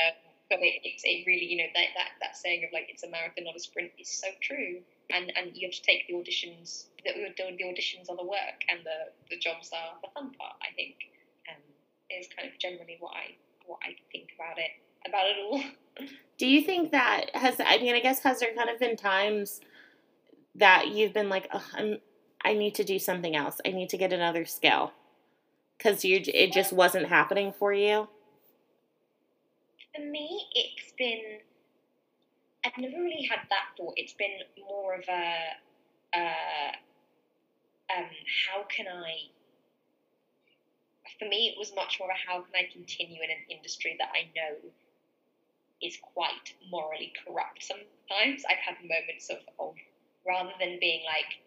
Um, 0.00 0.16
but 0.48 0.60
it, 0.64 0.80
it's 0.84 1.04
it 1.04 1.24
really, 1.26 1.44
you 1.44 1.58
know, 1.60 1.68
that, 1.74 1.92
that 1.94 2.10
that 2.20 2.36
saying 2.36 2.64
of 2.64 2.72
like 2.72 2.88
it's 2.88 3.04
a 3.04 3.10
marathon, 3.10 3.44
not 3.44 3.56
a 3.56 3.60
sprint, 3.60 3.92
is 4.00 4.08
so 4.08 4.28
true. 4.40 4.80
And 5.12 5.30
and 5.36 5.52
you 5.52 5.68
have 5.68 5.76
to 5.76 5.82
take 5.82 6.08
the 6.08 6.14
auditions. 6.14 6.88
That 7.04 7.16
we 7.16 7.22
were 7.22 7.36
doing. 7.36 7.56
the 7.60 7.68
auditions 7.68 8.08
are 8.08 8.16
the 8.16 8.24
work, 8.24 8.64
and 8.68 8.80
the 8.80 9.12
the 9.28 9.36
jobs 9.36 9.70
are 9.76 10.00
the 10.00 10.08
fun 10.14 10.32
part. 10.32 10.56
I 10.64 10.72
think 10.74 10.96
um, 11.52 11.60
is 12.08 12.28
kind 12.32 12.48
of 12.48 12.58
generally 12.58 12.96
what 13.00 13.12
I 13.12 13.36
what 13.66 13.80
I 13.84 13.96
think 14.10 14.32
about 14.36 14.56
it 14.56 14.72
about 15.06 15.26
it 15.28 15.36
all. 15.40 15.62
Do 16.38 16.46
you 16.46 16.62
think 16.62 16.92
that 16.92 17.34
has? 17.34 17.56
I 17.60 17.78
mean, 17.78 17.94
I 17.94 18.00
guess 18.00 18.20
has 18.20 18.40
there 18.40 18.54
kind 18.56 18.70
of 18.70 18.78
been 18.78 18.96
times 18.96 19.60
that 20.56 20.88
you've 20.88 21.12
been 21.14 21.28
like, 21.28 21.48
oh, 21.52 21.64
I'm, 21.74 21.98
I 22.44 22.54
need 22.54 22.74
to 22.76 22.84
do 22.84 22.98
something 22.98 23.36
else. 23.36 23.60
I 23.66 23.70
need 23.70 23.88
to 23.90 23.98
get 23.98 24.12
another 24.12 24.44
skill 24.44 24.92
because 25.78 26.04
you 26.04 26.20
it 26.26 26.52
just 26.52 26.72
wasn't 26.72 27.06
happening 27.08 27.52
for 27.52 27.72
you. 27.72 28.08
For 29.94 30.02
me, 30.02 30.46
it's 30.54 30.92
been. 30.96 31.38
I've 32.64 32.78
never 32.78 33.02
really 33.02 33.26
had 33.28 33.40
that 33.50 33.76
thought. 33.76 33.94
It's 33.96 34.12
been 34.12 34.38
more 34.68 34.94
of 34.94 35.04
a. 35.08 35.36
Uh, 36.14 36.72
um, 37.96 38.06
how 38.46 38.64
can 38.68 38.86
I? 38.86 39.30
For 41.18 41.28
me, 41.28 41.48
it 41.48 41.58
was 41.58 41.72
much 41.74 41.98
more 42.00 42.10
a 42.10 42.30
how 42.30 42.42
can 42.42 42.54
I 42.54 42.72
continue 42.72 43.22
in 43.22 43.30
an 43.30 43.44
industry 43.50 43.96
that 43.98 44.08
I 44.14 44.30
know 44.34 44.70
is 45.82 45.98
quite 46.14 46.54
morally 46.70 47.12
corrupt. 47.24 47.62
Sometimes 47.62 48.44
I've 48.48 48.58
had 48.58 48.76
moments 48.82 49.28
of, 49.30 49.38
of 49.58 49.74
rather 50.26 50.54
than 50.58 50.78
being 50.78 51.02
like, 51.06 51.42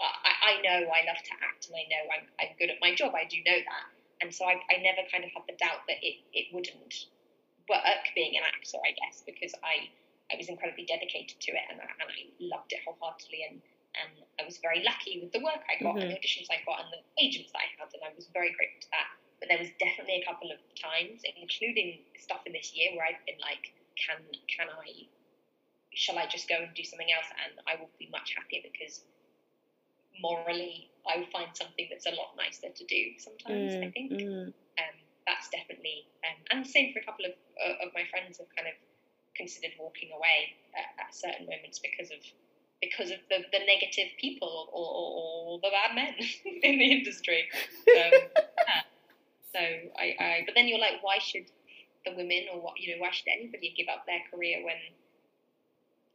I, 0.00 0.58
I 0.58 0.62
know 0.62 0.88
I 0.90 1.06
love 1.06 1.20
to 1.22 1.34
act 1.44 1.70
and 1.70 1.78
I 1.78 1.86
know 1.86 2.02
I'm, 2.10 2.24
I'm 2.42 2.52
good 2.58 2.70
at 2.70 2.82
my 2.82 2.94
job. 2.94 3.14
I 3.14 3.28
do 3.28 3.38
know 3.46 3.54
that. 3.54 3.86
And 4.22 4.34
so 4.34 4.46
I, 4.46 4.58
I 4.70 4.82
never 4.82 5.02
kind 5.10 5.22
of 5.22 5.30
had 5.34 5.46
the 5.46 5.58
doubt 5.58 5.86
that 5.86 5.98
it, 6.02 6.22
it 6.34 6.50
wouldn't 6.54 6.94
work 7.70 8.04
being 8.14 8.34
an 8.38 8.46
actor, 8.46 8.78
I 8.82 8.94
guess, 8.98 9.22
because 9.22 9.54
I, 9.62 9.90
I 10.30 10.38
was 10.38 10.50
incredibly 10.50 10.86
dedicated 10.86 11.38
to 11.38 11.50
it 11.54 11.64
and 11.70 11.78
I, 11.78 11.86
and 12.02 12.08
I 12.10 12.20
loved 12.38 12.70
it 12.74 12.82
wholeheartedly. 12.86 13.46
And, 13.50 13.58
and 13.98 14.12
I 14.38 14.46
was 14.46 14.58
very 14.58 14.82
lucky 14.82 15.22
with 15.22 15.30
the 15.30 15.42
work 15.42 15.62
I 15.70 15.78
got 15.78 15.98
mm-hmm. 15.98 16.06
and 16.06 16.10
the 16.14 16.18
auditions 16.18 16.50
I 16.50 16.62
got 16.66 16.82
and 16.82 16.90
the 16.90 17.02
agents 17.18 17.50
that 17.54 17.62
I 17.62 17.68
had. 17.78 17.90
And 17.94 18.02
I 18.02 18.10
was 18.14 18.26
very 18.34 18.54
grateful 18.54 18.82
to 18.88 18.90
that. 18.94 19.10
But 19.42 19.50
there 19.50 19.58
was 19.58 19.74
definitely 19.82 20.22
a 20.22 20.24
couple 20.26 20.54
of 20.54 20.62
times, 20.78 21.26
including 21.26 22.06
stuff 22.14 22.46
in 22.46 22.54
this 22.54 22.70
year, 22.78 22.94
where 22.94 23.10
I've 23.10 23.18
been 23.26 23.42
like, 23.42 23.74
can 23.98 24.22
can 24.46 24.70
I, 24.70 25.10
shall 25.94 26.18
I 26.18 26.26
just 26.26 26.48
go 26.48 26.56
and 26.56 26.72
do 26.74 26.84
something 26.84 27.12
else? 27.12 27.28
And 27.44 27.60
I 27.66 27.80
will 27.80 27.90
be 27.98 28.08
much 28.10 28.34
happier 28.36 28.60
because 28.64 29.04
morally, 30.20 30.90
I 31.08 31.18
would 31.18 31.28
find 31.28 31.48
something 31.54 31.88
that's 31.90 32.06
a 32.06 32.14
lot 32.14 32.36
nicer 32.36 32.68
to 32.68 32.84
do 32.84 33.02
sometimes, 33.18 33.74
mm, 33.74 33.86
I 33.86 33.90
think. 33.90 34.12
Mm. 34.12 34.46
Um, 34.78 34.96
that's 35.26 35.48
definitely, 35.50 36.06
um, 36.26 36.38
and 36.50 36.64
the 36.64 36.68
same 36.68 36.92
for 36.92 37.00
a 37.00 37.04
couple 37.04 37.24
of, 37.26 37.32
uh, 37.58 37.86
of 37.86 37.94
my 37.94 38.04
friends 38.10 38.38
have 38.38 38.50
kind 38.54 38.68
of 38.68 38.74
considered 39.36 39.72
walking 39.78 40.10
away 40.12 40.54
at, 40.76 41.06
at 41.06 41.14
certain 41.14 41.46
moments 41.46 41.78
because 41.78 42.10
of 42.10 42.20
because 42.82 43.14
of 43.14 43.18
the, 43.30 43.38
the 43.54 43.62
negative 43.62 44.10
people 44.18 44.66
or, 44.74 44.82
or, 44.82 45.06
or 45.14 45.60
the 45.62 45.70
bad 45.70 45.94
men 45.94 46.14
in 46.66 46.78
the 46.78 46.90
industry. 46.98 47.46
Um, 47.54 48.10
yeah. 48.34 48.82
So 49.54 49.62
I, 49.94 50.16
I, 50.18 50.42
but 50.44 50.56
then 50.56 50.66
you're 50.66 50.80
like, 50.82 50.98
why 51.00 51.18
should 51.18 51.46
the 52.04 52.10
women 52.10 52.50
or 52.52 52.60
what, 52.60 52.74
you 52.80 52.90
know, 52.90 53.00
why 53.00 53.12
should 53.12 53.28
anybody 53.30 53.72
give 53.76 53.86
up 53.86 54.04
their 54.04 54.18
career 54.34 54.66
when 54.66 54.82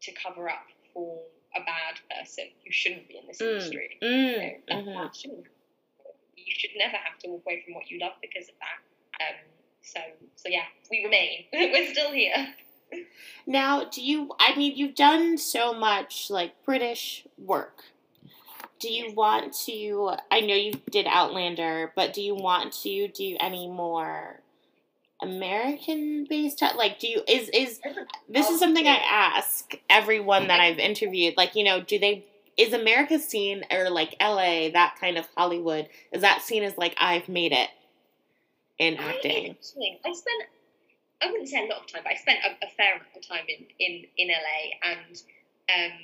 to 0.02 0.12
cover 0.12 0.50
up 0.50 0.66
for 0.94 1.20
a 1.56 1.60
bad 1.60 2.00
person 2.16 2.46
who 2.66 2.72
shouldn't 2.72 3.08
be 3.08 3.18
in 3.18 3.28
this 3.28 3.40
mm. 3.42 3.52
industry. 3.52 3.98
Mm. 4.02 4.10
You, 4.10 4.86
know, 4.86 4.92
mm-hmm. 4.92 5.30
you 6.36 6.54
should 6.56 6.72
never 6.78 6.98
have 6.98 7.18
to 7.20 7.30
walk 7.30 7.44
away 7.46 7.64
from 7.66 7.76
what 7.76 7.90
you 7.90 8.00
love 8.00 8.14
because 8.22 8.50
of 8.50 8.56
that. 8.60 9.26
Um, 9.26 9.36
so, 9.82 10.00
so 10.36 10.50
yeah, 10.50 10.66
we 10.92 11.04
remain. 11.04 11.46
We're 11.54 11.92
still 11.92 12.12
here. 12.12 12.48
Now, 13.46 13.86
do 13.86 14.02
you? 14.02 14.32
I 14.40 14.56
mean, 14.56 14.76
you've 14.76 14.96
done 14.96 15.38
so 15.38 15.74
much 15.74 16.30
like 16.30 16.54
British 16.64 17.26
work. 17.38 17.84
Do 18.80 18.90
you 18.90 19.14
want 19.14 19.54
to? 19.66 20.14
I 20.32 20.42
know 20.42 20.56
you 20.56 20.74
did 20.90 21.08
Outlander, 21.08 21.92
but 21.96 22.14
do 22.14 22.22
you 22.22 22.36
want 22.36 22.74
to 22.84 23.08
do 23.08 23.36
any 23.40 23.68
more 23.68 24.42
American 25.22 26.26
based 26.30 26.62
like 26.76 27.00
do 27.00 27.08
you 27.08 27.24
is 27.28 27.50
is 27.50 27.80
this 28.30 28.50
is 28.50 28.60
something 28.60 28.86
I 28.86 29.02
ask 29.04 29.74
everyone 29.90 30.48
that 30.48 30.60
I've 30.60 30.78
interviewed 30.78 31.36
like 31.38 31.56
you 31.56 31.64
know 31.64 31.82
do 31.82 31.98
they 31.98 32.24
is 32.56 32.74
America 32.74 33.18
seen 33.18 33.64
or 33.72 33.90
like 33.90 34.16
LA 34.22 34.70
that 34.70 34.96
kind 35.00 35.18
of 35.18 35.28
Hollywood 35.36 35.88
is 36.12 36.22
that 36.22 36.44
seen 36.44 36.64
as 36.64 36.78
like 36.78 36.96
I've 37.00 37.30
made 37.30 37.52
it 37.52 37.70
in 38.78 38.98
acting? 38.98 39.56
I, 40.06 40.10
I 40.10 40.14
spent 40.14 40.44
I 41.24 41.32
wouldn't 41.32 41.50
say 41.50 41.66
a 41.66 41.70
lot 41.70 41.82
of 41.82 41.92
time 41.92 42.02
but 42.04 42.12
I 42.12 42.16
spent 42.16 42.40
a, 42.46 42.66
a 42.66 42.70
fair 42.78 42.96
amount 42.96 43.16
of 43.16 43.28
time 43.28 43.46
in 43.48 43.66
in 43.80 44.06
in 44.18 44.28
LA 44.28 44.92
and 44.92 45.22
um 45.70 45.98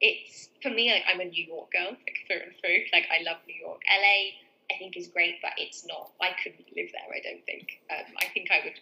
it's 0.00 0.50
for 0.62 0.70
me 0.70 0.92
like, 0.92 1.02
I'm 1.12 1.20
a 1.20 1.24
New 1.24 1.44
York 1.44 1.72
girl 1.72 1.90
like 1.90 2.18
through 2.26 2.42
and 2.42 2.52
through 2.60 2.84
like 2.92 3.06
I 3.10 3.22
love 3.24 3.38
New 3.46 3.54
York. 3.54 3.80
LA 3.88 4.45
I 4.70 4.78
think 4.78 4.96
is 4.96 5.08
great, 5.08 5.36
but 5.42 5.52
it's 5.58 5.86
not. 5.86 6.10
I 6.20 6.34
couldn't 6.42 6.66
live 6.74 6.90
there. 6.90 7.10
I 7.10 7.22
don't 7.22 7.44
think. 7.46 7.80
Um, 7.90 8.06
I 8.18 8.26
think 8.34 8.50
I 8.50 8.66
would 8.66 8.78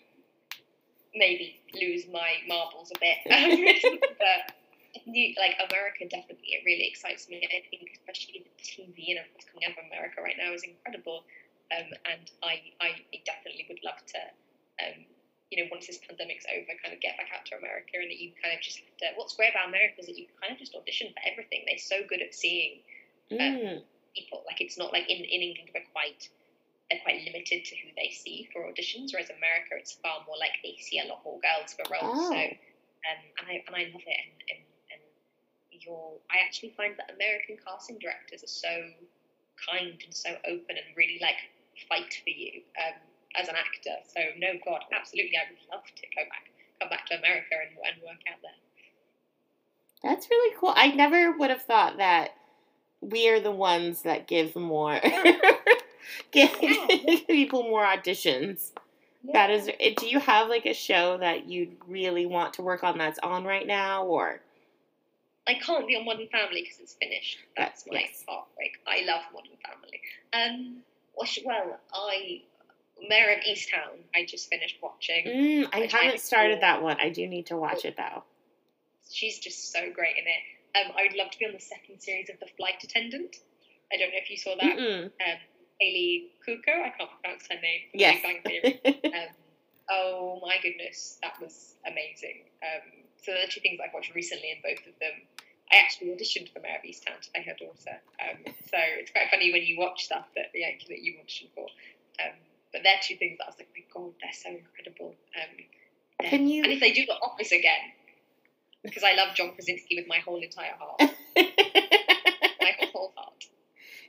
maybe 1.14 1.60
lose 1.76 2.08
my 2.10 2.40
marbles 2.48 2.90
a 2.90 2.98
bit. 2.98 3.20
but 4.18 4.54
new, 5.06 5.34
like 5.36 5.60
America, 5.60 6.08
definitely, 6.08 6.56
it 6.56 6.64
really 6.64 6.88
excites 6.88 7.28
me. 7.28 7.44
I 7.44 7.62
think, 7.68 7.92
especially 8.00 8.44
the 8.48 8.54
TV 8.64 9.12
and 9.12 9.22
what's 9.32 9.44
coming 9.44 9.68
out 9.68 9.76
of 9.76 9.84
America 9.86 10.24
right 10.24 10.38
now 10.40 10.52
is 10.52 10.64
incredible. 10.64 11.24
Um, 11.72 11.88
and 12.08 12.26
I, 12.44 12.60
I 12.80 12.90
definitely 13.24 13.66
would 13.68 13.80
love 13.84 13.98
to, 13.98 14.20
um, 14.84 15.04
you 15.50 15.60
know, 15.60 15.68
once 15.72 15.88
this 15.88 16.00
pandemic's 16.00 16.44
over, 16.48 16.72
kind 16.80 16.92
of 16.92 17.00
get 17.00 17.16
back 17.16 17.32
out 17.32 17.44
to 17.52 17.56
America 17.56 17.96
and 18.00 18.08
that 18.08 18.20
you 18.20 18.32
kind 18.40 18.56
of 18.56 18.60
just 18.60 18.80
have 18.80 18.96
to. 19.00 19.06
What's 19.16 19.36
great 19.36 19.52
about 19.52 19.68
America 19.68 20.00
is 20.00 20.08
that 20.08 20.16
you 20.16 20.28
kind 20.40 20.52
of 20.52 20.58
just 20.60 20.72
audition 20.72 21.12
for 21.12 21.22
everything. 21.24 21.64
They're 21.68 21.80
so 21.80 22.04
good 22.08 22.24
at 22.24 22.32
seeing. 22.32 22.80
Um, 23.32 23.38
mm 23.38 23.78
people. 24.14 24.42
Like 24.46 24.60
it's 24.60 24.78
not 24.78 24.92
like 24.92 25.10
in, 25.10 25.18
in 25.18 25.40
England 25.42 25.70
we're 25.74 25.86
quite 25.92 26.28
they're 26.90 27.00
quite 27.02 27.24
limited 27.24 27.64
to 27.64 27.74
who 27.80 27.88
they 27.96 28.12
see 28.12 28.48
for 28.52 28.68
auditions, 28.68 29.12
whereas 29.12 29.32
America 29.32 29.74
it's 29.80 29.96
far 30.04 30.20
more 30.26 30.36
like 30.38 30.56
they 30.62 30.76
see 30.80 31.00
a 31.00 31.08
lot 31.08 31.24
more 31.24 31.40
girls 31.40 31.72
for 31.74 31.84
roles. 31.90 32.18
Oh. 32.18 32.30
So 32.30 32.40
um, 32.40 33.20
and 33.40 33.46
I 33.48 33.54
and 33.66 33.74
I 33.74 33.82
love 33.92 34.04
it 34.04 34.18
and, 34.20 34.36
and, 34.52 34.62
and 34.92 35.02
you're 35.70 36.20
I 36.30 36.44
actually 36.44 36.72
find 36.76 36.94
that 36.96 37.12
American 37.14 37.56
casting 37.60 37.98
directors 37.98 38.44
are 38.44 38.54
so 38.54 38.72
kind 39.58 39.96
and 40.02 40.12
so 40.14 40.30
open 40.46 40.74
and 40.76 40.88
really 40.96 41.18
like 41.20 41.38
fight 41.88 42.12
for 42.22 42.30
you 42.30 42.62
um, 42.78 42.98
as 43.36 43.48
an 43.48 43.56
actor. 43.56 43.96
So 44.08 44.20
no 44.38 44.54
God, 44.64 44.84
absolutely 44.92 45.36
I 45.36 45.50
would 45.50 45.62
love 45.72 45.84
to 45.84 46.06
go 46.14 46.22
back 46.28 46.50
come 46.80 46.90
back 46.90 47.06
to 47.06 47.18
America 47.18 47.54
and, 47.54 47.72
and 47.80 47.96
work 48.02 48.20
out 48.28 48.40
there. 48.42 48.58
That's 50.02 50.28
really 50.28 50.54
cool. 50.58 50.74
I 50.76 50.88
never 50.88 51.32
would 51.32 51.50
have 51.50 51.62
thought 51.62 51.96
that 51.96 52.36
we 53.10 53.28
are 53.28 53.40
the 53.40 53.50
ones 53.50 54.02
that 54.02 54.26
give 54.26 54.56
more 54.56 55.00
give 56.30 56.50
people 57.26 57.62
more 57.62 57.84
auditions. 57.84 58.72
Yeah. 59.22 59.32
That 59.32 59.50
is. 59.50 59.70
Do 59.96 60.06
you 60.06 60.20
have 60.20 60.48
like 60.48 60.66
a 60.66 60.74
show 60.74 61.16
that 61.18 61.48
you 61.48 61.72
really 61.88 62.26
want 62.26 62.54
to 62.54 62.62
work 62.62 62.84
on 62.84 62.98
that's 62.98 63.18
on 63.20 63.44
right 63.44 63.66
now, 63.66 64.04
or? 64.04 64.40
I 65.46 65.54
can't 65.54 65.86
be 65.86 65.94
on 65.96 66.04
Modern 66.06 66.28
Family 66.28 66.62
because 66.62 66.80
it's 66.80 66.94
finished. 66.94 67.38
That's, 67.56 67.84
my 67.86 68.00
yes. 68.00 68.24
heartbreak. 68.26 68.78
I 68.86 69.04
love 69.04 69.20
Modern 69.32 69.58
Family. 69.62 70.00
Um, 70.32 70.76
well, 71.44 71.78
I 71.92 72.42
Mare 73.08 73.36
of 73.36 73.40
Easttown. 73.44 73.98
I 74.14 74.24
just 74.24 74.48
finished 74.48 74.78
watching. 74.82 75.26
Mm, 75.26 75.68
I 75.72 75.88
haven't 75.90 76.20
started 76.20 76.60
that 76.62 76.82
one. 76.82 76.96
I 77.00 77.10
do 77.10 77.26
need 77.26 77.46
to 77.46 77.56
watch 77.56 77.84
it 77.84 77.96
though. 77.96 78.24
She's 79.10 79.38
just 79.38 79.72
so 79.72 79.80
great 79.92 80.16
in 80.16 80.24
it. 80.24 80.42
Um, 80.74 80.92
I 80.98 81.06
would 81.06 81.16
love 81.16 81.30
to 81.30 81.38
be 81.38 81.46
on 81.46 81.52
the 81.52 81.60
second 81.60 82.00
series 82.00 82.28
of 82.30 82.40
The 82.40 82.46
Flight 82.56 82.82
Attendant. 82.82 83.36
I 83.92 83.96
don't 83.96 84.10
know 84.10 84.18
if 84.20 84.30
you 84.30 84.36
saw 84.36 84.54
that. 84.60 84.76
Um, 85.22 85.38
Kaley 85.80 86.30
Cuoco, 86.46 86.74
I 86.82 86.90
can't 86.90 87.10
pronounce 87.22 87.46
her 87.50 87.60
name. 87.60 87.80
Yes. 87.92 88.18
um, 89.04 89.34
oh 89.90 90.40
my 90.42 90.56
goodness, 90.62 91.18
that 91.22 91.40
was 91.40 91.74
amazing. 91.86 92.42
Um, 92.62 93.04
so 93.22 93.32
there 93.32 93.44
are 93.44 93.50
two 93.50 93.60
things 93.60 93.78
I've 93.82 93.94
watched 93.94 94.14
recently, 94.14 94.50
and 94.52 94.62
both 94.62 94.84
of 94.86 94.98
them. 95.00 95.14
I 95.72 95.76
actually 95.76 96.08
auditioned 96.08 96.52
for 96.52 96.60
Mare 96.60 96.76
of 96.76 96.84
Easttown 96.84 97.18
to 97.22 97.30
play 97.32 97.42
her 97.42 97.56
daughter. 97.58 97.96
Um, 98.20 98.52
so 98.68 98.78
it's 99.00 99.10
quite 99.10 99.30
funny 99.30 99.50
when 99.50 99.62
you 99.62 99.78
watch 99.78 100.04
stuff 100.04 100.26
that, 100.36 100.52
yeah, 100.54 100.70
that 100.88 101.00
you 101.02 101.14
auditioned 101.18 101.50
for. 101.54 101.66
Um, 102.20 102.36
but 102.72 102.82
they're 102.84 103.00
two 103.02 103.16
things 103.16 103.38
that 103.38 103.44
I 103.44 103.48
was 103.48 103.56
like, 103.58 103.70
my 103.72 103.82
God, 103.88 104.12
they're 104.20 104.36
so 104.36 104.50
incredible. 104.50 105.14
Um, 105.34 106.28
Can 106.28 106.48
you? 106.48 106.62
And 106.62 106.72
if 106.72 106.80
they 106.80 106.92
do 106.92 107.06
The 107.06 107.14
Office 107.14 107.50
again, 107.50 107.94
because 108.84 109.02
I 109.02 109.14
love 109.14 109.34
John 109.34 109.52
Krasinski 109.52 109.96
with 109.96 110.06
my 110.06 110.18
whole 110.18 110.40
entire 110.40 110.74
heart. 110.78 111.00
my 111.36 112.88
whole 112.92 113.12
heart. 113.16 113.46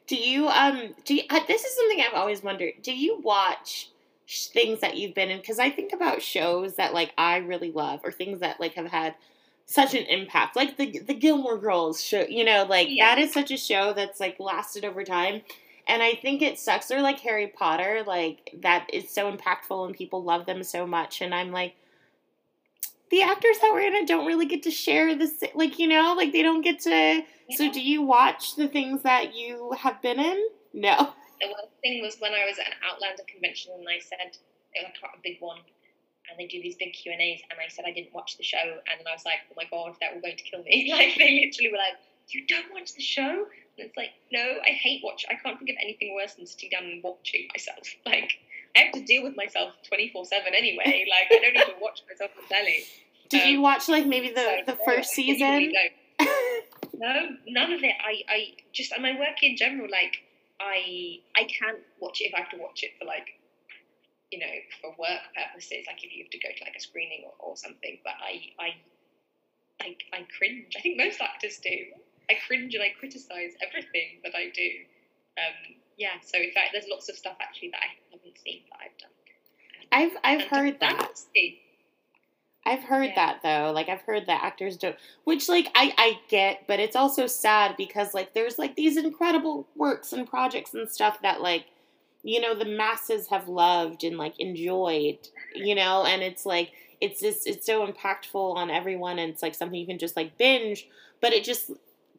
Do 0.08 0.16
you 0.16 0.48
um 0.48 0.94
do 1.06 1.16
you, 1.16 1.24
uh, 1.30 1.40
this 1.48 1.64
is 1.64 1.76
something 1.76 2.02
I've 2.02 2.14
always 2.14 2.44
wondered. 2.44 2.74
Do 2.84 2.96
you 2.96 3.20
watch 3.22 3.90
things 4.28 4.82
that 4.82 4.98
you've 4.98 5.14
been 5.14 5.30
in 5.30 5.40
because 5.40 5.60
I 5.60 5.70
think 5.70 5.94
about 5.94 6.22
shows 6.22 6.76
that 6.76 6.94
like 6.94 7.14
I 7.18 7.38
really 7.38 7.72
love 7.72 8.02
or 8.04 8.12
things 8.12 8.40
that 8.40 8.60
like 8.60 8.74
have 8.74 8.88
had 8.88 9.16
such 9.66 9.94
an 9.94 10.06
impact. 10.06 10.56
Like 10.56 10.78
the 10.78 11.00
the 11.00 11.14
Gilmore 11.14 11.58
Girls 11.58 12.04
show, 12.04 12.26
you 12.28 12.44
know, 12.44 12.66
like 12.70 12.88
yeah. 12.90 13.16
that 13.16 13.22
is 13.22 13.34
such 13.34 13.52
a 13.52 13.58
show 13.58 13.94
that's 13.94 14.20
like 14.20 14.40
lasted 14.40 14.86
over 14.86 15.04
time. 15.04 15.42
And 15.88 16.02
I 16.02 16.16
think 16.16 16.42
it 16.42 16.58
sucks. 16.58 16.90
Or 16.90 17.02
like 17.02 17.20
Harry 17.20 17.48
Potter, 17.48 18.04
like 18.06 18.52
that 18.62 18.90
is 18.92 19.10
so 19.10 19.32
impactful 19.32 19.86
and 19.86 19.96
people 19.96 20.24
love 20.24 20.46
them 20.46 20.64
so 20.64 20.88
much. 20.88 21.22
And 21.22 21.34
I'm 21.34 21.52
like, 21.52 21.76
the 23.12 23.22
actors 23.22 23.58
that 23.62 23.72
were 23.72 23.80
in 23.80 23.94
it 23.94 24.08
don't 24.08 24.26
really 24.26 24.46
get 24.46 24.64
to 24.64 24.72
share 24.72 25.16
this 25.16 25.44
like 25.54 25.80
you 25.80 25.88
know 25.88 26.14
like 26.18 26.32
they 26.32 26.42
don't 26.42 26.62
get 26.62 26.80
to 26.80 26.90
yeah. 26.90 27.22
so 27.56 27.72
do 27.72 27.82
you 27.82 28.02
watch 28.02 28.56
the 28.56 28.68
things 28.68 29.04
that 29.04 29.36
you 29.36 29.72
have 29.78 30.02
been 30.02 30.20
in? 30.20 30.48
No. 30.74 31.14
The 31.42 31.48
one 31.48 31.70
thing 31.82 32.02
was 32.02 32.18
when 32.20 32.34
i 32.34 32.46
was 32.46 32.58
at 32.58 32.68
an 32.68 32.80
outlander 32.90 33.24
convention 33.28 33.74
and 33.78 33.88
i 33.88 34.00
said 34.00 34.38
it 34.74 34.84
was 34.84 34.94
quite 35.00 35.12
a 35.16 35.22
big 35.24 35.38
one 35.40 35.60
and 36.30 36.40
they 36.40 36.48
do 36.48 36.62
these 36.62 36.76
big 36.76 36.94
q 36.94 37.12
and 37.12 37.22
a's 37.22 37.42
and 37.50 37.60
i 37.60 37.70
said 37.70 37.86
i 37.86 37.92
didn't 37.92 38.14
watch 38.14 38.38
the 38.38 38.44
show 38.44 38.58
and 38.64 38.96
then 38.98 39.08
i 39.08 39.14
was 39.14 39.26
like 39.26 39.44
oh 39.52 39.54
my 39.56 39.66
god 39.70 39.96
they're 40.00 40.14
all 40.14 40.22
going 40.22 40.38
to 40.38 40.44
kill 40.44 40.64
me. 40.64 40.90
Like 40.96 41.16
they 41.18 41.46
literally 41.46 41.72
were 41.72 41.78
like 41.78 42.00
you 42.30 42.48
don't 42.48 42.74
watch 42.74 42.96
the 42.96 43.04
show? 43.04 43.46
And 43.78 43.86
it's 43.86 43.98
like 43.98 44.12
no 44.32 44.58
i 44.66 44.72
hate 44.72 45.02
watch 45.04 45.26
i 45.30 45.36
can't 45.36 45.60
think 45.60 45.70
of 45.70 45.76
anything 45.84 46.16
worse 46.16 46.36
than 46.36 46.48
sitting 46.48 46.70
down 46.72 46.84
and 46.86 47.04
watching 47.04 47.48
myself. 47.54 47.86
Like 48.06 48.40
I 48.76 48.80
have 48.80 48.94
to 48.94 49.04
deal 49.04 49.24
with 49.24 49.36
myself 49.36 49.74
24 49.88 50.26
7 50.26 50.54
anyway. 50.56 51.06
Like, 51.10 51.28
I 51.32 51.42
don't 51.42 51.56
even 51.56 51.82
watch 51.82 52.02
myself 52.10 52.32
on 52.38 52.48
telly. 52.48 52.84
Did 53.30 53.44
um, 53.44 53.50
you 53.50 53.62
watch, 53.62 53.90
like, 53.90 54.06
maybe 54.06 54.30
the, 54.30 54.64
so, 54.66 54.74
the 54.74 54.78
first 54.86 55.12
season? 55.12 55.74
No, 56.98 57.12
none 57.46 57.74
of 57.74 57.84
it. 57.84 57.92
I, 58.00 58.24
I 58.30 58.54
just 58.72 58.94
and 58.94 59.04
my 59.04 59.20
work 59.20 59.44
in 59.44 59.58
general, 59.58 59.90
like 59.92 60.16
I 60.62 61.20
I 61.36 61.44
can't 61.44 61.80
watch 62.00 62.22
it 62.22 62.32
if 62.32 62.34
I 62.34 62.40
have 62.40 62.52
to 62.52 62.58
watch 62.58 62.84
it 62.84 62.92
for 62.98 63.04
like 63.04 63.36
you 64.32 64.40
know, 64.40 64.56
for 64.82 64.90
work 64.98 65.24
purposes, 65.32 65.86
like 65.88 66.04
if 66.04 66.12
you 66.12 66.26
have 66.26 66.34
to 66.34 66.42
go 66.44 66.50
to 66.50 66.62
like 66.66 66.76
a 66.76 66.84
screening 66.84 67.24
or, 67.24 67.34
or 67.40 67.56
something. 67.56 68.00
But 68.04 68.20
I, 68.20 68.52
I, 68.60 68.70
I, 69.80 69.90
I 70.12 70.28
cringe. 70.38 70.74
I 70.78 70.82
think 70.82 70.98
most 70.98 71.22
actors 71.22 71.60
do. 71.64 71.94
I 72.30 72.36
cringe 72.48 72.74
and 72.74 72.84
I 72.84 72.92
criticize 72.98 73.54
everything 73.62 74.20
that 74.26 74.34
I 74.34 74.50
do. 74.50 74.70
Um, 75.38 75.78
yeah. 75.98 76.18
So 76.26 76.42
in 76.42 76.52
fact, 76.52 76.74
there's 76.74 76.90
lots 76.90 77.08
of 77.08 77.16
stuff 77.16 77.38
actually 77.40 77.72
that 77.72 77.86
I 77.86 77.90
that 78.44 78.80
I've 78.84 78.98
done. 78.98 79.12
I've 79.92 80.42
I've 80.42 80.48
heard 80.50 80.80
that. 80.80 81.20
I've 82.66 82.84
heard 82.84 83.10
yeah. 83.10 83.16
that 83.16 83.40
though. 83.44 83.72
Like 83.72 83.90
I've 83.90 84.02
heard 84.02 84.26
that 84.28 84.44
actors 84.44 84.78
don't 84.78 84.96
which 85.24 85.48
like 85.48 85.68
I 85.76 85.94
I 85.98 86.20
get, 86.30 86.68
but 86.68 86.80
it's 86.80 86.96
also 86.96 87.28
sad 87.28 87.76
because 87.78 88.14
like 88.14 88.34
there's 88.34 88.58
like 88.58 88.76
these 88.76 88.98
incredible 88.98 89.68
works 89.76 90.14
and 90.14 90.28
projects 90.28 90.74
and 90.74 90.90
stuff 90.90 91.22
that 91.22 91.42
like 91.42 91.66
you 92.24 92.42
know 92.42 92.56
the 92.56 92.66
masses 92.66 93.28
have 93.28 93.48
loved 93.48 94.04
and 94.04 94.18
like 94.18 94.40
enjoyed, 94.40 95.20
you 95.54 95.76
know, 95.76 96.06
and 96.06 96.22
it's 96.24 96.46
like 96.46 96.72
it's 97.02 97.22
just 97.22 97.46
it's 97.46 97.66
so 97.66 97.86
impactful 97.86 98.56
on 98.56 98.72
everyone 98.72 99.20
and 99.20 99.32
it's 99.32 99.44
like 99.44 99.54
something 99.54 99.80
you 99.80 99.86
can 99.86 100.00
just 100.00 100.16
like 100.16 100.38
binge, 100.38 100.88
but 101.22 101.34
it 101.34 101.44
just 101.44 101.72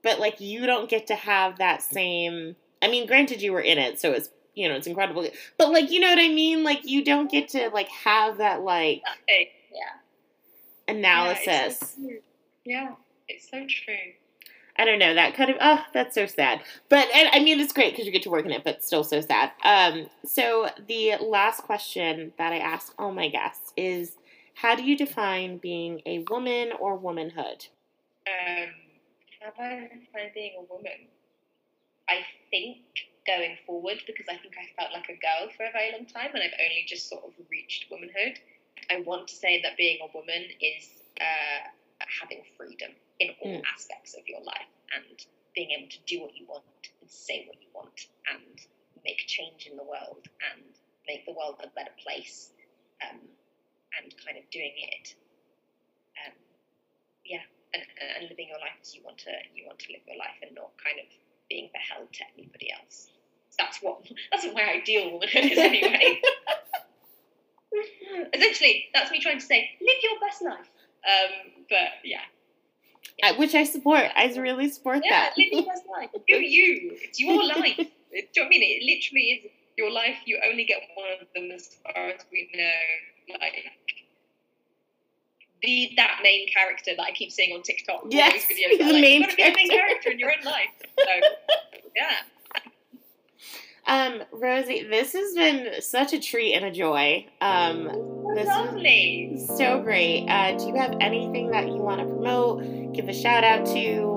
but 0.02 0.20
like 0.20 0.40
you 0.40 0.66
don't 0.66 0.88
get 0.88 1.08
to 1.08 1.14
have 1.16 1.58
that 1.58 1.82
same 1.82 2.54
I 2.82 2.88
mean, 2.88 3.06
granted 3.06 3.42
you 3.42 3.52
were 3.52 3.60
in 3.60 3.78
it, 3.78 3.98
so 4.00 4.12
it's 4.12 4.28
you 4.56 4.68
know, 4.68 4.74
it's 4.74 4.88
incredible. 4.88 5.28
But 5.58 5.70
like, 5.70 5.92
you 5.92 6.00
know 6.00 6.08
what 6.08 6.18
I 6.18 6.28
mean? 6.28 6.64
Like 6.64 6.80
you 6.84 7.04
don't 7.04 7.30
get 7.30 7.50
to 7.50 7.68
like 7.72 7.88
have 7.88 8.38
that 8.38 8.62
like 8.62 9.02
yeah 9.72 10.94
analysis. 10.94 11.46
Yeah, 11.46 11.66
it's 11.66 11.94
so, 11.94 12.08
yeah, 12.64 12.94
it's 13.28 13.50
so 13.50 13.66
true. 13.68 14.12
I 14.78 14.84
don't 14.84 14.98
know. 14.98 15.14
That 15.14 15.34
kind 15.34 15.50
of 15.50 15.56
oh, 15.60 15.84
that's 15.92 16.14
so 16.14 16.26
sad. 16.26 16.62
But 16.88 17.08
and, 17.14 17.28
I 17.32 17.38
mean, 17.40 17.60
it's 17.60 17.72
great 17.72 17.92
because 17.92 18.06
you 18.06 18.12
get 18.12 18.22
to 18.22 18.30
work 18.30 18.44
in 18.44 18.50
it, 18.50 18.64
but 18.64 18.82
still 18.82 19.04
so 19.04 19.20
sad. 19.20 19.52
Um, 19.64 20.08
so 20.24 20.68
the 20.88 21.16
last 21.20 21.62
question 21.62 22.32
that 22.38 22.52
I 22.52 22.58
ask 22.58 22.92
all 22.98 23.12
my 23.12 23.28
guests 23.28 23.72
is, 23.76 24.16
how 24.54 24.74
do 24.74 24.82
you 24.84 24.96
define 24.96 25.58
being 25.58 26.00
a 26.06 26.24
woman 26.30 26.72
or 26.78 26.96
womanhood? 26.96 27.66
Um, 28.26 28.68
how 29.40 29.50
do 29.50 29.62
I 29.62 29.80
define 29.82 30.30
being 30.34 30.52
a 30.58 30.72
woman? 30.72 31.08
I 32.08 32.20
think 32.50 32.78
going 33.26 33.56
forward, 33.66 34.02
because 34.06 34.26
I 34.30 34.36
think 34.36 34.54
I 34.56 34.66
felt 34.78 34.92
like 34.92 35.08
a 35.08 35.18
girl 35.18 35.50
for 35.56 35.66
a 35.66 35.72
very 35.72 35.92
long 35.92 36.06
time, 36.06 36.30
and 36.34 36.42
I've 36.42 36.58
only 36.60 36.84
just 36.86 37.08
sort 37.08 37.24
of 37.24 37.32
reached 37.50 37.90
womanhood. 37.90 38.38
I 38.90 39.00
want 39.02 39.28
to 39.28 39.34
say 39.34 39.60
that 39.62 39.76
being 39.76 39.98
a 40.02 40.10
woman 40.16 40.46
is 40.60 40.88
uh, 41.20 41.68
having 42.20 42.42
freedom 42.56 42.90
in 43.20 43.30
all 43.42 43.60
mm. 43.60 43.62
aspects 43.72 44.14
of 44.14 44.28
your 44.28 44.42
life 44.44 44.70
and 44.94 45.26
being 45.54 45.70
able 45.72 45.88
to 45.88 45.98
do 46.06 46.20
what 46.20 46.36
you 46.36 46.46
want 46.46 46.64
and 47.00 47.10
say 47.10 47.44
what 47.48 47.56
you 47.60 47.68
want 47.74 48.06
and 48.30 48.60
make 49.04 49.18
change 49.26 49.66
in 49.70 49.76
the 49.76 49.84
world 49.84 50.28
and 50.52 50.62
make 51.08 51.24
the 51.24 51.32
world 51.32 51.56
a 51.64 51.68
better 51.74 51.94
place 52.02 52.50
um, 53.02 53.20
and 53.96 54.12
kind 54.24 54.36
of 54.36 54.44
doing 54.50 54.74
it 54.76 55.14
um, 56.20 56.36
yeah 57.24 57.44
and, 57.72 57.82
and 58.20 58.28
living 58.28 58.48
your 58.48 58.60
life 58.60 58.76
as 58.82 58.94
you 58.94 59.00
want 59.04 59.16
to 59.16 59.32
you 59.54 59.64
want 59.64 59.78
to 59.78 59.92
live 59.92 60.04
your 60.06 60.18
life 60.18 60.36
and 60.42 60.54
not 60.54 60.70
kind 60.76 61.00
of 61.00 61.08
being 61.48 61.70
beheld 61.72 62.12
to 62.12 62.22
anybody 62.36 62.68
else 62.70 63.15
that's 63.58 63.78
what 63.78 64.00
that's 64.32 64.44
what 64.44 64.54
my 64.54 64.62
ideal 64.62 65.12
womanhood 65.12 65.44
is 65.44 65.58
anyway 65.58 66.20
essentially 68.32 68.86
that's 68.94 69.10
me 69.10 69.20
trying 69.20 69.38
to 69.38 69.44
say 69.44 69.68
live 69.80 69.96
your 70.02 70.18
best 70.20 70.42
life 70.42 70.70
um, 71.04 71.52
but 71.68 71.88
yeah 72.04 72.20
yeah. 73.18 73.38
which 73.38 73.54
I 73.54 73.64
support. 73.64 74.04
I 74.14 74.32
really 74.36 74.68
support 74.70 74.98
that. 74.98 75.04
yeah, 75.04 75.24
that. 75.24 75.38
live 75.38 75.52
your 75.52 75.74
best 75.74 75.84
life. 75.90 76.10
Do 76.28 76.36
you? 76.36 76.96
It's 77.02 77.20
your 77.20 77.44
life. 77.48 77.76
Do 77.76 77.84
you 78.12 78.22
know 78.22 78.26
what 78.34 78.46
I 78.46 78.48
mean? 78.48 78.62
It 78.62 78.84
literally 78.84 79.22
is 79.22 79.50
your 79.76 79.90
life. 79.90 80.16
You 80.24 80.40
only 80.48 80.64
get 80.64 80.82
one 80.94 81.08
of 81.20 81.26
them, 81.34 81.50
as 81.50 81.76
far 81.82 82.08
as 82.08 82.20
we 82.30 82.48
know. 82.54 83.38
Like, 83.38 83.64
be 85.60 85.94
that 85.96 86.20
main 86.22 86.48
character 86.48 86.92
that 86.96 87.02
I 87.02 87.10
keep 87.12 87.32
seeing 87.32 87.54
on 87.54 87.62
TikTok. 87.62 88.04
Yes, 88.10 88.44
videos. 88.44 88.78
the 88.78 88.84
like, 88.84 89.02
main 89.02 89.22
a 89.24 89.54
main 89.54 89.70
character 89.70 90.10
in 90.10 90.18
your 90.18 90.30
own 90.30 90.44
life. 90.44 90.68
So, 90.98 91.10
yeah. 91.96 92.16
Um, 93.86 94.22
Rosie, 94.32 94.84
this 94.90 95.12
has 95.12 95.34
been 95.34 95.80
such 95.80 96.12
a 96.12 96.18
treat 96.18 96.54
and 96.54 96.64
a 96.64 96.72
joy. 96.72 97.24
Um, 97.40 97.84
this 98.34 98.48
lovely. 98.48 99.32
is 99.34 99.46
so 99.56 99.80
great. 99.80 100.26
Uh, 100.28 100.56
do 100.58 100.66
you 100.66 100.74
have 100.74 100.94
anything 101.00 101.50
that 101.52 101.68
you 101.68 101.76
want 101.76 102.00
to 102.00 102.06
promote? 102.06 102.92
Give 102.92 103.08
a 103.08 103.14
shout 103.14 103.44
out 103.44 103.64
to? 103.66 104.16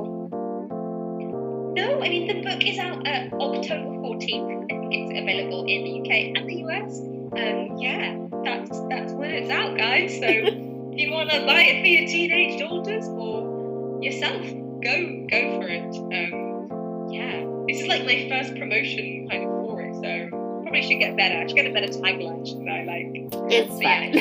No, 1.75 2.01
I 2.01 2.09
mean 2.09 2.27
the 2.27 2.41
book 2.41 2.65
is 2.65 2.79
out 2.79 3.07
uh, 3.07 3.29
October 3.35 3.89
14th. 4.01 4.63
I 4.63 4.79
think 4.79 4.93
it's 4.93 5.11
available 5.11 5.65
in 5.67 5.83
the 5.83 6.01
UK 6.01 6.35
and 6.35 6.49
the 6.49 6.55
US. 6.65 6.99
Um, 6.99 7.77
yeah, 7.77 8.17
that's 8.43 8.81
that's 8.89 9.13
when 9.13 9.29
it's 9.29 9.51
out, 9.51 9.77
guys. 9.77 10.13
So 10.13 10.25
if 10.25 10.99
you 10.99 11.11
want 11.11 11.29
to 11.29 11.45
buy 11.45 11.61
it 11.61 11.81
for 11.81 11.87
your 11.87 12.07
teenage 12.09 12.59
daughters 12.59 13.07
or 13.07 13.99
yourself, 14.01 14.41
go 14.41 15.27
go 15.29 15.61
for 15.61 15.67
it. 15.67 15.95
Um, 15.95 17.11
yeah, 17.11 17.45
this 17.67 17.81
is 17.81 17.87
like 17.87 18.03
my 18.03 18.27
first 18.29 18.55
promotion 18.55 19.27
kind 19.29 19.43
of 19.43 19.58
so 20.01 20.29
probably 20.61 20.81
should 20.83 20.99
get 20.99 21.17
better. 21.17 21.39
I 21.39 21.47
should 21.47 21.55
get 21.55 21.65
a 21.65 21.73
better 21.73 21.87
tagline, 21.87 22.47
shouldn't 22.47 22.69
I? 22.69 22.83
Like, 22.83 23.07
it's 23.51 23.81
fine. 23.81 24.13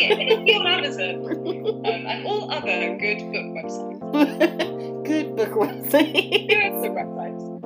Yeah, 0.00 0.16
it's 0.18 0.58
on 0.58 0.66
Amazon 0.66 1.14
um, 1.86 2.06
and 2.06 2.26
all 2.26 2.50
other 2.50 2.96
good 2.96 3.18
book 3.32 3.46
websites. 3.54 5.04
good 5.04 5.36
book 5.36 5.50
websites. 5.50 6.48
good 6.48 6.80
book 6.82 7.06
websites. 7.06 7.60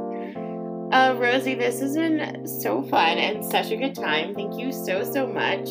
Uh, 0.93 1.15
Rosie, 1.17 1.55
this 1.55 1.81
has 1.81 1.97
been 1.97 2.47
so 2.47 2.83
fun 2.83 3.19
and 3.19 3.45
such 3.45 3.71
a 3.71 3.77
good 3.77 3.95
time. 3.95 4.35
Thank 4.35 4.59
you 4.59 4.73
so 4.73 5.03
so 5.05 5.27
much. 5.27 5.69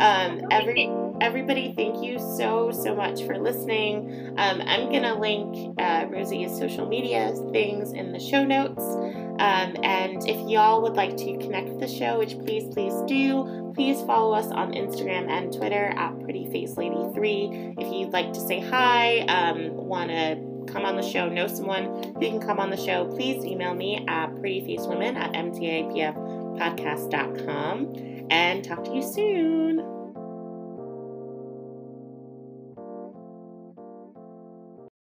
Um, 0.00 0.42
every 0.50 0.86
everybody, 1.20 1.74
thank 1.76 2.04
you 2.04 2.18
so, 2.18 2.70
so 2.70 2.94
much 2.94 3.24
for 3.24 3.38
listening. 3.38 4.34
Um, 4.36 4.60
I'm 4.62 4.90
going 4.90 5.02
to 5.02 5.14
link 5.14 5.74
uh, 5.78 6.06
Rosie's 6.08 6.56
social 6.56 6.88
media 6.88 7.34
things 7.52 7.92
in 7.92 8.12
the 8.12 8.20
show 8.20 8.44
notes. 8.44 8.82
Um, 8.82 9.76
and 9.82 10.28
if 10.28 10.48
y'all 10.48 10.82
would 10.82 10.94
like 10.94 11.16
to 11.16 11.36
connect 11.38 11.68
with 11.68 11.80
the 11.80 11.88
show, 11.88 12.18
which 12.18 12.38
please, 12.40 12.72
please 12.72 12.94
do, 13.06 13.72
please 13.74 14.00
follow 14.02 14.34
us 14.34 14.46
on 14.46 14.72
Instagram 14.72 15.28
and 15.28 15.52
Twitter 15.52 15.92
at 15.96 16.14
PrettyFaceLady3. 16.18 17.80
If 17.80 17.92
you'd 17.92 18.12
like 18.12 18.32
to 18.32 18.40
say 18.40 18.60
hi, 18.60 19.20
um, 19.20 19.74
want 19.74 20.10
to 20.10 20.36
come 20.72 20.84
on 20.84 20.96
the 20.96 21.02
show, 21.02 21.28
know 21.28 21.46
someone 21.46 22.14
who 22.14 22.20
can 22.20 22.40
come 22.40 22.58
on 22.58 22.70
the 22.70 22.76
show, 22.76 23.04
please 23.06 23.44
email 23.44 23.74
me 23.74 24.04
at 24.08 24.30
prettyfacewomen 24.34 25.14
at 25.16 25.32
mtapfpodcast.com 25.32 28.26
and 28.30 28.64
talk 28.64 28.82
to 28.84 28.94
you 28.94 29.02
soon. 29.02 29.93